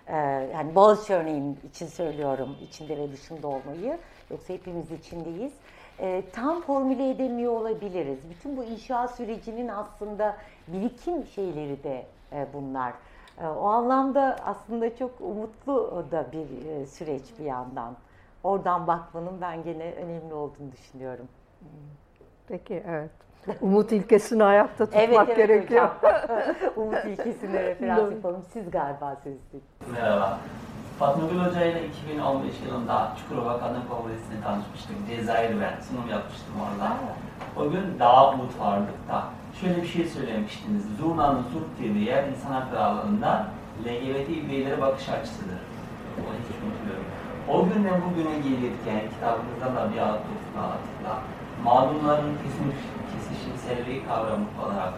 [0.07, 0.17] Ee,
[0.55, 3.99] yani Boğaziçi örneğin için söylüyorum, içinde ve dışında olmayı.
[4.31, 5.53] Yoksa hepimiz içindeyiz.
[6.01, 8.19] Ee, tam formüle edemiyor olabiliriz.
[8.31, 10.37] Bütün bu inşa sürecinin aslında
[10.69, 12.93] birikim şeyleri de e, bunlar.
[13.43, 17.97] E, o anlamda aslında çok umutlu da bir e, süreç bir yandan.
[18.45, 21.29] Oradan bakmanın ben gene önemli olduğunu düşünüyorum.
[22.49, 23.11] Peki evet.
[23.61, 25.89] Umut ilkesini ayakta tutmak Evet, evet gerekiyor.
[26.77, 28.43] Umut ilkesine referans yapalım.
[28.53, 29.63] Siz galiba sözlük.
[29.93, 30.39] Merhaba.
[30.99, 34.97] Fatma Gül Hoca ile 2015 yılında Çukurova Kadın Kongresi'ne tanışmıştık.
[35.09, 36.97] Cezayir ben sunum yapmıştım orada.
[37.57, 39.25] O gün daha umut vardık da
[39.61, 40.85] şöyle bir şey söylemiştiniz.
[40.99, 43.47] Zurna'nın Zurt dediği yer insan hakları alanında
[43.85, 45.59] LGBT üyelere bakış açısıdır.
[46.19, 47.05] Onu hiç unutmuyorum.
[47.49, 51.23] O günden bugüne gelirken kitabınızda da bir atıfla atıfla
[51.65, 52.73] mağdurların kesin,
[53.13, 54.95] kesişimselliği kavramı olarak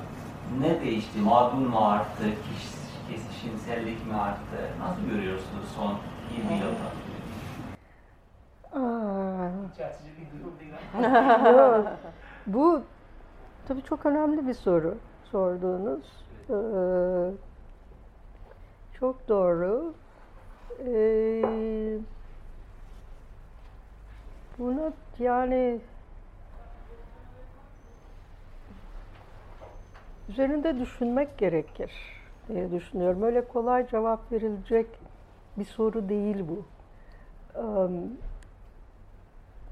[0.61, 1.19] ne değişti?
[1.21, 2.25] Mağdur mu arttı?
[2.25, 4.59] Kiş- Kesişimsellik mi arttı?
[4.81, 5.95] Nasıl görüyorsunuz son
[6.37, 6.89] 20 yılda?
[12.47, 12.83] Bu
[13.69, 16.25] tabii çok önemli bir soru sorduğunuz.
[16.51, 17.33] Ee,
[18.99, 19.95] çok doğru.
[20.87, 21.99] Ee,
[24.59, 25.81] buna yani
[30.29, 31.93] üzerinde düşünmek gerekir
[32.49, 33.23] diye düşünüyorum.
[33.23, 34.87] Öyle kolay cevap verilecek
[35.59, 36.65] bir soru değil bu.
[37.59, 38.11] Em,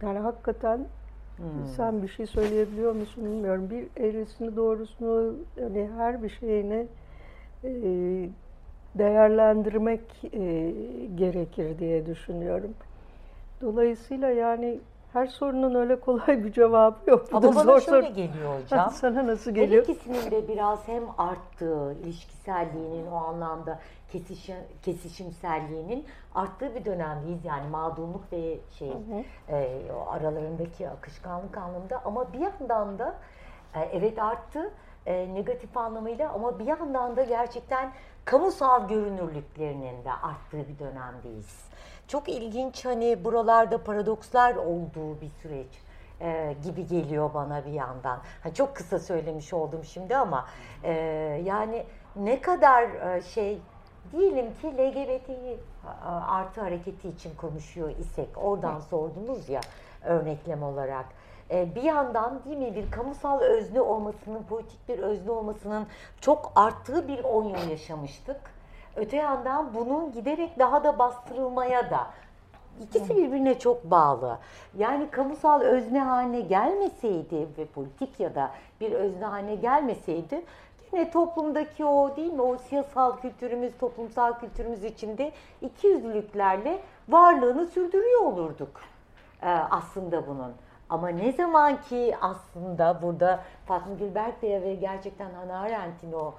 [0.03, 0.87] yani hakikaten
[1.77, 3.71] sen bir şey söyleyebiliyor musun bilmiyorum.
[3.71, 6.87] Bir eğrisini doğrusunu yani her bir şeyini
[7.65, 7.71] e,
[8.95, 10.01] değerlendirmek
[10.33, 10.73] e,
[11.15, 12.75] gerekir diye düşünüyorum.
[13.61, 14.81] Dolayısıyla yani
[15.13, 17.27] her sorunun öyle kolay bir cevabı yok.
[17.33, 18.91] Ama bana zor şöyle geliyor hocam.
[18.91, 19.83] Sana nasıl Her geliyor?
[19.89, 23.79] ikisinin de biraz hem arttığı, ilişkiselliğinin o anlamda
[24.13, 27.45] kesişim, kesişimselliğinin arttığı bir dönemdeyiz.
[27.45, 28.93] Yani mağdurluk ve şey
[29.49, 33.15] e, o aralarındaki akışkanlık anlamında ama bir yandan da
[33.75, 34.71] e, evet arttı
[35.07, 37.93] e, negatif anlamıyla ama bir yandan da gerçekten
[38.25, 41.70] kamusal görünürlüklerinin de arttığı bir dönemdeyiz.
[42.11, 45.69] Çok ilginç hani buralarda paradokslar olduğu bir süreç
[46.21, 48.19] e, gibi geliyor bana bir yandan.
[48.43, 50.47] Ha, çok kısa söylemiş oldum şimdi ama
[50.83, 50.93] e,
[51.45, 53.59] yani ne kadar e, şey
[54.13, 55.31] diyelim ki LGBT
[56.27, 59.61] artı hareketi için konuşuyor isek oradan sordunuz ya
[60.05, 61.07] örneklem olarak.
[61.51, 65.87] E, bir yandan değil mi bir kamusal özne olmasının, politik bir özne olmasının
[66.21, 68.60] çok arttığı bir 10 yıl yaşamıştık.
[69.01, 72.07] Öte yandan bunun giderek daha da bastırılmaya da
[72.81, 74.39] İkisi birbirine çok bağlı.
[74.79, 78.51] Yani kamusal özne haline gelmeseydi ve politik ya da
[78.81, 80.45] bir özne haline gelmeseydi
[80.93, 85.33] yine toplumdaki o değil mi o siyasal kültürümüz, toplumsal kültürümüz içinde
[85.63, 88.81] ikiyüzlülüklerle varlığını sürdürüyor olurduk
[89.43, 90.53] e, aslında bunun.
[90.91, 96.35] Ama ne zaman ki aslında burada Fatma Gülberk ve gerçekten Hannah Arendt'in o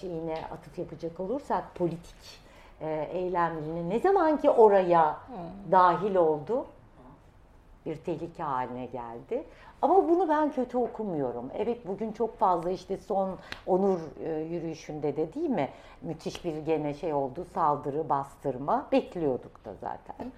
[0.00, 2.40] şeyine atıf yapacak olursak politik
[2.80, 5.18] e, eylemlerine ne zaman ki oraya
[5.70, 6.66] dahil oldu
[7.86, 9.44] bir tehlike haline geldi.
[9.82, 11.50] Ama bunu ben kötü okumuyorum.
[11.54, 15.68] Evet bugün çok fazla işte son onur e, yürüyüşünde de değil mi?
[16.02, 18.86] Müthiş bir gene şey oldu saldırı, bastırma.
[18.92, 20.32] Bekliyorduk da zaten.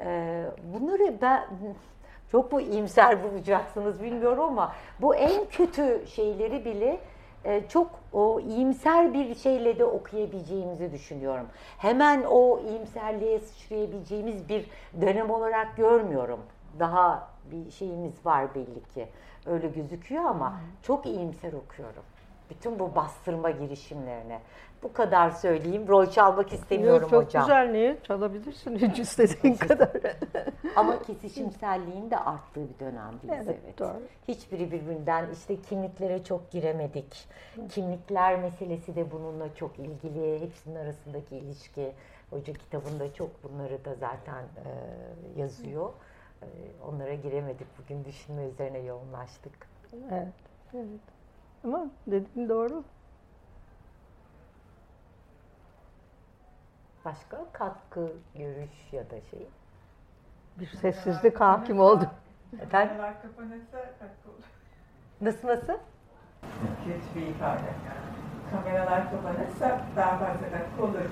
[0.00, 0.44] E,
[0.74, 1.44] bunları ben
[2.30, 7.00] çok mu iyimser bulacaksınız bilmiyorum ama bu en kötü şeyleri bile
[7.44, 11.46] e, çok o iyimser bir şeyle de okuyabileceğimizi düşünüyorum.
[11.78, 14.66] Hemen o iyimserliğe sıçrayabileceğimiz bir
[15.00, 16.40] dönem olarak görmüyorum.
[16.78, 19.08] Daha bir şeyimiz var belli ki.
[19.46, 22.02] Öyle gözüküyor ama çok iyimser okuyorum.
[22.50, 24.40] Bütün bu bastırma girişimlerine.
[24.82, 25.88] Bu kadar söyleyeyim.
[25.88, 27.42] Rol çalmak istemiyorum Yok, çok hocam.
[27.42, 27.98] güzel niye?
[28.02, 29.90] Çalabilirsin hiç istediğin kadar.
[30.76, 33.78] Ama kesişimselliğin de arttığı bir dönemdeyiz Evet, evet.
[33.78, 34.02] doğru.
[34.28, 37.28] Hiçbiri birbirinden işte kimliklere çok giremedik.
[37.70, 40.40] Kimlikler meselesi de bununla çok ilgili.
[40.40, 41.92] Hepsinin arasındaki ilişki.
[42.30, 45.92] Hoca kitabında çok bunları da zaten e, yazıyor.
[46.42, 46.46] E,
[46.88, 47.66] onlara giremedik.
[47.78, 49.52] Bugün düşünme üzerine yoğunlaştık.
[50.10, 50.28] evet,
[50.74, 51.00] evet.
[51.64, 52.84] Ama dediğin doğru.
[57.04, 59.46] Başka katkı, görüş ya da şey.
[60.60, 62.10] Bir sessizlik hakim oldu.
[62.62, 64.44] Efendim Kameralar kapanırsa katkı olur.
[65.20, 65.72] nasıl nasıl?
[66.84, 67.60] Kötü bir ifade.
[68.50, 71.08] Kameralar kapanırsa daha fazla katkı olur.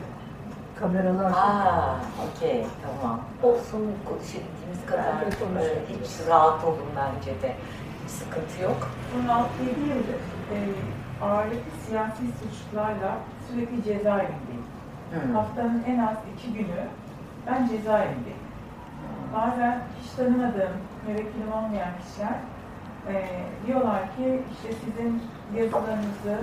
[0.80, 1.96] Kameralar Aa,
[2.28, 3.20] okey, tamam.
[3.42, 5.22] Olsun, konuşabildiğimiz kadar
[5.62, 7.56] e, hiç rahat olun bence de.
[8.04, 8.90] Hiç sıkıntı yok.
[9.14, 9.44] Bunun 6-7
[9.88, 10.20] yıldır
[10.54, 10.58] e,
[11.24, 13.18] ağırlıklı siyasi suçlarla
[13.48, 14.55] sürekli cezaevindeyim.
[15.10, 15.34] Hmm.
[15.34, 16.80] Haftanın en az iki günü
[17.46, 18.46] ben cezaevindeyim.
[19.34, 20.76] Bazen hiç tanımadığım,
[21.06, 22.36] müvekkilim olmayan kişiler
[23.08, 23.14] e,
[23.66, 25.22] diyorlar ki işte sizin
[25.56, 26.38] yazılarınızı,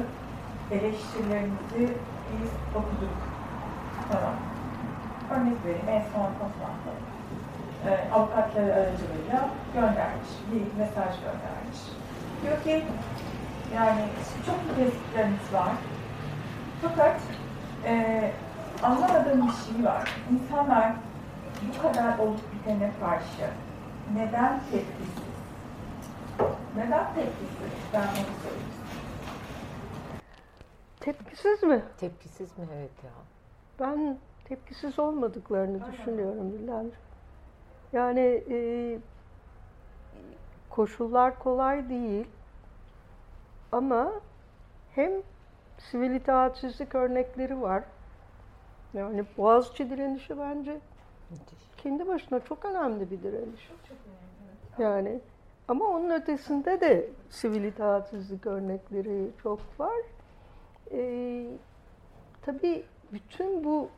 [0.72, 1.98] eleştirilerinizi
[2.32, 3.18] biz okuduk
[4.12, 4.36] falan.
[5.32, 6.94] Örnek vereyim en son toplantıda.
[7.88, 11.80] E, avukatları aracılığıyla göndermiş, bir mesaj göndermiş.
[12.42, 12.86] Diyor ki
[13.76, 14.02] yani
[14.46, 15.72] çok tespitleriniz var.
[16.82, 17.22] Fakat
[17.86, 18.32] e,
[18.84, 20.16] anlamadığım bir şey var.
[20.32, 20.92] İnsanlar
[21.68, 23.50] bu kadar olup bitene karşı
[24.16, 25.24] neden tepkisiz?
[26.76, 27.72] Neden tepkisiz?
[27.94, 28.08] Ben onu
[28.44, 28.74] söyleyeyim.
[31.00, 31.84] Tepkisiz mi?
[31.98, 32.66] Tepkisiz mi?
[32.78, 33.12] Evet ya.
[33.80, 36.86] Ben tepkisiz olmadıklarını düşünüyorum Bilal.
[37.94, 38.58] Yani e,
[40.70, 42.28] koşullar kolay değil
[43.72, 44.12] ama
[44.96, 45.12] hem
[45.78, 47.84] sivil itaatsizlik örnekleri var.
[48.94, 50.80] Yani Boğaziçi direnişi bence
[51.78, 53.72] kendi başına çok önemli bir direniş.
[54.78, 55.20] Yani
[55.68, 60.00] ama onun ötesinde de sivil itaatsizlik örnekleri çok var.
[60.92, 61.46] Ee,
[62.42, 62.84] tabii
[63.14, 63.90] bütün bu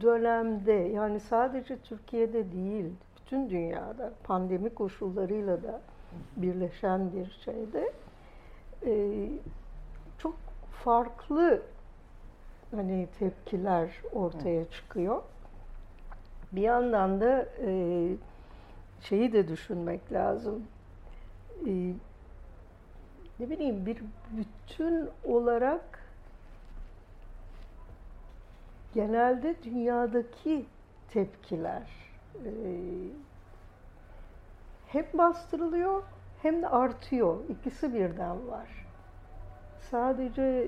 [0.00, 2.86] dönemde yani sadece Türkiye'de değil,
[3.16, 5.80] bütün dünyada pandemi koşullarıyla da
[6.36, 7.92] birleşen bir şeyde
[8.86, 9.28] e,
[10.18, 10.34] çok
[10.84, 11.62] farklı
[12.70, 15.22] hani tepkiler ortaya çıkıyor.
[16.52, 18.08] Bir yandan da e,
[19.00, 20.66] şeyi de düşünmek lazım.
[21.66, 21.92] E,
[23.40, 26.00] ne bileyim bir bütün olarak
[28.94, 30.66] genelde dünyadaki
[31.08, 31.82] tepkiler
[32.44, 32.50] e,
[34.86, 36.02] hep bastırılıyor
[36.42, 37.36] hem de artıyor.
[37.48, 38.86] İkisi birden var.
[39.90, 40.66] Sadece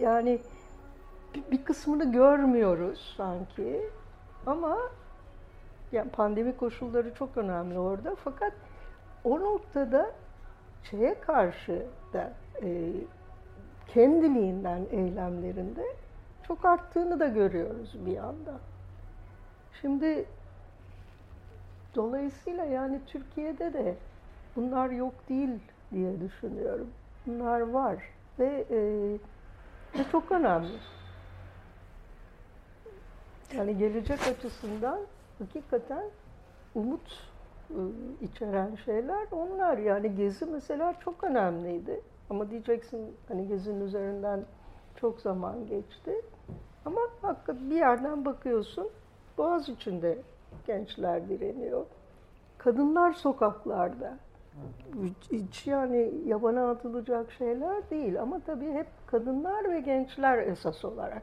[0.00, 0.38] yani
[1.50, 3.80] bir- kısmını görmüyoruz sanki
[4.46, 4.78] ama
[5.92, 8.52] yani pandemi koşulları çok önemli orada fakat
[9.24, 10.10] o noktada
[10.90, 12.92] şeye karşı da e,
[13.88, 15.84] kendiliğinden eylemlerinde
[16.42, 18.58] çok arttığını da görüyoruz bir yandan.
[19.80, 20.24] Şimdi
[21.94, 23.94] dolayısıyla yani Türkiye'de de
[24.56, 25.60] bunlar yok değil
[25.92, 26.88] diye düşünüyorum.
[27.26, 27.96] Bunlar var
[28.38, 28.78] ve e,
[29.98, 30.78] ve çok önemli.
[33.56, 35.00] Yani gelecek açısından
[35.38, 36.04] hakikaten
[36.74, 37.30] umut
[37.70, 37.80] e,
[38.20, 39.78] içeren şeyler onlar.
[39.78, 42.00] Yani gezi mesela çok önemliydi.
[42.30, 44.44] Ama diyeceksin hani gezinin üzerinden
[44.96, 46.22] çok zaman geçti.
[46.84, 48.90] Ama hakikaten bir yerden bakıyorsun
[49.38, 50.18] Boğaz içinde
[50.66, 51.86] gençler direniyor.
[52.58, 54.18] Kadınlar sokaklarda.
[55.32, 58.20] Hiç, yani yabana atılacak şeyler değil.
[58.22, 61.22] Ama tabii hep kadınlar ve gençler esas olarak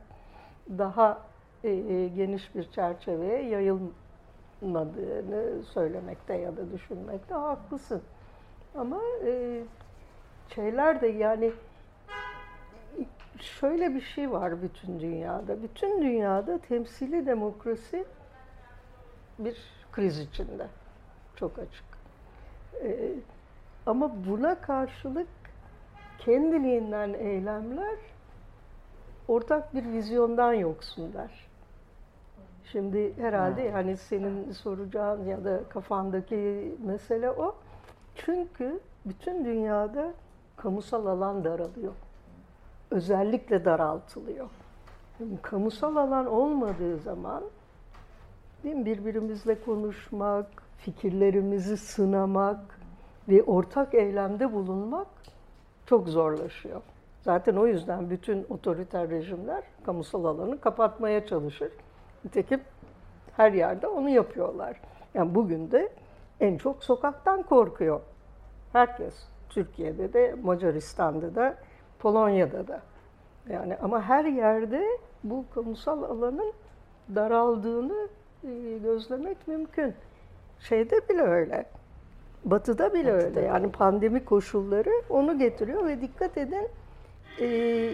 [0.77, 1.22] daha
[1.64, 3.41] e, e, geniş bir çerçeveye
[4.61, 8.01] yayılmadığını söylemekte ya da düşünmekte haklısın.
[8.76, 9.64] Ama e,
[10.56, 11.51] şeyler de yani
[13.39, 15.64] şöyle bir şey var bütün dünyada.
[15.64, 18.06] Bütün dünyada temsili demokrasi
[19.39, 19.57] bir
[19.91, 20.68] kriz içinde.
[21.35, 21.89] çok açık.
[22.84, 23.11] Ee,
[23.85, 25.27] ama buna karşılık
[26.19, 27.95] kendiliğinden eylemler
[29.27, 31.49] ortak bir vizyondan yoksunlar.
[32.64, 37.56] Şimdi herhalde yani senin soracağın ya da kafandaki mesele o.
[38.15, 40.14] Çünkü bütün dünyada
[40.57, 41.93] kamusal alan daralıyor.
[42.91, 44.49] Özellikle daraltılıyor.
[45.19, 47.43] Yani kamusal alan olmadığı zaman
[48.64, 50.47] değil mi, birbirimizle konuşmak,
[50.80, 52.80] fikirlerimizi sınamak
[53.30, 55.07] ve ortak eylemde bulunmak
[55.85, 56.81] çok zorlaşıyor.
[57.22, 61.72] Zaten o yüzden bütün otoriter rejimler kamusal alanı kapatmaya çalışır.
[62.26, 62.61] Nitekim
[63.38, 64.81] her yerde onu yapıyorlar.
[65.14, 65.89] Yani bugün de
[66.39, 68.01] en çok sokaktan korkuyor.
[68.73, 69.14] Herkes.
[69.49, 71.57] Türkiye'de de, Macaristan'da da,
[71.99, 72.81] Polonya'da da.
[73.49, 74.88] Yani ama her yerde
[75.23, 76.53] bu kamusal alanın
[77.15, 78.07] daraldığını
[78.43, 79.93] e, gözlemek mümkün.
[80.60, 81.65] Şeyde bile öyle.
[82.45, 83.41] Batı'da bile Batı'da öyle.
[83.41, 86.68] Yani pandemi koşulları onu getiriyor ve dikkat edin
[87.41, 87.90] e,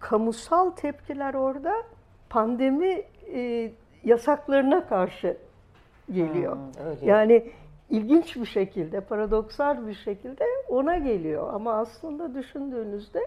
[0.00, 1.74] kamusal tepkiler orada
[2.30, 3.02] pandemi
[3.34, 3.72] e,
[4.04, 5.36] yasaklarına karşı
[6.12, 6.56] geliyor.
[6.56, 7.06] Hmm, öyle.
[7.06, 7.50] Yani
[7.90, 11.54] ilginç bir şekilde, paradoksal bir şekilde ona geliyor.
[11.54, 13.20] Ama aslında düşündüğünüzde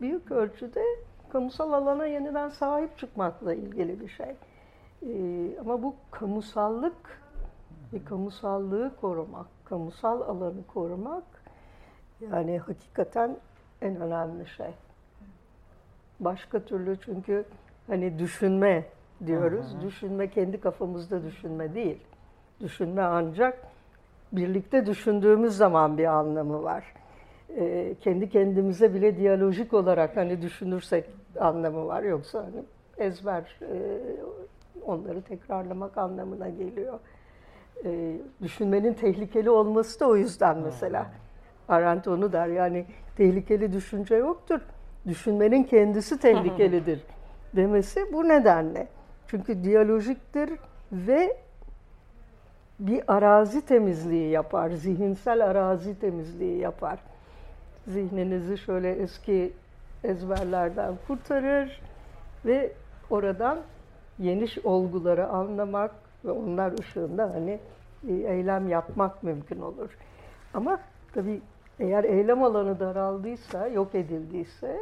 [0.00, 0.84] büyük ölçüde
[1.28, 4.26] kamusal alana yeniden sahip çıkmakla ilgili bir şey.
[5.06, 7.21] Ee, ama bu kamusallık
[7.92, 11.24] ve kamusallığı korumak, kamusal alanı korumak
[12.20, 13.36] yani hakikaten
[13.82, 14.74] en önemli şey.
[16.20, 17.44] Başka türlü çünkü
[17.86, 18.84] hani düşünme
[19.26, 19.76] diyoruz.
[19.82, 22.00] Düşünme kendi kafamızda düşünme değil.
[22.60, 23.58] Düşünme ancak
[24.32, 26.94] birlikte düşündüğümüz zaman bir anlamı var.
[27.56, 31.10] Ee, kendi kendimize bile diyalojik olarak hani düşünürsek
[31.40, 32.02] anlamı var.
[32.02, 32.64] Yoksa hani
[32.98, 34.00] ezber e,
[34.86, 36.98] onları tekrarlamak anlamına geliyor.
[37.84, 41.06] Ee, düşünmenin tehlikeli olması da o yüzden mesela.
[41.68, 42.86] Arendt onu der yani
[43.16, 44.60] tehlikeli düşünce yoktur.
[45.06, 47.00] Düşünmenin kendisi tehlikelidir
[47.56, 48.88] demesi bu nedenle.
[49.26, 50.50] Çünkü diyalojiktir
[50.92, 51.36] ve
[52.80, 56.98] bir arazi temizliği yapar, zihinsel arazi temizliği yapar.
[57.86, 59.52] Zihninizi şöyle eski
[60.04, 61.82] ezberlerden kurtarır
[62.44, 62.72] ve
[63.10, 63.58] oradan
[64.18, 65.90] yeni olguları anlamak
[66.24, 67.60] ve onlar ışığında hani
[68.02, 69.96] bir eylem yapmak mümkün olur.
[70.54, 70.80] Ama
[71.14, 71.40] tabii
[71.80, 74.80] eğer eylem alanı daraldıysa, yok edildiyse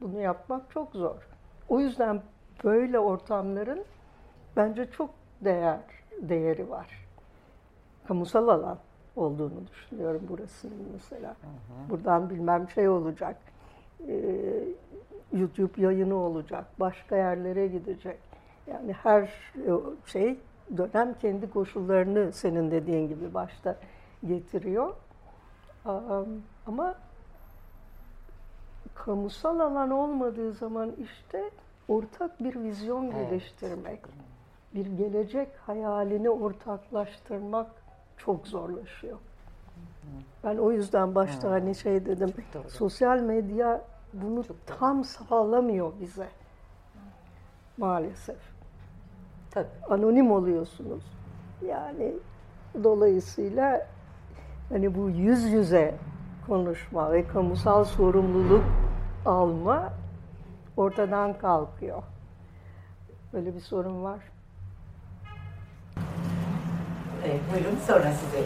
[0.00, 1.28] bunu yapmak çok zor.
[1.68, 2.22] O yüzden
[2.64, 3.84] böyle ortamların
[4.56, 5.10] bence çok
[5.40, 5.80] değer
[6.20, 7.06] değeri var.
[8.08, 8.78] Kamusal alan
[9.16, 11.36] olduğunu düşünüyorum burasının mesela.
[11.90, 13.36] Buradan bilmem şey olacak.
[14.08, 14.14] Ee,
[15.32, 16.64] YouTube yayını olacak.
[16.80, 18.18] Başka yerlere gidecek.
[18.66, 19.70] Yani her e,
[20.06, 20.38] şey
[20.76, 23.76] dönem kendi koşullarını senin dediğin gibi başta
[24.26, 24.94] getiriyor.
[25.84, 26.26] Am,
[26.66, 26.94] Ama
[28.94, 31.50] kamusal alan olmadığı zaman işte
[31.88, 33.30] ortak bir vizyon Evet.
[33.30, 34.00] geliştirmek,
[34.74, 37.66] bir gelecek hayalini ortaklaştırmak
[38.16, 39.18] çok zorlaşıyor.
[40.44, 42.32] Ben o yüzden başta hani şey dedim,
[42.68, 43.82] sosyal medya
[44.12, 46.28] bunu tam sağlamıyor bize.
[47.76, 48.55] Maalesef.
[49.56, 49.66] Tabii.
[49.90, 51.02] Anonim oluyorsunuz.
[51.68, 52.12] Yani
[52.84, 53.86] dolayısıyla
[54.68, 55.94] hani bu yüz yüze
[56.46, 58.64] konuşma ve kamusal sorumluluk
[59.26, 59.92] alma
[60.76, 62.02] ortadan kalkıyor.
[63.32, 64.18] Böyle bir sorun var.
[67.24, 68.44] Evet, buyurun sonra size.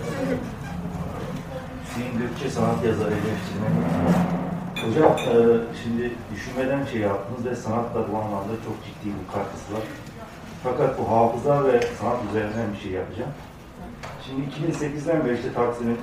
[1.84, 3.84] Hüseyin Gökçe sanat yazarı eleştirmeni.
[4.86, 9.82] Hocam e, şimdi düşünmeden şey yaptınız ve sanatla bu anlamda çok ciddi bir katkısı var.
[10.64, 13.30] Fakat bu hafıza ve sanat üzerinden bir şey yapacağım.
[14.26, 15.98] Şimdi 2008'den beri işte Taksim'in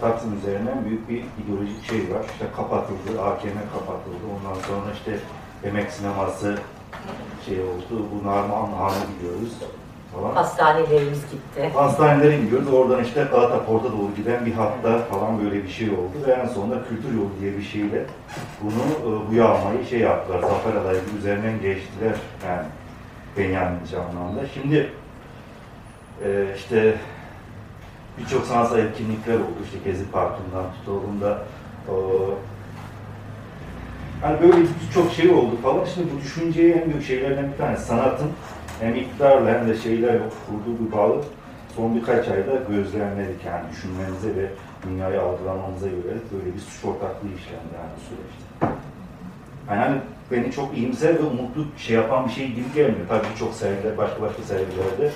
[0.00, 2.24] Taksim üzerinden büyük bir ideolojik şey var.
[2.32, 4.24] İşte kapatıldı, AKM kapatıldı.
[4.34, 5.18] Ondan sonra işte
[5.64, 6.58] emek sineması
[7.46, 8.06] şey oldu.
[8.12, 9.52] Bu Narman Han'ı biliyoruz
[10.14, 10.34] falan.
[10.34, 11.70] Hastanelerimiz gitti.
[11.74, 12.72] Hastanelere gidiyoruz.
[12.72, 16.26] Oradan işte Galata Port'a doğru giden bir hatta falan böyle bir şey oldu.
[16.26, 18.06] Ve en sonunda kültür yolu diye bir şeyle
[18.62, 20.40] bunu e, bu yağmayı şey yaptılar.
[20.40, 22.14] Zafer adayı üzerinden geçtiler.
[22.46, 22.64] Yani
[23.38, 24.40] Benyaminci anlamda.
[24.54, 24.90] Şimdi
[26.24, 26.94] e, işte
[28.18, 29.58] birçok sanatsal etkinlikler oldu.
[29.64, 31.42] İşte Gezi Parkı'ndan da
[31.88, 31.94] e,
[34.22, 34.56] hani böyle
[34.88, 35.84] birçok şey oldu falan.
[35.84, 38.30] Şimdi bu düşünceye en büyük şeylerden bir tanesi sanatın
[38.80, 41.22] hem iktidarla hem de şeylerle kurduğu bir bağlı
[41.76, 44.48] son birkaç ayda gözlemledik yani düşünmemize ve
[44.86, 48.43] dünyayı algılamamıza göre böyle bir suç ortaklığı işlendi yani süreçte.
[49.70, 49.96] Yani
[50.30, 53.08] beni çok iyimser ve umutlu şey yapan bir şey gibi gelmiyor.
[53.08, 55.10] Tabii birçok sergiler, başka başka sergilerde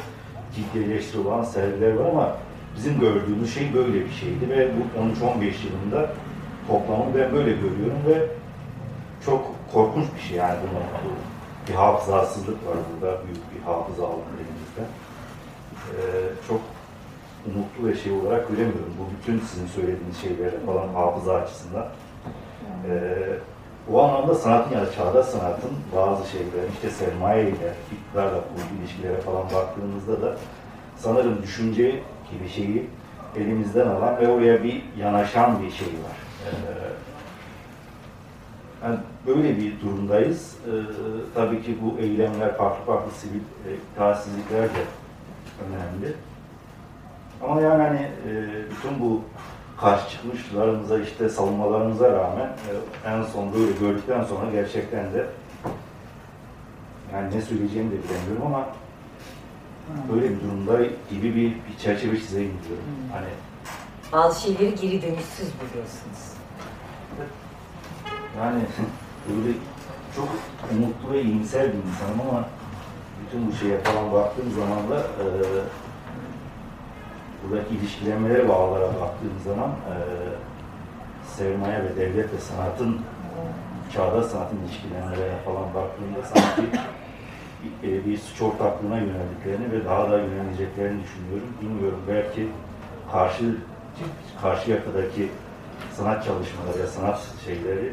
[0.57, 2.37] ciddi eleştiri olan sergiler var ama
[2.77, 6.11] bizim gördüğümüz şey böyle bir şeydi ve bu 13-15 yılında
[6.69, 8.27] toplamını ben böyle görüyorum ve
[9.25, 11.19] çok korkunç bir şey yani bunun bu
[11.69, 14.83] bir hafızasızlık var burada büyük bir hafıza alanı elimizde.
[15.91, 16.03] Ee,
[16.49, 16.61] çok
[17.47, 18.95] umutlu ve şey olarak göremiyorum.
[18.99, 21.87] Bu bütün sizin söylediğiniz şeylere falan hafıza açısından.
[22.91, 23.39] Ee,
[23.93, 29.21] o anlamda sanatın ya da çağdaş sanatın bazı şeylerin işte sermaye ile iktidarla kurduğu ilişkilere
[29.21, 30.37] falan baktığımızda da
[30.97, 32.03] sanırım düşünce
[32.33, 32.87] gibi şeyi
[33.37, 36.17] elimizden alan ve oraya bir yanaşan bir şey var.
[36.45, 36.89] Ee,
[38.85, 40.57] yani böyle bir durumdayız.
[40.67, 40.71] Ee,
[41.35, 44.85] tabii ki bu eylemler, farklı farklı sivil e, itaatsizlikler de
[45.67, 46.15] önemli.
[47.45, 48.33] Ama yani hani e,
[48.71, 49.23] bütün bu
[49.81, 55.27] karşı çıkmışlarımıza işte savunmalarımıza rağmen e, en son böyle gördükten sonra gerçekten de
[57.13, 58.67] yani ne söyleyeceğimi de bilemiyorum ama
[60.13, 62.85] böyle bir durumda gibi bir, bir çerçeve çizeyim diyorum.
[63.13, 63.29] Hani
[64.13, 66.33] Bazı şeyleri geri dönüşsüz buluyorsunuz.
[68.39, 68.61] Yani
[69.29, 69.53] böyle
[70.17, 70.29] çok
[70.73, 72.45] umutlu ve iyimser bir insanım ama
[73.27, 75.27] bütün bu şeye falan baktığım zaman da e,
[77.43, 79.95] buradaki ilişkilenmelere, bağlara baktığım zaman e,
[81.37, 83.01] sermaye ve devlet ve sanatın
[83.93, 86.63] çağdaş sanatın ilişkilenmelerine falan baktığımda sanki
[87.83, 91.49] bir, bir suç ortaklığına yöneldiklerini ve daha da yöneleceklerini düşünüyorum.
[91.63, 92.49] Bilmiyorum belki
[93.13, 93.55] karşı
[94.43, 95.29] karşı yakadaki
[95.93, 97.93] sanat çalışmaları ya sanat şeyleri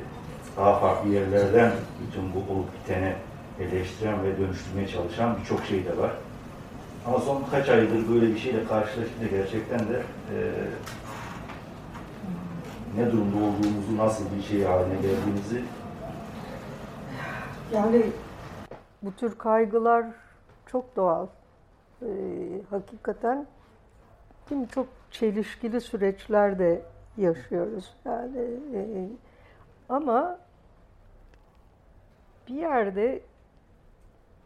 [0.58, 3.14] daha farklı yerlerden bütün bu olup biteni
[3.60, 6.12] eleştiren ve dönüştürmeye çalışan birçok şey de var.
[7.08, 10.04] Ama son kaç aydır böyle bir şeyle karşılaşınca gerçekten de
[10.36, 10.38] e,
[12.98, 15.64] ne durumda olduğumuzu, nasıl bir şey haline geldiğimizi
[17.74, 18.06] Yani
[19.02, 20.06] bu tür kaygılar
[20.72, 21.28] çok doğal.
[22.02, 22.08] Ee,
[22.70, 23.46] hakikaten
[24.50, 24.68] değil mi?
[24.76, 26.82] çok çelişkili süreçler de
[27.18, 27.94] yaşıyoruz.
[28.06, 28.38] Yani
[28.76, 29.10] e,
[29.90, 30.38] ama
[32.48, 33.20] bir yerde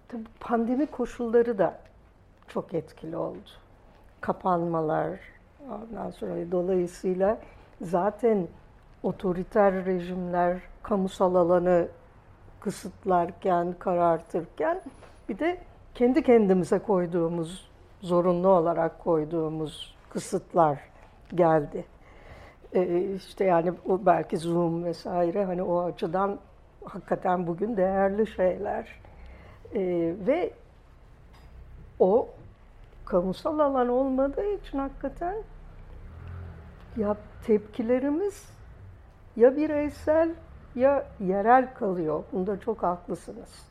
[0.08, 1.80] tabii pandemi koşulları da
[2.50, 3.50] çok etkili oldu.
[4.22, 5.20] Kapanmalar,
[5.72, 7.38] ondan sonra dolayısıyla
[7.82, 8.48] zaten
[9.04, 11.88] otoriter rejimler kamusal alanı
[12.60, 14.82] kısıtlarken, karartırken
[15.30, 15.58] bir de
[15.96, 17.70] kendi kendimize koyduğumuz,
[18.02, 20.80] zorunlu olarak koyduğumuz kısıtlar
[21.36, 21.86] geldi.
[22.74, 26.40] Ee, işte yani o belki Zoom vesaire hani o açıdan
[26.86, 28.88] hakikaten bugün değerli şeyler.
[29.74, 30.54] Ee, ve
[32.00, 32.28] o
[33.10, 35.36] kamusal alan olmadığı için hakikaten
[36.98, 38.50] ya tepkilerimiz
[39.36, 40.30] ya bireysel
[40.76, 42.24] ya yerel kalıyor.
[42.32, 43.70] Bunda çok haklısınız.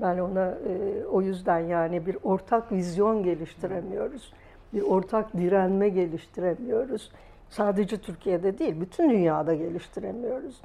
[0.00, 4.32] Ben ona e, o yüzden yani bir ortak vizyon geliştiremiyoruz.
[4.72, 7.12] Bir ortak direnme geliştiremiyoruz.
[7.48, 10.60] Sadece Türkiye'de değil, bütün dünyada geliştiremiyoruz.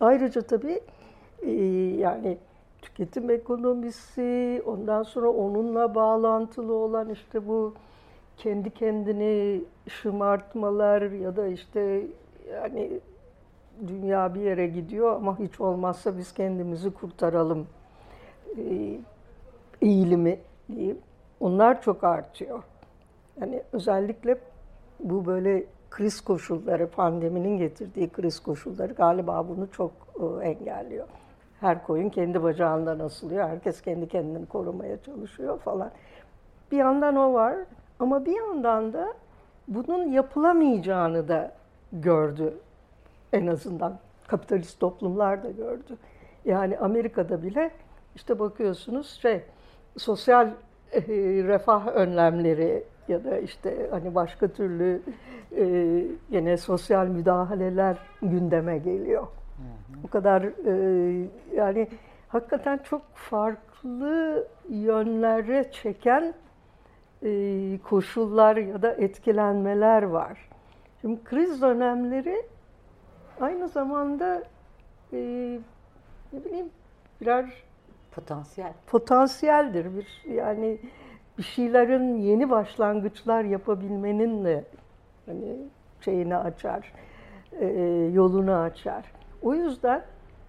[0.00, 0.80] Ayrıca tabii
[1.42, 1.52] e,
[1.98, 2.38] yani
[2.84, 7.74] tüketim ekonomisi, ondan sonra onunla bağlantılı olan işte bu
[8.36, 12.06] kendi kendini şımartmalar ya da işte
[12.52, 13.00] yani
[13.86, 17.66] dünya bir yere gidiyor ama hiç olmazsa biz kendimizi kurtaralım
[18.58, 18.98] e,
[19.82, 20.38] eğilimi
[20.72, 20.98] diyeyim.
[21.40, 22.62] Onlar çok artıyor.
[23.40, 24.38] Yani özellikle
[25.00, 31.06] bu böyle kriz koşulları, pandeminin getirdiği kriz koşulları galiba bunu çok e, engelliyor.
[31.64, 33.48] Her koyun kendi bacağından asılıyor.
[33.48, 35.90] Herkes kendi kendini korumaya çalışıyor falan.
[36.72, 37.56] Bir yandan o var
[37.98, 39.14] ama bir yandan da
[39.68, 41.52] bunun yapılamayacağını da
[41.92, 42.54] gördü
[43.32, 45.96] en azından kapitalist toplumlar da gördü.
[46.44, 47.70] Yani Amerika'da bile
[48.14, 49.42] işte bakıyorsunuz şey
[49.96, 50.48] sosyal
[50.92, 51.02] e,
[51.44, 55.02] refah önlemleri ya da işte hani başka türlü
[55.56, 55.64] e,
[56.30, 59.26] yine sosyal müdahaleler gündeme geliyor.
[60.02, 61.88] Bu kadar e, yani
[62.28, 66.34] hakikaten çok farklı yönlere çeken
[67.22, 70.48] e, koşullar ya da etkilenmeler var.
[71.00, 72.46] Şimdi kriz dönemleri
[73.40, 74.42] aynı zamanda
[75.12, 75.18] e,
[76.32, 76.70] ne bileyim
[77.20, 77.64] birer
[78.12, 78.72] Potansiyel.
[78.86, 79.96] potansiyeldir.
[79.96, 80.78] Bir yani
[81.38, 84.64] bir şeylerin yeni başlangıçlar yapabilmenin de
[85.26, 85.56] hani
[86.00, 86.92] şeyini açar,
[87.60, 87.66] e,
[88.12, 89.13] yolunu açar.
[89.44, 90.04] O yüzden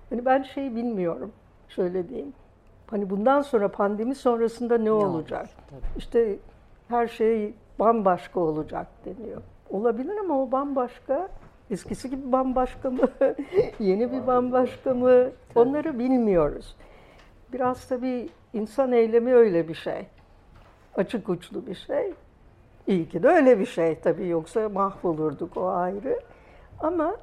[0.09, 1.31] hani ben şey bilmiyorum,
[1.69, 2.33] şöyle diyeyim.
[2.87, 5.41] Hani bundan sonra pandemi sonrasında ne, olacak?
[5.41, 5.97] olur, tabii.
[5.97, 6.35] İşte
[6.87, 9.41] her şey bambaşka olacak deniyor.
[9.69, 11.29] Olabilir ama o bambaşka.
[11.71, 13.07] Eskisi gibi bambaşka mı?
[13.79, 15.29] Yeni bir bambaşka mı?
[15.55, 16.75] Onları bilmiyoruz.
[17.53, 20.07] Biraz tabii insan eylemi öyle bir şey.
[20.95, 22.13] açık uçlu bir şey.
[22.87, 26.19] İyi ki de öyle bir şey tabii yoksa mahvolurduk o ayrı.
[26.79, 27.15] Ama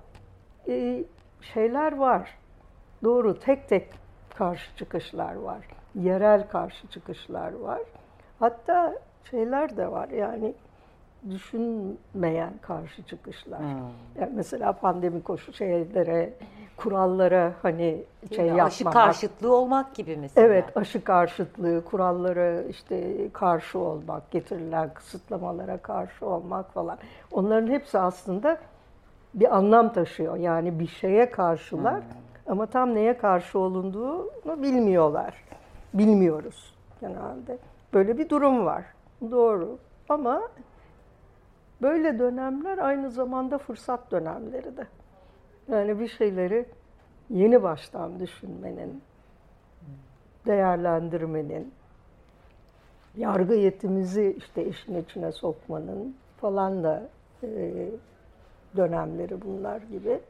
[0.69, 1.05] e,
[1.43, 2.39] şeyler var.
[3.05, 3.89] Doğru tek tek
[4.35, 5.59] karşı çıkışlar var.
[5.95, 7.81] Yerel karşı çıkışlar var.
[8.39, 8.95] Hatta
[9.31, 10.55] şeyler de var yani
[11.31, 13.61] düşünmeyen karşı çıkışlar.
[13.61, 13.69] Hmm.
[14.21, 16.33] Yani mesela pandemi koşu şeylere,
[16.77, 18.03] kurallara hani
[18.37, 18.73] şey yapmamak.
[18.73, 20.47] Aşı karşıtlığı olmak gibi mesela.
[20.47, 26.99] Evet, aşı karşıtlığı, kurallara işte karşı olmak, getirilen kısıtlamalara karşı olmak falan.
[27.33, 28.59] Onların hepsi aslında
[29.35, 30.37] bir anlam taşıyor.
[30.37, 32.03] Yani bir şeye karşılar
[32.47, 35.45] ama tam neye karşı olunduğunu bilmiyorlar.
[35.95, 37.59] Bilmiyoruz genelde.
[37.95, 38.85] Böyle bir durum var.
[39.31, 39.79] Doğru.
[40.09, 40.43] Ama
[41.83, 44.87] böyle dönemler aynı zamanda fırsat dönemleri de.
[45.69, 46.67] Yani bir şeyleri
[47.31, 49.03] yeni baştan düşünmenin,
[50.47, 51.73] değerlendirmenin,
[53.17, 57.03] yargı yetimizi işte işin içine sokmanın falan da
[57.43, 57.73] e,
[58.77, 60.21] dönemleri bunlar gibi.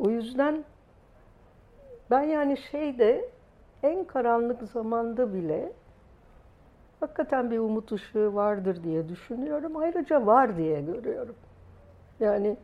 [0.00, 0.64] O yüzden
[2.10, 3.28] ben yani şeyde
[3.82, 5.72] en karanlık zamanda bile
[7.00, 9.76] hakikaten bir umut ışığı vardır diye düşünüyorum.
[9.76, 11.34] Ayrıca var diye görüyorum.
[12.20, 12.56] Yani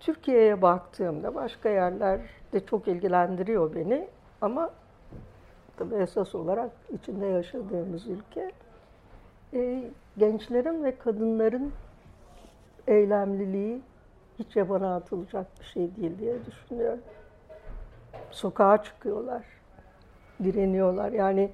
[0.00, 2.20] Türkiye'ye baktığımda başka yerler
[2.52, 4.08] de çok ilgilendiriyor beni
[4.40, 4.70] ama
[5.76, 8.52] tabii esas olarak içinde yaşadığımız ülke
[9.54, 9.84] e,
[10.18, 11.72] gençlerin ve kadınların
[12.86, 13.80] eylemliliği
[14.38, 17.00] hiç yabana atılacak bir şey değil diye düşünüyorum.
[18.30, 19.42] Sokağa çıkıyorlar,
[20.44, 21.12] direniyorlar.
[21.12, 21.50] Yani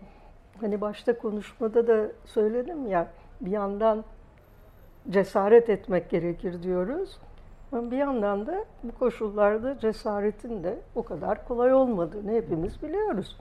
[0.61, 3.09] hani başta konuşmada da söyledim ya
[3.41, 4.05] bir yandan
[5.11, 7.19] cesaret etmek gerekir diyoruz.
[7.73, 13.39] Ama bir yandan da bu koşullarda cesaretin de o kadar kolay olmadığını hepimiz biliyoruz.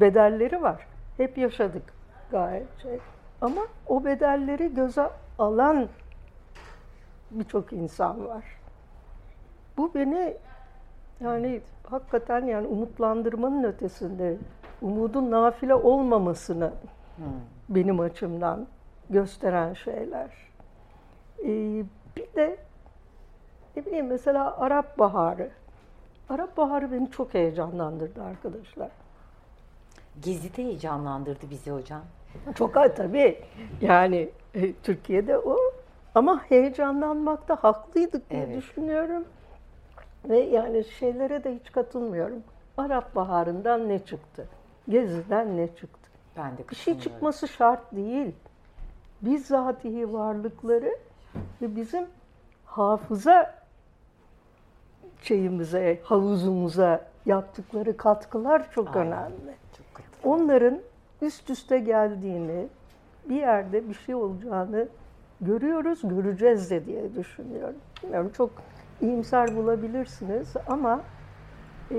[0.00, 0.86] Bedelleri var.
[1.16, 1.82] Hep yaşadık
[2.30, 2.98] gayet şey.
[3.40, 5.88] Ama o bedelleri göze alan
[7.30, 8.44] birçok insan var.
[9.76, 10.36] Bu beni
[11.20, 14.36] yani hakikaten yani umutlandırmanın ötesinde
[14.82, 16.72] umudun nafile olmamasını
[17.68, 18.66] benim açımdan
[19.10, 20.30] gösteren şeyler.
[21.38, 21.84] Ee,
[22.16, 22.56] bir de
[23.76, 25.50] ne bileyim mesela Arap Baharı.
[26.28, 28.90] Arap Baharı beni çok heyecanlandırdı arkadaşlar.
[30.22, 32.02] Gezi de heyecanlandırdı bizi hocam.
[32.54, 33.42] Çok tabii.
[33.80, 35.56] Yani e, Türkiye'de o
[36.16, 38.56] ama heyecanlanmakta haklıydık diye Evet.
[38.56, 39.24] düşünüyorum.
[40.28, 42.42] Ve yani şeylere de hiç katılmıyorum.
[42.76, 44.46] Arap Baharı'ndan ne çıktı?
[44.88, 46.10] Gezi'den ne çıktı?
[46.36, 48.34] Ben de Bir şey çıkması şart değil.
[49.22, 50.96] Bizzatihi varlıkları
[51.62, 52.06] ve bizim
[52.64, 53.54] hafıza
[55.22, 59.06] şeyimize, havuzumuza yaptıkları katkılar çok Aynen.
[59.12, 59.54] önemli.
[59.78, 60.04] Çok.
[60.24, 60.78] Onların
[61.22, 62.66] üst üste geldiğini,
[63.28, 64.88] bir yerde bir şey olacağını
[65.40, 67.76] görüyoruz, göreceğiz de diye düşünüyorum.
[68.02, 68.50] Bilmiyorum çok
[69.00, 71.00] iyimser bulabilirsiniz ama
[71.90, 71.96] e,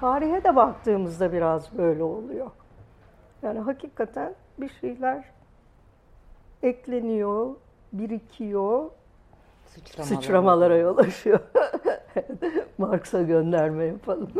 [0.00, 2.50] tarihe de baktığımızda biraz böyle oluyor.
[3.42, 5.24] Yani hakikaten bir şeyler
[6.62, 7.54] ekleniyor,
[7.92, 8.90] birikiyor,
[9.66, 10.14] Sıçramalar.
[10.16, 11.40] sıçramalara yol açıyor.
[12.78, 14.30] Marx'a gönderme yapalım.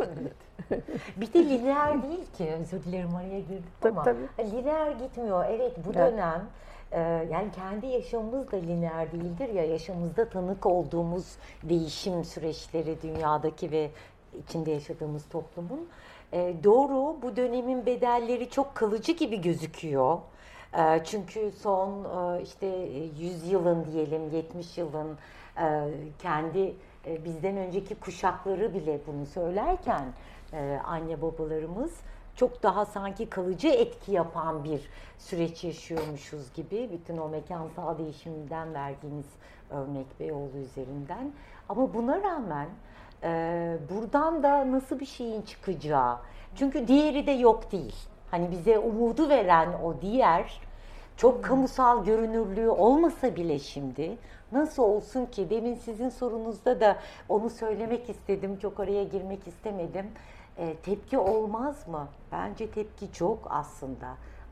[1.16, 2.52] Bir de lineer değil ki.
[2.60, 4.02] Özür dilerim araya girdim Tabii, ama.
[4.02, 4.50] tabii.
[4.52, 5.44] Lineer gitmiyor.
[5.48, 6.12] Evet bu Evet.
[6.12, 6.42] dönem
[7.30, 9.64] yani kendi yaşamımız da lineer değildir ya.
[9.64, 13.90] Yaşamımızda tanık olduğumuz değişim süreçleri dünyadaki ve
[14.38, 15.88] içinde yaşadığımız toplumun.
[16.32, 20.18] E, doğru bu dönemin bedelleri çok kalıcı gibi gözüküyor.
[20.78, 25.18] E, çünkü son e, işte e, 100 yılın diyelim 70 yılın
[25.58, 26.74] e, kendi
[27.06, 30.04] e, bizden önceki kuşakları bile bunu söylerken
[30.84, 31.92] anne babalarımız
[32.36, 34.88] çok daha sanki kalıcı etki yapan bir
[35.18, 36.90] süreç yaşıyormuşuz gibi.
[36.92, 39.26] Bütün o mekansal değişimden verdiğiniz
[39.70, 41.32] örnek Beyoğlu üzerinden.
[41.68, 42.68] Ama buna rağmen
[43.22, 46.18] e, buradan da nasıl bir şeyin çıkacağı.
[46.56, 47.96] Çünkü diğeri de yok değil.
[48.30, 50.60] Hani bize umudu veren o diğer
[51.16, 54.18] çok kamusal görünürlüğü olmasa bile şimdi
[54.52, 56.96] nasıl olsun ki demin sizin sorunuzda da
[57.28, 60.06] onu söylemek istedim çok oraya girmek istemedim
[60.58, 62.06] E, tepki olmaz mı?
[62.32, 64.06] Bence tepki çok aslında.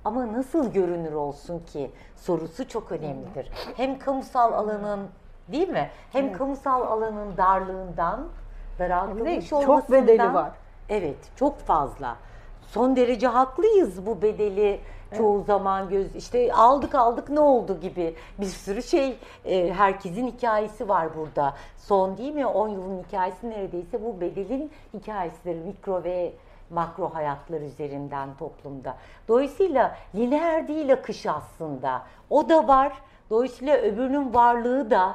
[0.04, 1.90] Ama nasıl görünür olsun ki?
[2.16, 3.50] Sorusu çok önemlidir.
[3.76, 5.08] Hem kamusal alanın
[5.48, 5.90] değil mi?
[6.12, 8.28] Hem kamusal alanın darlığından
[8.78, 10.50] daraltılmış çok olmasından bedeli var.
[10.88, 12.16] Evet, çok fazla.
[12.66, 14.80] Son derece haklıyız bu bedeli
[15.14, 20.88] çoğu zaman göz işte aldık aldık ne oldu gibi bir sürü şey e, herkesin hikayesi
[20.88, 21.54] var burada.
[21.78, 25.56] Son değil mi 10 yılın hikayesi neredeyse bu bedelin hikayesidir.
[25.56, 26.32] Mikro ve
[26.70, 28.96] makro hayatlar üzerinden toplumda.
[29.28, 32.02] Dolayısıyla lineer değil akış aslında.
[32.30, 32.92] O da var.
[33.30, 35.14] Dolayısıyla öbürünün varlığı da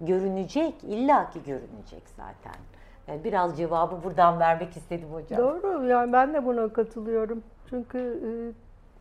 [0.00, 2.60] görünecek, illaki görünecek zaten.
[3.08, 5.38] Yani biraz cevabı buradan vermek istedim hocam.
[5.38, 7.42] Doğru yani ben de buna katılıyorum.
[7.70, 8.30] Çünkü e,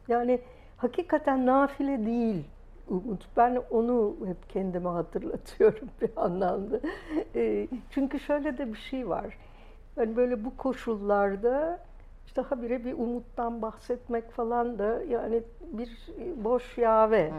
[0.08, 0.40] yani
[0.78, 2.46] hakikaten nafile değil
[2.90, 3.28] umut.
[3.38, 6.80] Ben onu hep kendime hatırlatıyorum bir anlamda.
[7.36, 9.38] E, çünkü şöyle de bir şey var.
[9.98, 11.80] Yani böyle bu koşullarda
[12.26, 16.08] işte habire bir umuttan bahsetmek falan da yani bir
[16.44, 17.34] boş yave.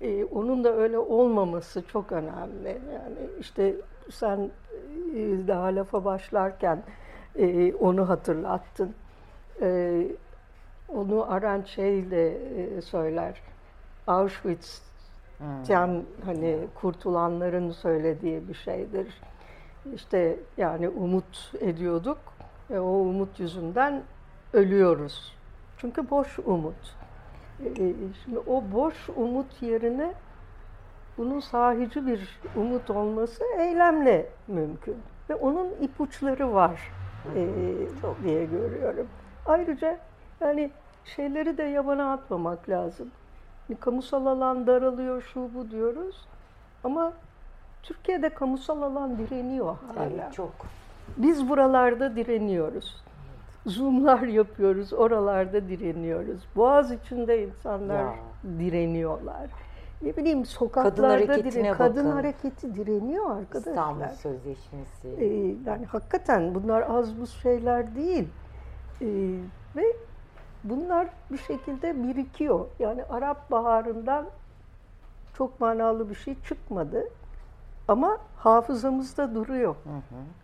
[0.00, 2.68] E, onun da öyle olmaması çok önemli.
[2.68, 3.74] Yani işte
[4.10, 4.50] sen
[5.14, 6.82] e, daha lafa başlarken
[7.36, 8.94] e, onu hatırlattın.
[9.60, 10.02] E,
[10.94, 13.42] onu Arendt şeyle e, söyler.
[14.06, 19.20] Auschwitz'ten hani kurtulanların söylediği bir şeydir.
[19.94, 22.18] İşte yani umut ediyorduk
[22.70, 24.02] ve o umut yüzünden
[24.52, 25.36] ölüyoruz.
[25.78, 26.96] Çünkü boş umut.
[27.64, 27.92] E,
[28.24, 30.14] Şimdi o boş umut yerine
[31.18, 34.96] bunun sahici bir umut olması eylemle mümkün.
[35.30, 36.92] Ve onun ipuçları var
[37.36, 37.48] e,
[38.24, 39.06] diye görüyorum.
[39.46, 39.98] Ayrıca
[40.40, 40.70] yani
[41.04, 43.08] şeyleri de yabana atmamak lazım.
[43.68, 46.26] Yani kamusal alan daralıyor şu bu diyoruz.
[46.84, 47.12] Ama
[47.82, 50.04] Türkiye'de kamusal alan direniyor hala.
[50.06, 50.52] Evet, çok.
[51.16, 53.02] Biz buralarda direniyoruz.
[53.66, 56.40] Zoom'lar yapıyoruz, oralarda direniyoruz.
[56.56, 58.14] Boğaz içinde insanlar Ya.
[58.58, 59.50] direniyorlar.
[60.02, 62.16] Ne bileyim sokaklarda Kadın hareketine dire- kadın bakın.
[62.16, 63.70] hareketi direniyor arkadaşlar.
[63.72, 65.08] İstanbul Sözleşmesi.
[65.18, 68.28] Ee, yani hakikaten bunlar az buz şeyler değil.
[69.02, 69.06] Ee,
[69.76, 69.96] ve
[70.64, 72.66] bunlar bir şekilde birikiyor.
[72.78, 74.26] Yani Arap Baharı'ndan
[75.34, 77.08] çok manalı bir şey çıkmadı.
[77.88, 79.76] Ama hafızamızda duruyor.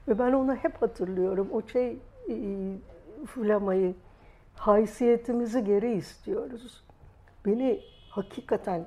[0.08, 1.48] Ve ben onu hep hatırlıyorum.
[1.52, 1.98] O şey
[2.28, 2.36] e,
[3.26, 3.94] flamayı,
[4.54, 6.84] haysiyetimizi geri istiyoruz.
[7.46, 7.80] Beni
[8.10, 8.86] hakikaten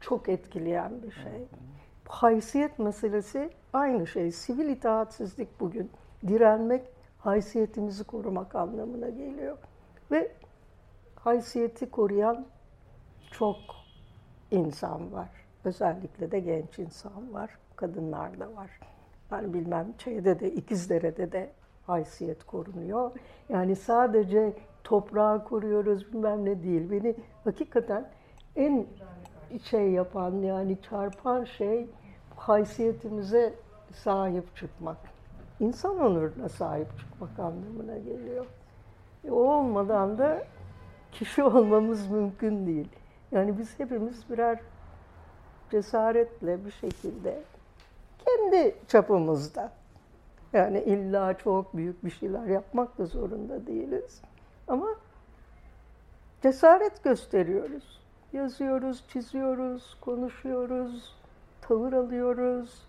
[0.00, 1.46] çok etkileyen bir şey.
[2.06, 4.32] Bu haysiyet meselesi aynı şey.
[4.32, 5.90] Sivil itaatsizlik bugün.
[6.26, 6.84] Direnmek,
[7.18, 9.58] haysiyetimizi korumak anlamına geliyor.
[10.10, 10.32] Ve
[11.24, 12.46] haysiyeti koruyan
[13.30, 13.56] çok
[14.50, 15.28] insan var.
[15.64, 17.50] Özellikle de genç insan var.
[17.76, 18.70] Kadınlar da var.
[19.30, 21.50] Yani bilmem şeyde de İkizdere'de de
[21.86, 23.10] haysiyet korunuyor.
[23.48, 24.52] Yani sadece
[24.84, 26.90] toprağı koruyoruz bilmem ne değil.
[26.90, 27.14] Beni
[27.44, 28.10] hakikaten
[28.56, 28.86] en
[29.62, 31.86] şey yapan yani çarpan şey
[32.36, 33.54] haysiyetimize
[33.92, 34.96] sahip çıkmak.
[35.60, 38.46] İnsan onuruna sahip çıkmak anlamına geliyor.
[39.24, 40.44] E, o olmadan da
[41.14, 42.88] kişi olmamız mümkün değil.
[43.32, 44.58] Yani biz hepimiz birer
[45.70, 47.42] cesaretle bir şekilde
[48.24, 49.72] kendi çapımızda
[50.52, 54.22] yani illa çok büyük bir şeyler yapmak da zorunda değiliz.
[54.68, 54.86] Ama
[56.42, 58.00] cesaret gösteriyoruz.
[58.32, 61.16] Yazıyoruz, çiziyoruz, konuşuyoruz,
[61.60, 62.82] tavır alıyoruz.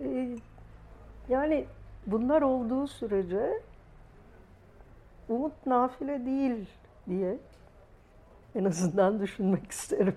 [0.00, 0.36] Ee,
[1.28, 1.66] yani
[2.06, 3.62] bunlar olduğu sürece
[5.28, 6.68] umut nafile değil
[7.08, 7.38] diye
[8.54, 10.16] en azından düşünmek isterim.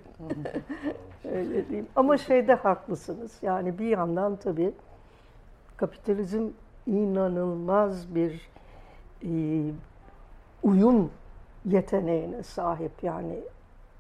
[1.31, 1.87] Öyle diyeyim.
[1.95, 3.37] Ama şeyde haklısınız.
[3.41, 4.73] Yani bir yandan tabii
[5.77, 6.47] kapitalizm
[6.87, 8.49] inanılmaz bir
[9.23, 9.31] e,
[10.63, 11.11] uyum
[11.65, 12.91] yeteneğine sahip.
[13.03, 13.39] Yani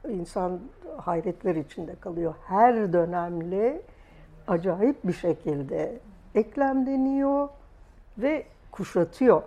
[0.09, 0.59] insan
[0.97, 2.33] hayretler içinde kalıyor.
[2.45, 3.81] Her dönemle
[4.47, 5.99] acayip bir şekilde
[6.35, 7.49] eklemleniyor
[8.17, 9.41] ve kuşatıyor.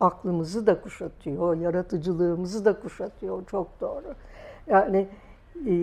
[0.00, 3.46] Aklımızı da kuşatıyor, yaratıcılığımızı da kuşatıyor.
[3.46, 4.14] Çok doğru.
[4.66, 5.08] Yani
[5.68, 5.74] e,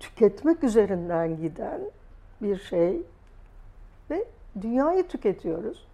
[0.00, 1.80] tüketmek üzerinden giden
[2.42, 3.02] bir şey
[4.10, 4.24] ve
[4.60, 5.88] dünyayı tüketiyoruz.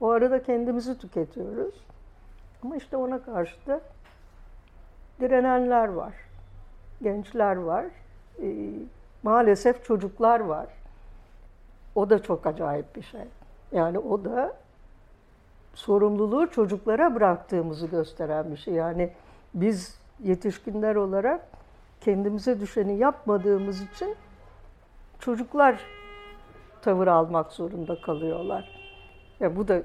[0.00, 1.74] O arada kendimizi tüketiyoruz.
[2.62, 3.80] Ama işte ona karşı da
[5.20, 6.14] direnenler var.
[7.02, 7.84] Gençler var.
[8.42, 8.70] E,
[9.22, 10.66] maalesef çocuklar var.
[11.94, 13.24] O da çok acayip bir şey.
[13.72, 14.56] Yani o da
[15.74, 18.74] sorumluluğu çocuklara bıraktığımızı gösteren bir şey.
[18.74, 19.10] Yani
[19.54, 21.40] biz yetişkinler olarak
[22.00, 24.14] kendimize düşeni yapmadığımız için
[25.18, 25.80] çocuklar
[26.82, 28.68] tavır almak zorunda kalıyorlar.
[29.40, 29.82] Ya bu da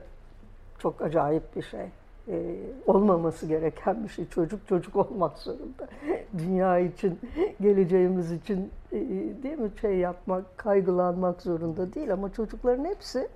[0.79, 1.85] çok acayip bir şey.
[2.27, 2.55] Ee,
[2.87, 4.29] olmaması gereken bir şey.
[4.29, 5.87] Çocuk çocuk olmak zorunda.
[6.37, 7.19] Dünya için,
[7.61, 8.97] geleceğimiz için e,
[9.43, 13.27] değil mi şey yapmak, kaygılanmak zorunda değil ama çocukların hepsi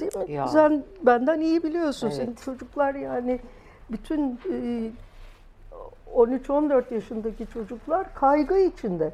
[0.00, 0.32] değil mi?
[0.32, 0.46] Ya.
[0.46, 2.06] Sen benden iyi biliyorsun.
[2.06, 2.16] Evet.
[2.16, 3.40] Senin çocuklar yani
[3.90, 4.90] bütün e,
[6.14, 9.12] 13-14 yaşındaki çocuklar kaygı içinde.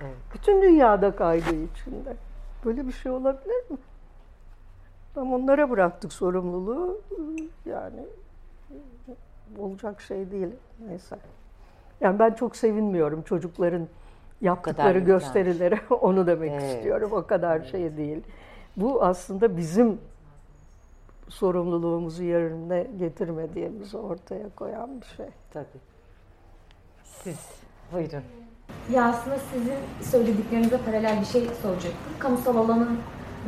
[0.00, 0.14] Evet.
[0.34, 2.16] Bütün dünyada kaygı içinde.
[2.64, 3.76] Böyle bir şey olabilir mi?
[5.16, 7.00] Ama onlara bıraktık sorumluluğu.
[7.66, 8.00] Yani
[9.58, 10.48] olacak şey değil.
[10.88, 11.16] Neyse.
[12.00, 13.88] Yani ben çok sevinmiyorum çocukların
[14.40, 15.80] yaptıkları gösterilere.
[16.00, 16.62] Onu demek Evet.
[16.76, 17.10] istiyorum.
[17.12, 18.22] O kadar şey değil.
[18.78, 19.98] Bu aslında bizim
[21.28, 25.26] sorumluluğumuzu yerine getirmediğimizi ortaya koyan bir şey.
[25.52, 25.66] Tabii.
[27.04, 27.38] Siz
[27.92, 28.22] buyurun.
[28.92, 32.12] Ya aslında sizin söylediklerinize paralel bir şey soracaktım.
[32.18, 32.98] Kamusal alanın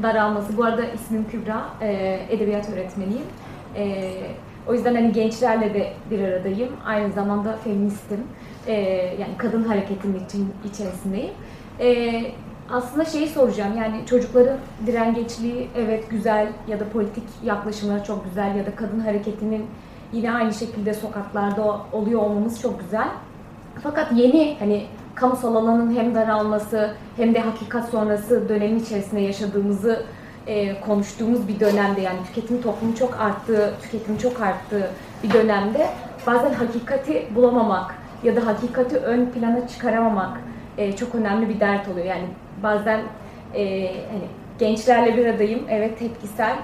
[0.02, 0.56] daralması.
[0.56, 3.26] Bu arada ismim Kübra, e, edebiyat öğretmeniyim.
[3.76, 4.12] E,
[4.68, 6.76] o yüzden hani gençlerle de bir aradayım.
[6.84, 8.26] Aynı zamanda feministim.
[8.66, 8.72] E,
[9.20, 11.34] yani kadın hareketinin için, içerisindeyim.
[11.80, 12.22] E,
[12.72, 18.66] aslında şeyi soracağım yani çocukların direngeçliği evet güzel ya da politik yaklaşımları çok güzel ya
[18.66, 19.66] da kadın hareketinin
[20.12, 23.08] yine aynı şekilde sokaklarda oluyor olmamız çok güzel.
[23.82, 30.04] Fakat yeni hani kamusal alanın hem daralması hem de hakikat sonrası dönemin içerisinde yaşadığımızı
[30.46, 34.90] e, konuştuğumuz bir dönemde yani tüketim toplumu çok arttığı, tüketim çok arttığı
[35.22, 35.86] bir dönemde
[36.26, 40.40] bazen hakikati bulamamak ya da hakikati ön plana çıkaramamak
[40.78, 42.06] e, çok önemli bir dert oluyor.
[42.06, 42.24] Yani
[42.62, 43.00] bazen
[43.54, 44.24] e, hani
[44.58, 46.56] gençlerle bir adayım, evet tepkisel,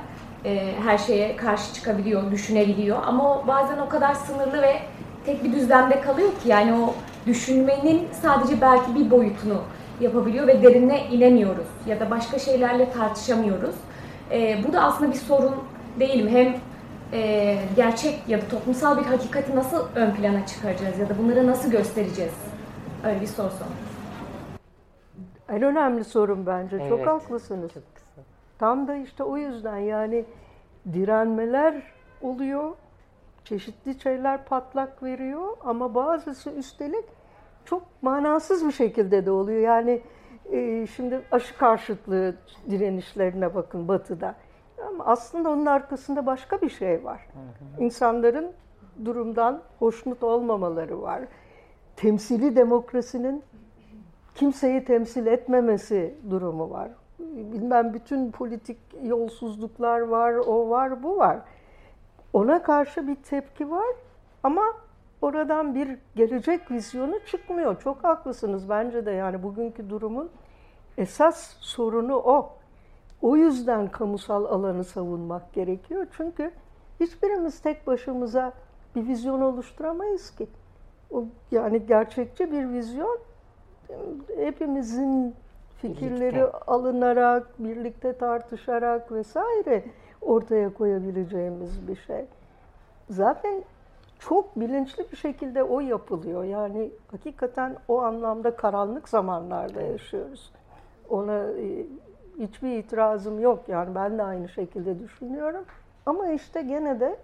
[0.44, 4.76] e, her şeye karşı çıkabiliyor, düşünebiliyor ama o bazen o kadar sınırlı ve
[5.26, 6.94] tek bir düzlemde kalıyor ki yani o
[7.26, 9.62] düşünmenin sadece belki bir boyutunu
[10.00, 13.74] yapabiliyor ve derine inemiyoruz ya da başka şeylerle tartışamıyoruz.
[14.30, 15.54] E, bu da aslında bir sorun
[16.00, 16.30] değil mi?
[16.30, 16.56] Hem
[17.12, 21.70] e, gerçek ya da toplumsal bir hakikati nasıl ön plana çıkaracağız ya da bunları nasıl
[21.70, 22.34] göstereceğiz?
[23.04, 23.85] Öyle bir soru sormak.
[25.48, 26.78] En önemli sorun bence.
[26.78, 27.06] Çok Evet.
[27.06, 27.72] haklısınız.
[27.72, 28.20] Çok kısa.
[28.58, 30.24] Tam da işte o yüzden yani
[30.92, 31.82] direnmeler
[32.22, 32.76] oluyor.
[33.44, 37.04] Çeşitli şeyler patlak veriyor ama bazısı üstelik
[37.64, 39.60] çok manasız bir şekilde de oluyor.
[39.60, 40.02] Yani
[40.52, 42.34] e, şimdi aşı karşıtlığı
[42.70, 44.34] direnişlerine bakın batıda.
[44.88, 47.26] Ama aslında onun arkasında başka bir şey var.
[47.78, 48.52] İnsanların
[49.04, 51.20] durumdan hoşnut olmamaları var.
[51.96, 53.42] Temsili demokrasinin
[54.36, 56.90] kimseyi temsil etmemesi durumu var.
[57.18, 61.38] Bilmem bütün politik yolsuzluklar var, o var, bu var.
[62.32, 63.96] Ona karşı bir tepki var
[64.42, 64.62] ama
[65.22, 67.80] oradan bir gelecek vizyonu çıkmıyor.
[67.80, 70.30] Çok haklısınız bence de yani bugünkü durumun
[70.98, 72.52] esas sorunu o.
[73.22, 76.06] O yüzden kamusal alanı savunmak gerekiyor.
[76.16, 76.50] Çünkü
[77.00, 78.52] hiçbirimiz tek başımıza
[78.96, 80.46] bir vizyon oluşturamayız ki.
[81.10, 83.18] O yani gerçekçi bir vizyon
[84.36, 85.34] hepimizin
[85.78, 86.58] fikirleri Birlikte.
[86.66, 89.84] alınarak, birlikte tartışarak vesaire
[90.22, 92.24] ortaya koyabileceğimiz bir şey.
[93.10, 93.62] Zaten
[94.18, 96.44] çok bilinçli bir şekilde o yapılıyor.
[96.44, 100.52] Yani hakikaten o anlamda karanlık zamanlarda yaşıyoruz.
[101.10, 101.86] Ona e,
[102.38, 103.68] hiçbir itirazım yok.
[103.68, 105.64] Yani ben de aynı şekilde düşünüyorum.
[106.06, 107.16] Ama işte gene de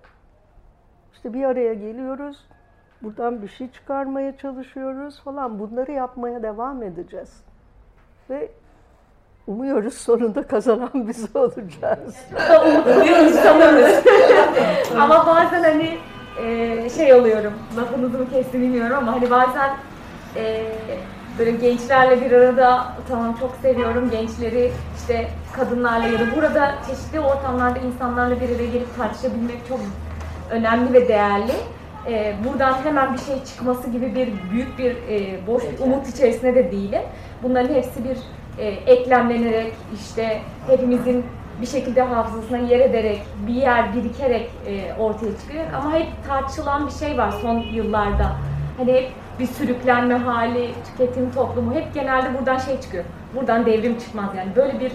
[1.12, 2.48] işte bir araya geliyoruz.
[3.02, 5.58] Buradan bir şey çıkarmaya çalışıyoruz falan.
[5.58, 7.44] Bunları yapmaya devam edeceğiz.
[8.30, 8.50] Ve
[9.46, 12.16] umuyoruz sonunda kazanan biz olacağız.
[12.96, 14.04] Umuyoruz sanırız.
[15.00, 15.98] ama bazen hani
[16.42, 19.70] e, şey oluyorum, lafınızı mı kestim bilmiyorum ama hani bazen
[20.36, 20.64] e,
[21.38, 27.78] böyle gençlerle bir arada tamam çok seviyorum gençleri işte kadınlarla ya da burada çeşitli ortamlarda
[27.78, 29.80] insanlarla bir araya gelip tartışabilmek çok
[30.50, 31.52] önemli ve değerli.
[32.08, 36.54] E, buradan hemen bir şey çıkması gibi bir büyük bir e, boş bir umut içerisinde
[36.54, 37.02] de değilim.
[37.42, 38.16] Bunların hepsi bir
[38.58, 41.24] e, eklemlenerek işte hepimizin
[41.60, 45.64] bir şekilde hafızasına yer ederek, bir yer birikerek e, ortaya çıkıyor.
[45.74, 48.36] Ama hep tartışılan bir şey var son yıllarda.
[48.76, 53.04] Hani hep bir sürüklenme hali, tüketim toplumu hep genelde buradan şey çıkıyor.
[53.34, 54.56] Buradan devrim çıkmaz yani.
[54.56, 54.92] Böyle bir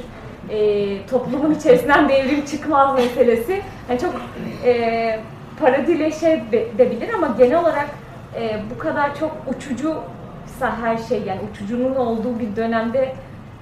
[0.49, 3.61] e, toplumun içerisinden devrim çıkmaz meselesi.
[3.89, 4.13] Yani çok
[4.65, 5.19] e,
[5.59, 7.89] paradileşebilir ama genel olarak
[8.35, 13.13] e, bu kadar çok uçucuysa her şey yani uçucunun olduğu bir dönemde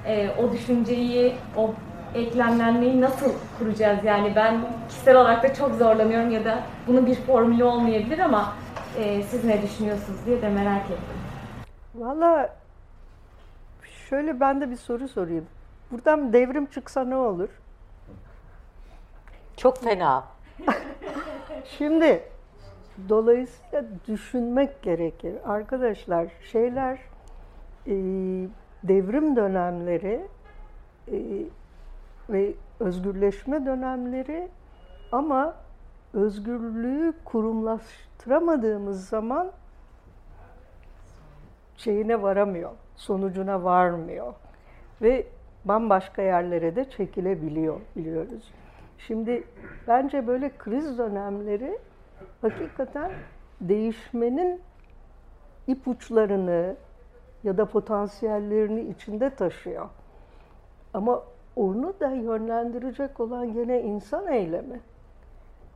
[0.06, 1.74] e, o düşünceyi, o
[2.16, 4.00] eklemlenmeyi nasıl kuracağız?
[4.04, 4.58] Yani ben
[4.90, 8.54] kişisel olarak da çok zorlanıyorum ya da bunun bir formülü olmayabilir ama
[8.98, 11.18] e, siz ne düşünüyorsunuz diye de merak ettim.
[11.96, 12.50] Valla
[14.10, 15.46] şöyle ben de bir soru sorayım.
[15.92, 17.50] Buradan devrim çıksa ne olur?
[19.58, 20.24] Çok fena.
[21.64, 22.23] Şimdi
[23.10, 25.36] dolayısıyla düşünmek gerekir.
[25.45, 26.99] Arkadaşlar şeyler
[27.88, 27.94] e,
[28.84, 30.27] devrim dönemleri
[31.11, 31.18] e,
[32.30, 34.48] ve özgürleşme dönemleri
[35.11, 35.56] ama
[36.14, 39.52] özgürlüğü kurumlaştıramadığımız zaman
[41.77, 44.34] şeyine varamıyor, sonucuna varmıyor
[45.02, 45.27] ve
[45.65, 48.52] bambaşka yerlere de çekilebiliyor biliyoruz.
[48.98, 49.44] Şimdi
[49.88, 51.80] bence böyle kriz dönemleri
[52.42, 53.12] hakikaten
[53.62, 54.62] değişmenin
[55.68, 56.76] ipuçlarını
[57.44, 59.90] ya da potansiyellerini içinde taşıyor.
[60.94, 61.24] Ama
[61.56, 64.80] onu da yönlendirecek olan gene insan eylemi.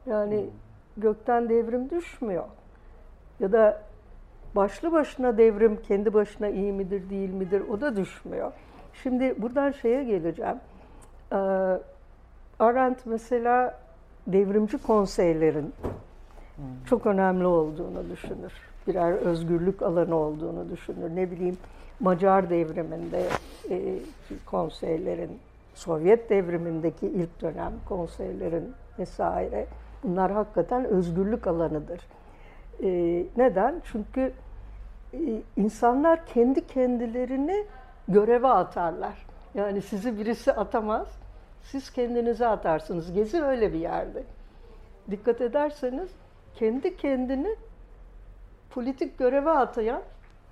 [0.06, 0.50] Yani
[0.98, 2.44] gökten devrim düşmüyor.
[3.40, 3.82] Ya da
[4.56, 8.52] başlı başına devrim kendi başına iyi midir değil midir o da düşmüyor.
[8.94, 10.58] Şimdi buradan şeye geleceğim.
[11.34, 11.38] Ee,
[12.60, 13.80] Arendt mesela
[14.28, 15.74] devrimci konseylerin
[16.86, 18.54] çok önemli olduğunu düşünür.
[18.88, 21.16] Birer özgürlük alanı olduğunu düşünür.
[21.16, 21.58] Ne bileyim
[22.00, 23.28] Macar devriminde
[23.70, 24.00] e,
[24.46, 25.40] konseylerin,
[25.74, 29.66] Sovyet devrimindeki ilk dönem konseylerin vesaire
[30.04, 32.02] bunlar hakikaten özgürlük alanıdır.
[32.84, 32.90] E,
[33.38, 33.82] neden?
[33.84, 34.34] Çünkü
[35.14, 37.66] e, insanlar kendi kendilerini
[38.08, 39.26] göreve atarlar.
[39.56, 41.08] Yani sizi birisi atamaz,
[41.64, 43.14] siz kendinize atarsınız.
[43.14, 44.24] Gezi öyle bir yerde.
[45.12, 46.10] Dikkat ederseniz
[46.56, 47.56] kendi kendini
[48.70, 50.02] politik göreve atayan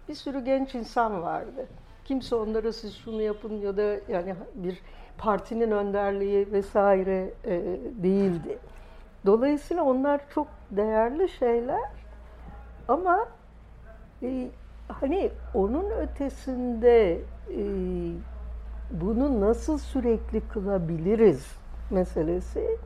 [0.09, 1.67] bir sürü genç insan vardı.
[2.05, 4.81] Kimse onlara siz şunu yapın ya da yani bir
[5.17, 7.61] partinin önderliği vesaire e,
[8.03, 8.57] değildi.
[9.25, 11.81] Dolayısıyla onlar çok değerli şeyler
[12.87, 13.27] ama
[14.23, 14.47] e,
[14.87, 17.63] hani onun ötesinde e,
[18.91, 21.55] bunu nasıl sürekli kılabiliriz
[21.91, 22.77] meselesi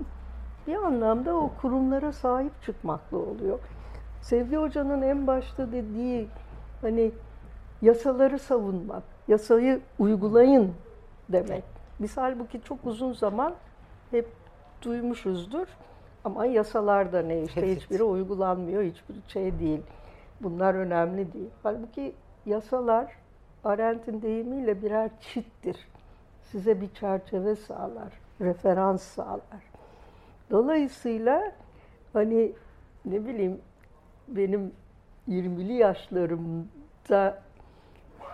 [0.68, 3.60] bir anlamda o kurumlara sahip çıkmakla oluyor.
[4.22, 6.28] Sevgi Hoca'nın en başta dediği
[6.82, 7.12] hani
[7.82, 10.74] yasaları savunmak, yasayı uygulayın
[11.30, 11.64] demek.
[12.00, 13.54] Biz halbuki çok uzun zaman
[14.12, 14.28] hep
[14.82, 15.68] duymuşuzdur.
[16.24, 17.82] Ama yasalar da ne işte Evet.
[17.82, 19.82] hiçbiri uygulanmıyor, hiçbir şey değil.
[20.42, 21.50] Bunlar önemli değil.
[21.64, 22.14] Halbuki
[22.46, 23.16] yasalar
[23.64, 25.78] Arendt'in deyimiyle birer çittir.
[26.44, 29.72] Size bir çerçeve sağlar, referans sağlar.
[30.52, 31.52] Dolayısıyla
[32.14, 32.52] hani
[33.06, 33.62] ne bileyim
[34.28, 34.72] benim
[35.30, 37.42] 20'li yaşlarımda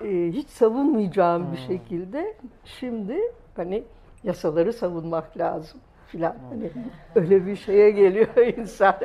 [0.02, 2.34] e, hiç savunmayacağım bir şekilde
[2.66, 3.18] şimdi
[3.56, 3.84] hani
[4.24, 6.36] yasaları savunmak lazım filan.
[6.50, 6.72] Hani
[7.16, 8.96] öyle bir şeye geliyor insan.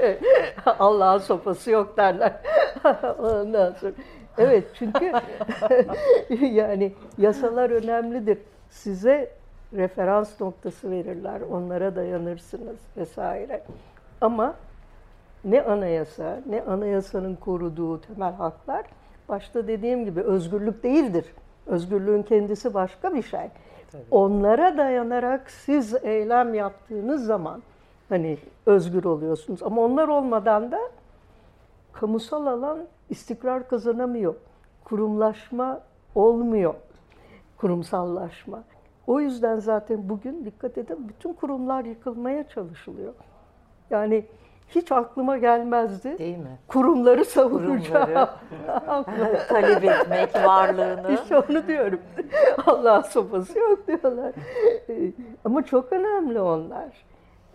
[0.67, 2.33] Allah'ın sopası yok derler.
[3.19, 3.93] Ondan sonra.
[4.39, 5.13] Evet çünkü
[6.47, 8.39] yani yasalar önemlidir.
[8.71, 9.31] Size
[9.73, 11.41] referans noktası verirler.
[11.41, 13.63] Onlara dayanırsınız vesaire.
[14.21, 14.55] Ama
[15.45, 18.87] ne anayasa, ne anayasanın koruduğu temel haklar
[19.29, 21.25] başta dediğim gibi özgürlük değildir.
[21.67, 23.49] Özgürlüğün kendisi başka bir şey.
[24.11, 27.63] Onlara dayanarak siz eylem yaptığınız zaman
[28.09, 29.63] hani özgür oluyorsunuz.
[29.63, 30.79] Ama onlar olmadan da
[31.93, 32.79] kamusal alan
[33.13, 34.35] istikrar kazanamıyor.
[34.85, 35.81] Kurumlaşma
[36.15, 36.75] olmuyor.
[37.57, 38.65] Kurumsallaşma.
[39.07, 43.15] O yüzden zaten bugün dikkat edin bütün kurumlar yıkılmaya çalışılıyor.
[43.91, 44.25] Yani
[44.69, 46.19] hiç aklıma gelmezdi.
[46.19, 46.59] Değil mi?
[46.69, 48.29] Kurumları savunacağım.
[49.49, 51.13] Talep etmek varlığını.
[51.23, 52.01] İşte onu diyorum.
[52.67, 54.33] Allah sopası yok diyorlar.
[54.89, 55.13] Ee,
[55.45, 57.05] Ama çok önemli onlar.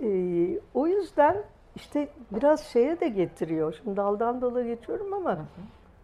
[0.02, 1.38] Ee, O yüzden
[1.78, 3.80] işte biraz şeye de getiriyor.
[3.84, 5.38] Şimdi daldan dala geçiyorum ama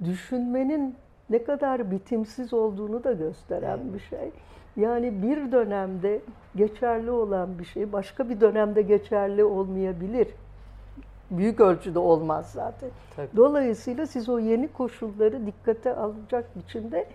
[0.04, 0.96] düşünmenin
[1.30, 4.32] ne kadar bitimsiz olduğunu da gösteren bir şey.
[4.76, 6.22] Yani bir dönemde
[6.56, 10.28] geçerli olan bir şey başka bir dönemde geçerli olmayabilir.
[11.32, 12.90] Büyük ölçüde olmaz zaten.
[13.16, 13.28] Tabii.
[13.36, 17.08] Dolayısıyla siz o yeni koşulları dikkate alacak biçimde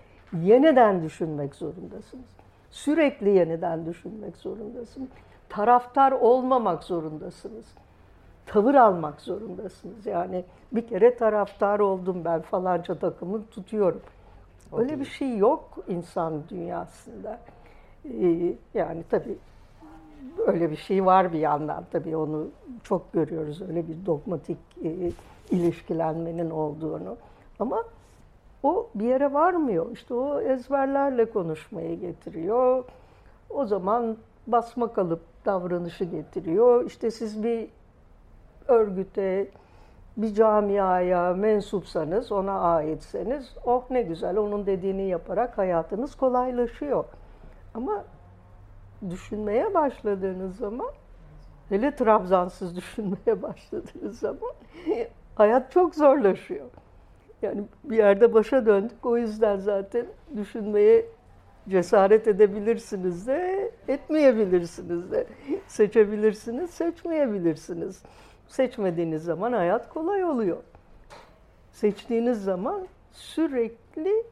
[0.43, 2.29] yeniden düşünmek zorundasınız.
[2.71, 5.09] Sürekli yeniden düşünmek zorundasınız.
[5.49, 7.65] Taraftar olmamak zorundasınız.
[8.49, 10.05] Tavır almak zorundasınız.
[10.05, 14.01] Yani bir kere taraftar oldum ben falanca takımı tutuyorum.
[14.77, 17.39] Öyle bir şey yok insan dünyasında.
[18.05, 19.37] Ee, Yani tabii
[20.47, 22.47] öyle bir şey var bir yandan tabii onu
[22.83, 25.11] çok görüyoruz öyle bir dogmatik e,
[25.51, 27.17] ilişkilenmenin olduğunu.
[27.59, 27.83] Ama
[28.63, 29.91] o bir yere varmıyor.
[29.91, 32.83] İşte o ezberlerle konuşmayı getiriyor.
[33.49, 34.17] O zaman
[34.47, 36.85] basma kalıp davranışı getiriyor.
[36.85, 37.67] İşte siz bir
[38.69, 39.47] örgüte,
[40.17, 47.05] bir camiaya mensupsanız, ona aitseniz, oh ne güzel onun dediğini yaparak hayatınız kolaylaşıyor.
[47.73, 48.03] Ama
[49.09, 50.91] düşünmeye başladığınız zaman,
[51.69, 54.51] hele Trabzansız düşünmeye başladığınız zaman
[55.35, 56.65] hayat çok zorlaşıyor.
[57.41, 59.05] Yani bir yerde başa döndük.
[59.05, 60.05] O yüzden zaten
[60.37, 61.05] düşünmeye
[61.69, 65.27] cesaret edebilirsiniz de, etmeyebilirsiniz de.
[65.67, 68.03] Seçebilirsiniz, seçmeyebilirsiniz.
[68.49, 70.57] Seçmediğiniz zaman hayat kolay oluyor.
[71.71, 74.23] Seçtiğiniz zaman sürekli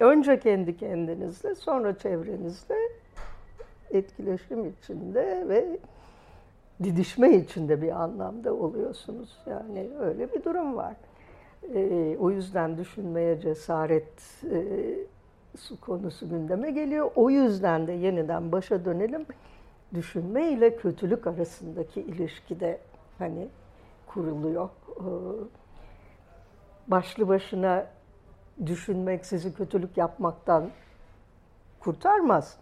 [0.00, 2.74] önce kendi kendinizle, sonra çevrenizle
[3.90, 5.78] etkileşim içinde ve
[6.82, 9.38] didişme içinde bir anlamda oluyorsunuz.
[9.46, 10.94] Yani öyle bir durum var.
[11.74, 14.64] E, o yüzden düşünmeye cesaret e,
[15.56, 17.10] su konusu gündeme geliyor.
[17.16, 19.26] O yüzden de yeniden başa dönelim.
[19.94, 22.78] Düşünme ile kötülük arasındaki ilişkide
[23.18, 23.48] hani
[24.06, 24.68] kuruluyor.
[24.96, 25.08] E,
[26.88, 27.86] başlı başına
[28.66, 30.70] düşünmek sizi kötülük yapmaktan
[31.80, 32.56] kurtarmaz.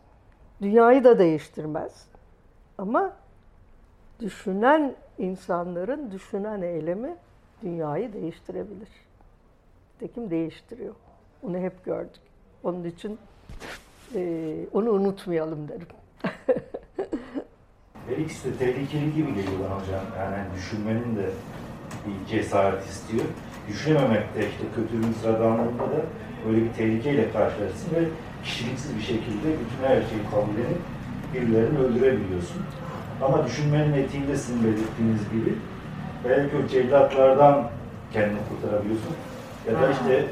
[0.63, 2.09] Dünyayı da değiştirmez.
[2.79, 3.13] Ama
[4.21, 7.17] düşünen insanların düşünen eylemi
[7.63, 8.89] dünyayı değiştirebilir.
[9.99, 10.95] Tekim değiştiriyor.
[11.43, 12.23] Onu hep gördük.
[12.65, 13.19] Onun için
[14.15, 15.89] e, onu unutmayalım derim.
[18.09, 20.05] Ve ikisi de tehlikeli gibi geliyor bana hocam.
[20.19, 21.27] Yani düşünmenin de
[22.07, 23.25] bir cesaret istiyor.
[23.69, 26.01] Düşünememek de işte kötülüğün sıradanlığında da
[26.47, 28.03] böyle bir tehlikeyle karşılaşsın ve
[28.45, 30.83] kişiliksiz bir şekilde bütün her şeyi kabul edip
[31.35, 32.63] birilerini öldürebiliyorsun.
[33.23, 34.33] Ama düşünmenin etiğinde
[34.65, 35.55] belirttiğiniz gibi
[36.25, 37.71] belki o cellatlardan
[38.13, 39.15] kendini kurtarabiliyorsun.
[39.67, 40.25] Ya da işte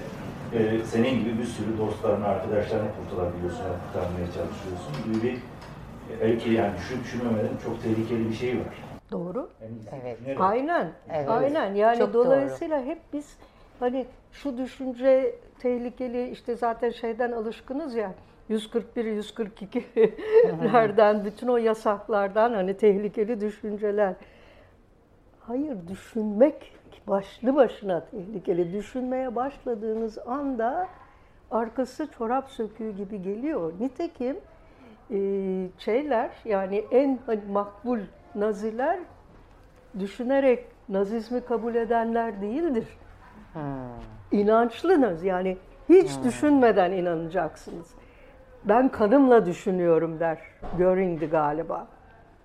[0.58, 5.36] e, senin gibi bir sürü dostlarını, arkadaşlarını kurtarabiliyorsun, kurtarmaya çalışıyorsun gibi bir
[6.46, 8.66] yani düşün düşünmemeden çok tehlikeli bir şey var.
[9.12, 9.50] Doğru.
[9.92, 10.40] Yani Evet.
[10.40, 10.92] Aynen.
[11.12, 11.28] Evet.
[11.28, 11.74] Aynen.
[11.74, 12.24] Yani Çok doğru.
[12.24, 13.38] dolayısıyla hep biz
[13.80, 18.14] hani şu düşünce tehlikeli işte zaten şeyden alışkınız ya
[18.48, 24.14] 141 142'lerden bütün o yasaklardan hani tehlikeli düşünceler.
[25.40, 26.72] Hayır düşünmek
[27.06, 28.72] başlı başına tehlikeli.
[28.72, 30.88] Düşünmeye başladığınız anda
[31.50, 33.72] arkası çorap söküğü gibi geliyor.
[33.80, 34.36] Nitekim
[35.78, 37.98] şeyler yani en hani makbul
[38.34, 38.98] naziler
[39.98, 42.86] düşünerek nazizmi kabul edenler değildir.
[44.32, 45.56] İnançlı naz yani
[45.88, 47.86] hiç düşünmeden inanacaksınız.
[48.64, 50.38] Ben kanımla düşünüyorum der.
[50.78, 51.86] Göring'di galiba.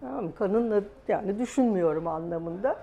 [0.02, 2.76] Tamam, kanınla yani düşünmüyorum anlamında.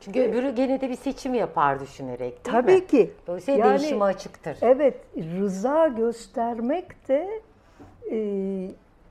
[0.00, 2.86] Çünkü öbürü gene de bir seçim yapar düşünerek değil Tabii mi?
[2.86, 3.10] ki.
[3.26, 4.56] Dolayısıyla Yani- değişime açıktır.
[4.62, 7.40] Evet, rıza göstermek de
[8.10, 8.16] e,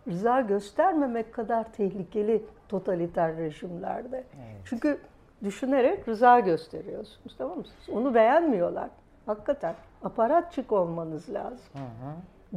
[0.08, 4.24] rıza göstermemek kadar tehlikeli totaliter rejimlerde.
[4.66, 4.98] Çünkü
[5.44, 7.64] düşünerek rıza gösteriyorsunuz, tamam mı?
[7.94, 8.90] Onu beğenmiyorlar.
[9.26, 11.66] Hakikaten aparatçık olmanız lazım.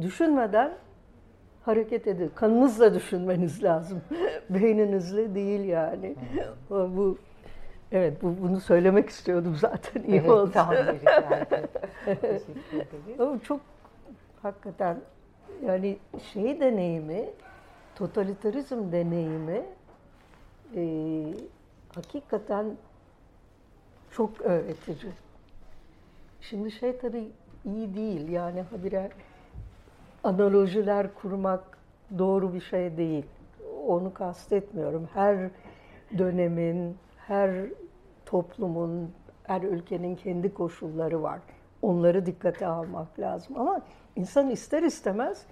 [0.01, 0.71] Düşünmeden
[1.65, 2.31] hareket edin.
[2.35, 4.01] Kanınızla düşünmeniz lazım.
[4.49, 6.15] Beyninizle değil yani.
[6.71, 7.17] O, bu
[7.93, 10.03] Evet, bu, bunu söylemek istiyordum zaten.
[10.03, 10.51] İyi Evet, oldu.
[10.53, 10.75] tamam.
[10.75, 11.01] Teşekkür
[12.07, 13.19] ederiz.
[13.19, 13.59] Ama çok
[14.41, 14.97] hakikaten
[15.65, 15.97] yani
[16.33, 17.29] şey deneyimi,
[17.95, 19.63] totalitarizm deneyimi
[20.75, 21.23] e,
[21.95, 22.65] hakikaten
[24.11, 25.11] çok öğretici.
[26.41, 27.31] Şimdi şey tabii
[27.65, 29.09] iyi değil yani habire
[30.23, 31.77] analojiler kurmak
[32.17, 33.25] doğru bir şey değil.
[33.87, 35.09] Onu kastetmiyorum.
[35.13, 35.49] Her
[36.17, 37.51] dönemin, her
[38.25, 39.11] toplumun,
[39.43, 41.39] her ülkenin kendi koşulları var.
[41.81, 43.59] Onları dikkate almak lazım.
[43.59, 43.81] Ama
[44.15, 45.45] insan ister istemez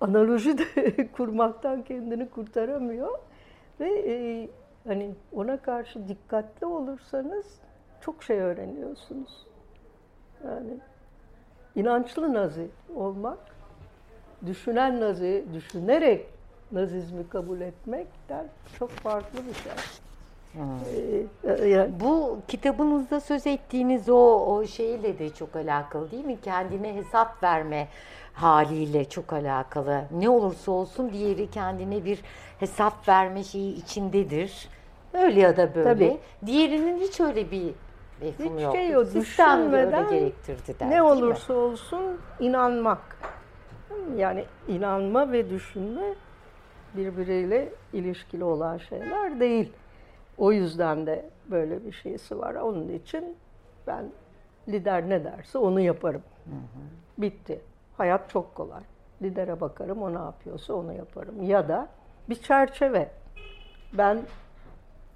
[0.00, 3.18] analoji de kurmaktan kendini kurtaramıyor.
[3.80, 4.48] Ve e,
[4.86, 7.46] hani ona karşı dikkatli olursanız
[8.00, 9.46] çok şey öğreniyorsunuz.
[10.44, 10.78] Yani
[11.74, 13.38] inançlı nazi olmak,
[14.46, 16.26] düşünen nazi, düşünerek
[16.72, 18.46] nazizmi kabul etmekten
[18.78, 19.72] çok farklı bir şey.
[21.44, 26.40] Ee, yani Bu kitabınızda söz ettiğiniz o, o şeyle de çok alakalı değil mi?
[26.40, 27.88] Kendine hesap verme
[28.34, 30.04] haliyle çok alakalı.
[30.10, 32.20] Ne olursa olsun diğeri kendine bir
[32.60, 34.68] hesap verme şeyi içindedir.
[35.12, 35.84] Öyle ya da böyle.
[35.94, 36.18] Tabii.
[36.46, 37.74] Diğerinin hiç öyle bir
[38.20, 38.72] mefhumu Hiç yok.
[38.76, 41.06] şey yok, Sistem de öyle düşünmeden gerektirdi der, ne değil mi?
[41.08, 42.02] olursa olsun
[42.40, 43.18] inanmak.
[44.16, 46.14] Yani inanma ve düşünme
[46.96, 49.72] birbiriyle ilişkili olan şeyler değil.
[50.38, 52.54] O yüzden de böyle bir şeysi var.
[52.54, 53.36] Onun için
[53.86, 54.04] ben
[54.68, 56.22] lider ne derse onu yaparım.
[57.18, 57.60] Bitti.
[57.96, 58.82] Hayat çok kolay.
[59.22, 61.42] Lidere bakarım, o ne yapıyorsa onu yaparım.
[61.42, 61.88] Ya da
[62.28, 63.10] bir çerçeve.
[63.92, 64.18] Ben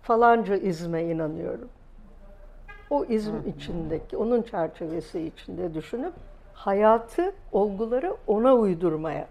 [0.03, 1.69] falanca izme inanıyorum.
[2.91, 6.13] O izm içindeki, onun çerçevesi içinde düşünüp
[6.55, 9.27] hayatı, olguları ona uydurmaya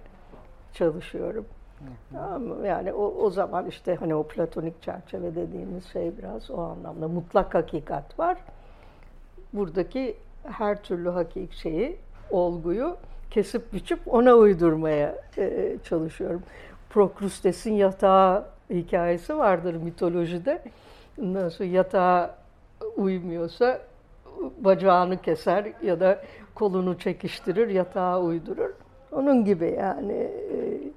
[0.74, 1.46] çalışıyorum.
[2.66, 7.56] Yani o, o zaman işte hani o platonik çerçeve dediğimiz şey biraz o anlamda mutlak
[7.56, 8.38] hakikat var.
[9.54, 11.98] Buradaki her türlü hakik şeyi,
[12.32, 12.98] olguyu
[13.32, 16.44] kesip biçip ona uydurmaya e, çalışıyorum.
[16.90, 20.62] Prokrustes'in yatağı hikayesi vardır mitolojide.
[21.22, 22.36] Ondan sonra yatağa
[22.98, 23.82] uymuyorsa
[24.58, 26.22] bacağını keser ya da
[26.56, 28.70] kolunu çekiştirir, yatağa uydurur.
[29.12, 30.14] Onun gibi yani.
[30.14, 30.92] e,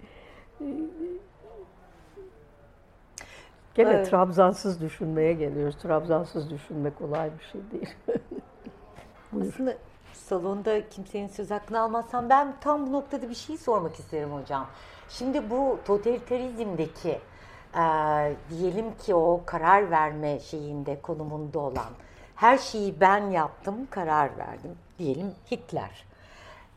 [3.75, 4.11] Gene Evet.
[4.11, 5.77] Trabzansız düşünmeye geliyoruz.
[5.77, 7.95] Trabzansız düşünmek kolay bir şey değil.
[9.49, 9.75] Aslında
[10.13, 14.67] salonda kimsenin söz hakkını almazsam ben tam bu noktada bir şey sormak isterim hocam.
[15.09, 17.19] Şimdi bu totalitarizmdeki
[17.75, 17.83] e,
[18.51, 21.91] diyelim ki o karar verme şeyinde konumunda olan
[22.37, 26.05] her şeyi ben yaptım karar verdim diyelim Hitler.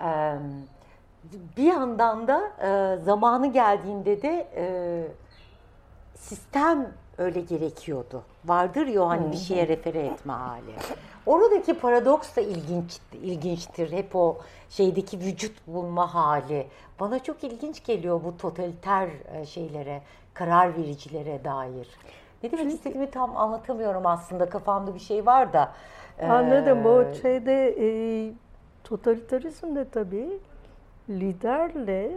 [0.01, 0.37] E,
[1.57, 4.65] bir yandan da e, zamanı geldiğinde de e,
[6.15, 6.87] sistem
[7.17, 8.23] öyle gerekiyordu.
[8.45, 10.71] Vardır ya hani bir şeye refere etme hali.
[11.25, 13.91] Oradaki paradoks da ilginç, ilginçtir.
[13.91, 14.37] Hep o
[14.69, 16.67] şeydeki vücut bulma hali.
[16.99, 20.01] Bana çok ilginç geliyor bu totaliter e, şeylere,
[20.33, 21.87] karar vericilere dair.
[22.43, 24.49] Ne demek istediğimi tam anlatamıyorum aslında.
[24.49, 25.71] Kafamda bir şey var da.
[26.29, 26.85] Anladım.
[26.85, 27.87] Ee, O şeyde e,
[28.83, 30.39] totalitarizmde tabii
[31.09, 32.11] liderle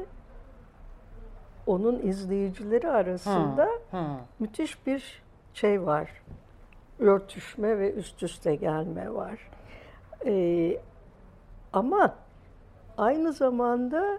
[1.66, 4.16] onun izleyicileri arasında hı.
[4.38, 5.22] müthiş bir
[5.54, 6.10] şey var.
[6.98, 9.50] Örtüşme ve üst üste gelme var.
[10.26, 10.76] E,
[11.72, 12.14] ama
[12.98, 14.18] aynı zamanda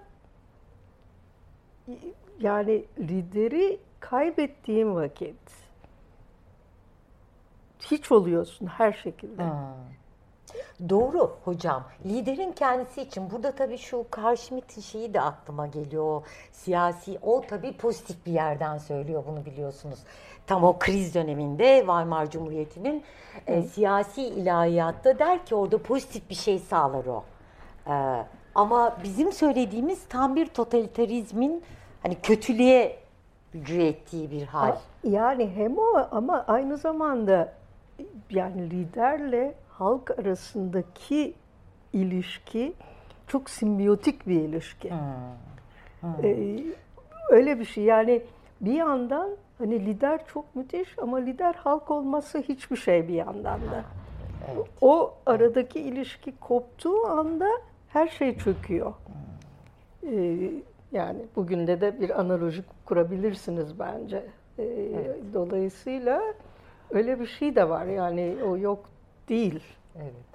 [2.40, 5.36] yani lideri kaybettiğin vakit
[7.80, 9.44] hiç oluyorsun her şekilde.
[10.90, 11.84] Doğru hocam.
[12.06, 16.04] Liderin kendisi için burada tabii şu Carl Schmitt'in şeyi de aklıma geliyor.
[16.04, 20.00] O siyasi, o tabii pozitif bir yerden söylüyor bunu biliyorsunuz.
[20.48, 23.04] Tam o kriz döneminde Weimar Cumhuriyeti'nin
[23.48, 27.24] e, siyasi ilahiyatta der ki orada pozitif bir şey sağlar o.
[27.88, 28.26] Ee,
[28.56, 31.64] ama bizim söylediğimiz tam bir totalitarizmin
[32.04, 32.98] hani kötülüğe
[33.54, 34.76] gücü ettiği bir hal.
[35.04, 37.54] Yani hem o ama aynı zamanda
[38.30, 41.34] yani liderle halk arasındaki
[41.94, 42.74] ilişki
[43.28, 44.88] çok simbiyotik bir ilişki.
[46.24, 46.64] Ee,
[47.30, 48.22] öyle bir şey yani
[48.62, 53.84] bir yandan hani lider çok müthiş ama lider halk olması hiçbir şey bir yandan da.
[54.82, 57.48] O aradaki ilişki koptuğu anda
[57.90, 58.94] her şey çöküyor.
[60.04, 60.50] Ee,
[60.92, 64.24] yani bugün de de bir analoji kurabilirsiniz bence.
[64.60, 64.64] Ee,
[65.34, 66.22] Dolayısıyla
[66.92, 68.91] öyle bir şey de var yani o yok
[69.32, 69.64] değil.
[69.96, 70.32] Evet.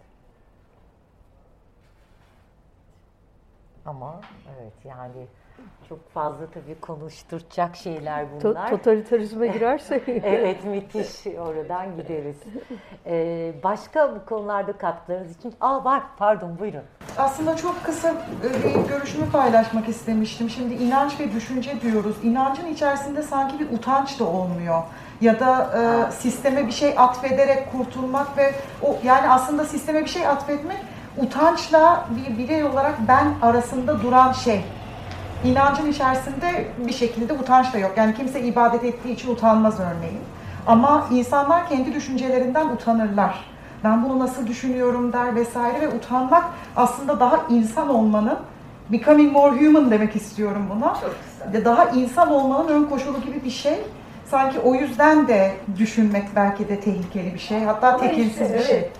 [3.86, 4.20] Ama
[4.56, 5.26] evet yani
[5.88, 8.70] çok fazla tabii konuşturacak şeyler To- bunlar.
[8.70, 12.36] totalitarizme girerse evet müthiş oradan gideriz.
[13.06, 15.54] Ee, başka bu konularda katkılarınız için...
[15.60, 16.82] Aa var pardon buyurun.
[17.18, 20.50] Aslında çok kısa e, bir görüşümü paylaşmak istemiştim.
[20.50, 22.16] Şimdi inanç ve düşünce diyoruz.
[22.24, 24.82] İnancın içerisinde sanki bir utanç da olmuyor.
[25.20, 30.26] Ya da e, sisteme bir şey atfederek kurtulmak ve o yani aslında sisteme bir şey
[30.26, 30.78] atfetmek
[31.18, 34.64] utançla bir birey olarak ben arasında duran şey.
[35.44, 37.92] İnancın içerisinde bir şekilde utanç da yok.
[37.96, 40.20] Yani kimse ibadet ettiği için utanmaz örneğin.
[40.66, 43.44] Ama insanlar kendi düşüncelerinden utanırlar.
[43.84, 46.44] Ben bunu nasıl düşünüyorum der vesaire ve utanmak
[46.76, 48.38] aslında daha insan olmanın
[48.92, 50.96] becoming more human demek istiyorum buna.
[51.52, 53.80] Ve Daha insan olmanın ön koşulu gibi bir şey.
[54.26, 57.60] Sanki o yüzden de düşünmek belki de tehlikeli bir şey.
[57.60, 58.90] Hatta tekinsiz bir şey.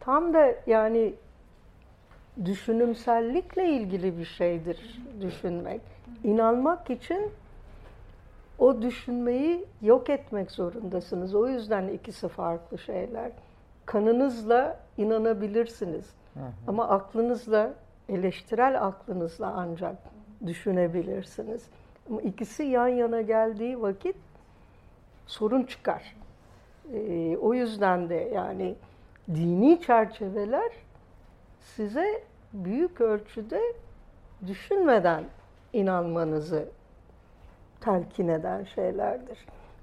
[0.00, 1.14] tam da yani
[2.44, 5.80] düşünümsellikle ilgili bir şeydir düşünmek.
[6.24, 7.30] İnanmak için
[8.58, 11.34] o düşünmeyi yok etmek zorundasınız.
[11.34, 13.30] O yüzden ikisi farklı şeyler.
[13.86, 16.04] Kanınızla inanabilirsiniz.
[16.68, 17.70] Ama aklınızla,
[18.08, 19.96] eleştirel aklınızla ancak
[20.46, 21.62] düşünebilirsiniz.
[22.10, 24.16] Ama ikisi yan yana geldiği vakit
[25.26, 26.16] sorun çıkar.
[26.92, 28.74] Ee, o yüzden de yani
[29.34, 30.72] dini çerçeveler
[31.60, 32.22] size
[32.52, 33.60] büyük ölçüde
[34.46, 35.24] düşünmeden
[35.72, 36.68] inanmanızı
[37.80, 39.38] telkin eden şeylerdir.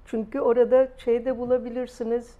[0.06, 2.36] Çünkü orada şeyde bulabilirsiniz,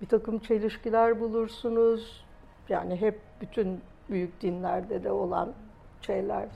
[0.00, 2.24] bir takım çelişkiler bulursunuz.
[2.68, 5.52] Yani hep bütün büyük dinlerde de olan
[6.02, 6.48] şeyler.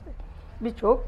[0.60, 1.04] Birçok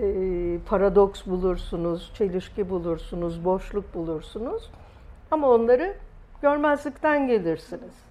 [0.00, 4.70] e, paradoks bulursunuz, çelişki bulursunuz, boşluk bulursunuz.
[5.30, 5.94] Ama onları
[6.42, 8.08] görmezlikten gelirsiniz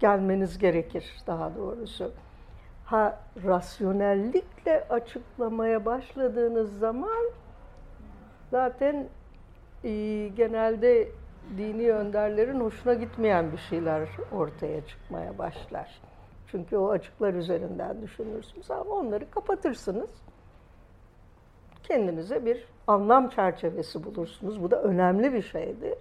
[0.00, 2.12] gelmeniz gerekir daha doğrusu.
[2.84, 7.30] Ha rasyonellikle açıklamaya başladığınız zaman
[8.50, 9.08] zaten
[9.84, 9.90] e,
[10.28, 11.08] genelde
[11.56, 16.00] dini önderlerin hoşuna gitmeyen bir şeyler ortaya çıkmaya başlar.
[16.46, 20.10] Çünkü o açıklar üzerinden düşünürsünüz ama onları kapatırsınız.
[21.90, 24.62] Kendinize bir anlam çerçevesi bulursunuz.
[24.62, 25.98] Bu da önemli bir şeydir.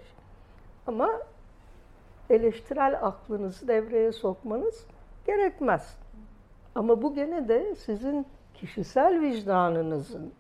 [0.88, 1.10] Ama
[2.30, 4.86] eleştirel aklınızı devreye sokmanız
[5.28, 5.98] gerekmez.
[6.76, 10.34] Ama bu gene de sizin kişisel vicdanınızın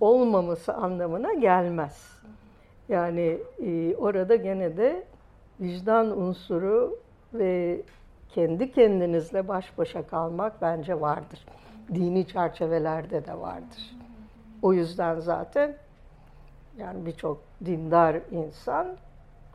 [0.00, 2.20] olmaması anlamına gelmez.
[2.88, 5.04] Yani e, orada gene de
[5.60, 6.98] vicdan unsuru
[7.34, 7.82] ve
[8.28, 11.46] kendi kendinizle baş başa kalmak bence vardır.
[11.94, 13.96] Dini çerçevelerde de vardır.
[14.62, 15.74] O yüzden zaten
[16.78, 18.86] yani birçok dindar insan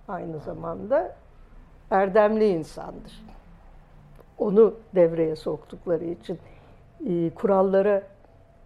[0.07, 1.15] aynı zamanda
[1.91, 3.25] erdemli insandır.
[4.37, 6.39] Onu devreye soktukları için,
[7.07, 8.03] e, kurallara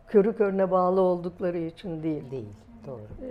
[0.08, 2.32] körü körüne bağlı oldukları için değil.
[2.32, 2.50] Değil.
[2.88, 3.02] Doğru.
[3.02, 3.28] E,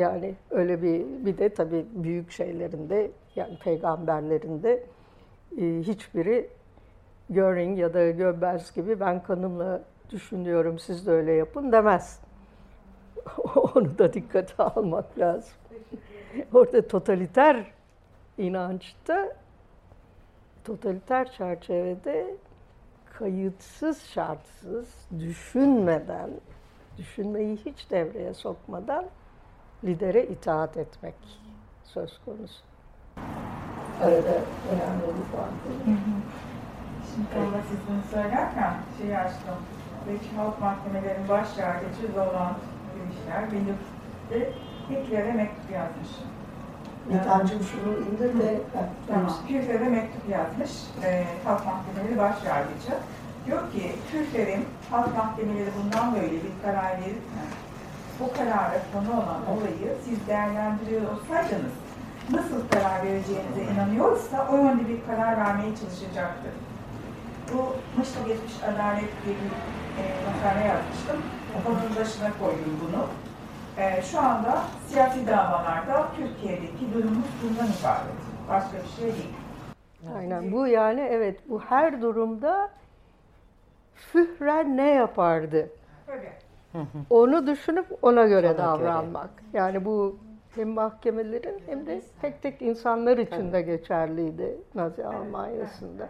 [0.00, 4.84] Yani öyle bir bir de tabii büyük şeylerinde yani peygamberlerinde
[5.60, 6.48] e, hiçbiri
[7.30, 9.80] Göring ya da Goebbels gibi ben kanımla
[10.10, 12.20] düşünüyorum siz de öyle yapın demez.
[13.54, 15.52] Onu da dikkate almak lazım.
[16.54, 17.66] Orada totaliter
[18.38, 19.36] inançta
[20.64, 22.34] totaliter çerçevede
[23.18, 24.88] kayıtsız şartsız
[25.18, 26.30] düşünmeden
[26.98, 29.04] düşünmeyi hiç devreye sokmadan
[29.84, 31.14] lidere itaat etmek
[31.84, 32.62] söz konusu.
[34.02, 34.38] Arada
[34.72, 35.52] önemli bir fark.
[37.14, 39.58] Şimdi sonra siz bunu söylerken şeyi açtım.
[40.06, 42.52] Belki halk mahkemelerinin baş yargıcı olan
[42.94, 43.42] demişler.
[43.52, 43.78] Benim
[44.30, 44.52] de
[44.90, 46.28] Hitler'e mektup yazmışım.
[47.10, 48.60] İtancım şunu indir de
[49.08, 49.36] Tamam.
[49.48, 50.70] Hitler'e mektup yazmış.
[51.04, 52.94] E, halk mahkemeleri baş yargıcı.
[53.46, 57.50] Diyor ki Türklerin halk mahkemeleri bundan böyle bir karar verirken
[58.20, 61.72] o karara konu olan olayı siz değerlendiriyor olsaydınız
[62.32, 66.52] nasıl karar vereceğinize inanıyorsa o yönde bir karar vermeye çalışacaktır.
[67.52, 69.50] Bu Mışla Geçmiş Adalet diye bir
[70.00, 71.16] e, makale yazmıştım.
[71.68, 73.06] Onun başına koydum bunu.
[73.84, 78.20] E, şu anda siyasi davalarda Türkiye'deki durumumuz bundan ibaret.
[78.48, 79.34] Başka bir şey değil.
[80.16, 82.70] Aynen bu yani evet bu her durumda
[83.94, 85.68] Führer ne yapardı?
[86.06, 86.32] Tabii.
[87.10, 88.58] Onu düşünüp ona göre Ona göre.
[88.58, 89.30] davranmak.
[89.52, 90.18] Yani bu
[90.54, 96.08] hem mahkemelerin hem de tek tek insanlar için de geçerliydi Nazi Almanya'sında.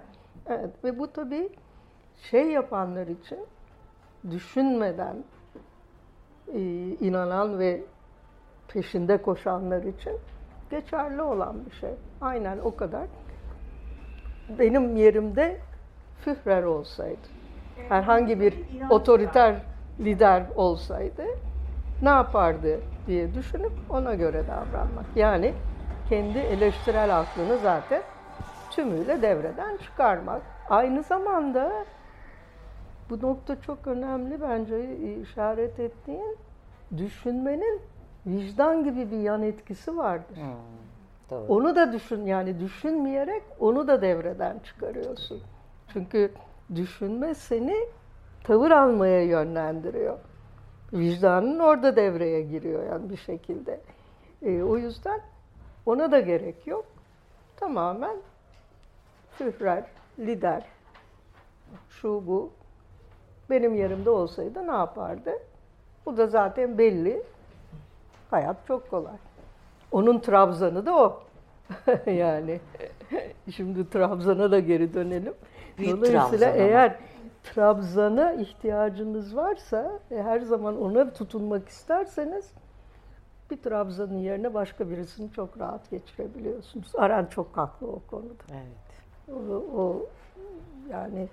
[0.50, 1.48] Evet ve bu tabii
[2.16, 3.38] şey yapanlar için
[4.30, 5.16] düşünmeden
[6.54, 6.60] e,
[7.00, 7.80] inanan ve
[8.68, 10.18] peşinde koşanlar için
[10.70, 11.90] geçerli olan bir şey.
[12.20, 13.06] Aynen o kadar.
[14.58, 15.60] Benim yerimde
[16.24, 17.28] Führer olsaydı,
[17.88, 18.54] herhangi bir
[18.90, 19.56] otoriter
[20.00, 21.22] lider olsaydı
[22.02, 25.06] ne yapardı diye düşünüp ona göre davranmak.
[25.16, 25.52] Yani
[26.08, 28.02] kendi eleştirel aklını zaten
[28.80, 30.42] tümüyle devreden çıkarmak.
[30.68, 31.84] Aynı zamanda
[33.10, 36.36] bu nokta çok önemli bence işaret ettiğin
[36.96, 37.80] düşünmenin
[38.26, 40.38] vicdan gibi bir yan etkisi vardır.
[41.30, 41.46] Doğru.
[41.48, 45.42] Onu da düşün yani düşünmeyerek onu da devreden çıkarıyorsun.
[45.92, 46.32] Çünkü
[46.74, 47.76] düşünme seni
[48.44, 50.18] tavır almaya yönlendiriyor.
[50.92, 53.80] Vicdanın orada devreye giriyor yani bir şekilde.
[54.42, 55.20] E, o yüzden
[55.86, 56.84] ona da gerek yok.
[57.56, 58.16] Tamamen
[59.40, 59.84] Führer,
[60.18, 60.64] lider,
[61.88, 62.50] şu bu.
[63.50, 65.32] Benim yerimde olsaydı ne yapardı?
[66.06, 67.22] Bu da zaten belli.
[68.30, 69.16] Hayat çok kolay.
[69.92, 71.20] Onun Trabzan'ı da o.
[72.06, 72.60] yani
[73.54, 75.34] şimdi Trabzan'a da geri dönelim.
[75.78, 76.56] Büyük Dolayısıyla Trabzon ama.
[76.56, 76.98] eğer
[77.44, 82.52] Trabzan'a ihtiyacınız varsa ve her zaman ona tutunmak isterseniz
[83.50, 86.92] bir Trabzan'ın yerine başka birisini çok rahat geçirebiliyorsunuz.
[86.94, 88.44] Aran çok haklı o konuda.
[88.52, 88.89] Evet.
[89.32, 90.06] O, o
[90.90, 91.28] yani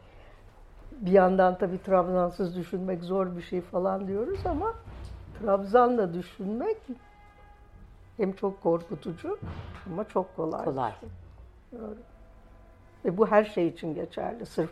[0.92, 4.74] bir yandan tabii Trabzansız düşünmek zor bir şey falan diyoruz ama
[5.40, 6.78] Trabzan'la düşünmek
[8.18, 9.38] hem çok korkutucu
[9.86, 10.66] ama çok kolay.
[10.66, 10.92] Kolay.
[11.72, 11.98] Doğru.
[13.06, 14.46] Ve bu her şey için geçerli.
[14.46, 14.72] Sırf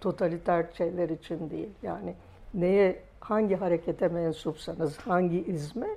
[0.00, 1.70] totaliter şeyler için değil.
[1.82, 2.14] Yani
[2.54, 5.88] neye, hangi harekete mensupsanız, hangi izme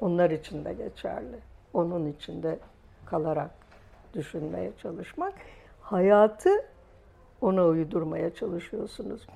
[0.00, 1.38] onlar için de geçerli.
[1.74, 2.58] Onun içinde
[3.06, 3.50] kalarak
[4.14, 5.34] düşünmeye çalışmak.
[5.90, 6.50] Hayatı
[7.40, 9.26] ona uydurmaya çalışıyorsunuz.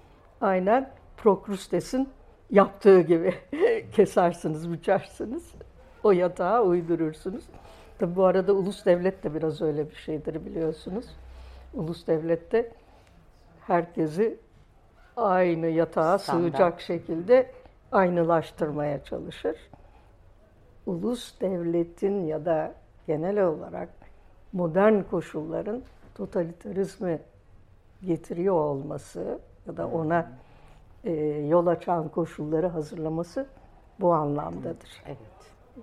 [0.41, 2.09] Aynen Prokrustes'in
[2.51, 3.35] yaptığı gibi
[3.93, 5.53] kesersiniz, biçersiniz.
[6.03, 7.45] O yatağa uydurursunuz.
[7.99, 11.07] Tabi bu arada ulus devlet de biraz öyle bir şeydir biliyorsunuz.
[11.75, 12.73] Ulus devlette
[13.61, 14.39] herkesi
[15.17, 16.53] aynı yatağa Standart.
[16.53, 17.51] sığacak şekilde
[17.93, 19.57] aynılaştırmaya çalışır.
[20.87, 22.75] Ulus devletin ya da
[23.07, 23.89] genel olarak
[24.53, 25.83] modern koşulların
[26.15, 27.21] totalitarizmi
[28.03, 30.31] getiriyor olması ya da ona
[31.05, 31.13] e,
[31.49, 33.47] yol açan koşulları hazırlaması
[34.01, 35.03] bu anlamdadır.
[35.07, 35.19] Evet.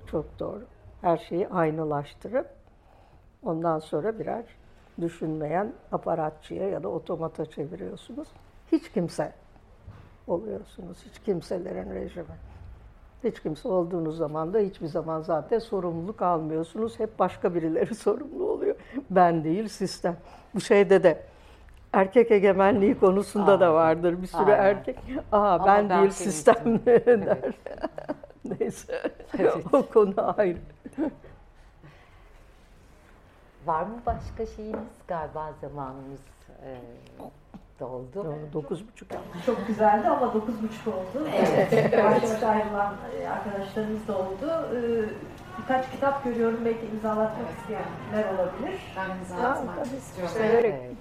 [0.08, 0.64] Çok doğru.
[1.02, 2.50] Her şeyi aynılaştırıp
[3.44, 4.46] ondan sonra birer
[5.02, 8.28] düşünmeyen aparatçıya ya da otomata çeviriyorsunuz.
[8.72, 9.34] Hiç kimse
[10.28, 10.98] oluyorsunuz.
[11.06, 12.51] Hiç kimselerin rejimi.
[13.24, 17.00] Hiç kimse olduğunuz zaman da hiçbir zaman zaten sorumluluk almıyorsunuz.
[17.00, 18.76] Hep başka birileri sorumlu oluyor.
[19.10, 20.18] Ben değil, sistem.
[20.56, 21.24] Bu şeyde de
[21.94, 23.76] erkek egemenliği konusunda da Aynen.
[23.76, 24.22] vardır.
[24.22, 24.66] Bir sürü Aynen.
[24.66, 25.00] erkek,
[25.32, 26.86] aa Ama ben, ben değil, feministim." sistem
[27.26, 27.38] der.
[28.60, 29.02] Neyse,
[29.74, 30.58] o konu ayrı.
[33.66, 34.80] Var mı başka şeyiniz?
[35.08, 36.20] Galiba zamanımız
[37.82, 38.36] e, doldu.
[38.54, 39.08] Dokuz buçuk.
[39.46, 41.28] Çok güzeldi ama dokuz buçuk oldu.
[41.36, 41.94] Evet.
[41.94, 44.70] Yavaş ayrılan e, arkadaşlarımız da oldu.
[44.76, 45.10] Ee,
[45.62, 48.80] Birkaç kitap görüyorum belki imzalatmak isteyenler olabilir.
[48.98, 50.34] Ben imza atmak istiyorum.
[50.38, 50.74] Severek.
[50.80, 50.96] Evet.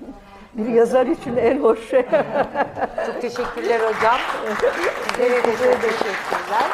[0.54, 2.02] Bir yazar için en hoş şey.
[3.06, 4.18] Çok teşekkürler hocam.
[4.60, 6.70] Çok teşekkürler.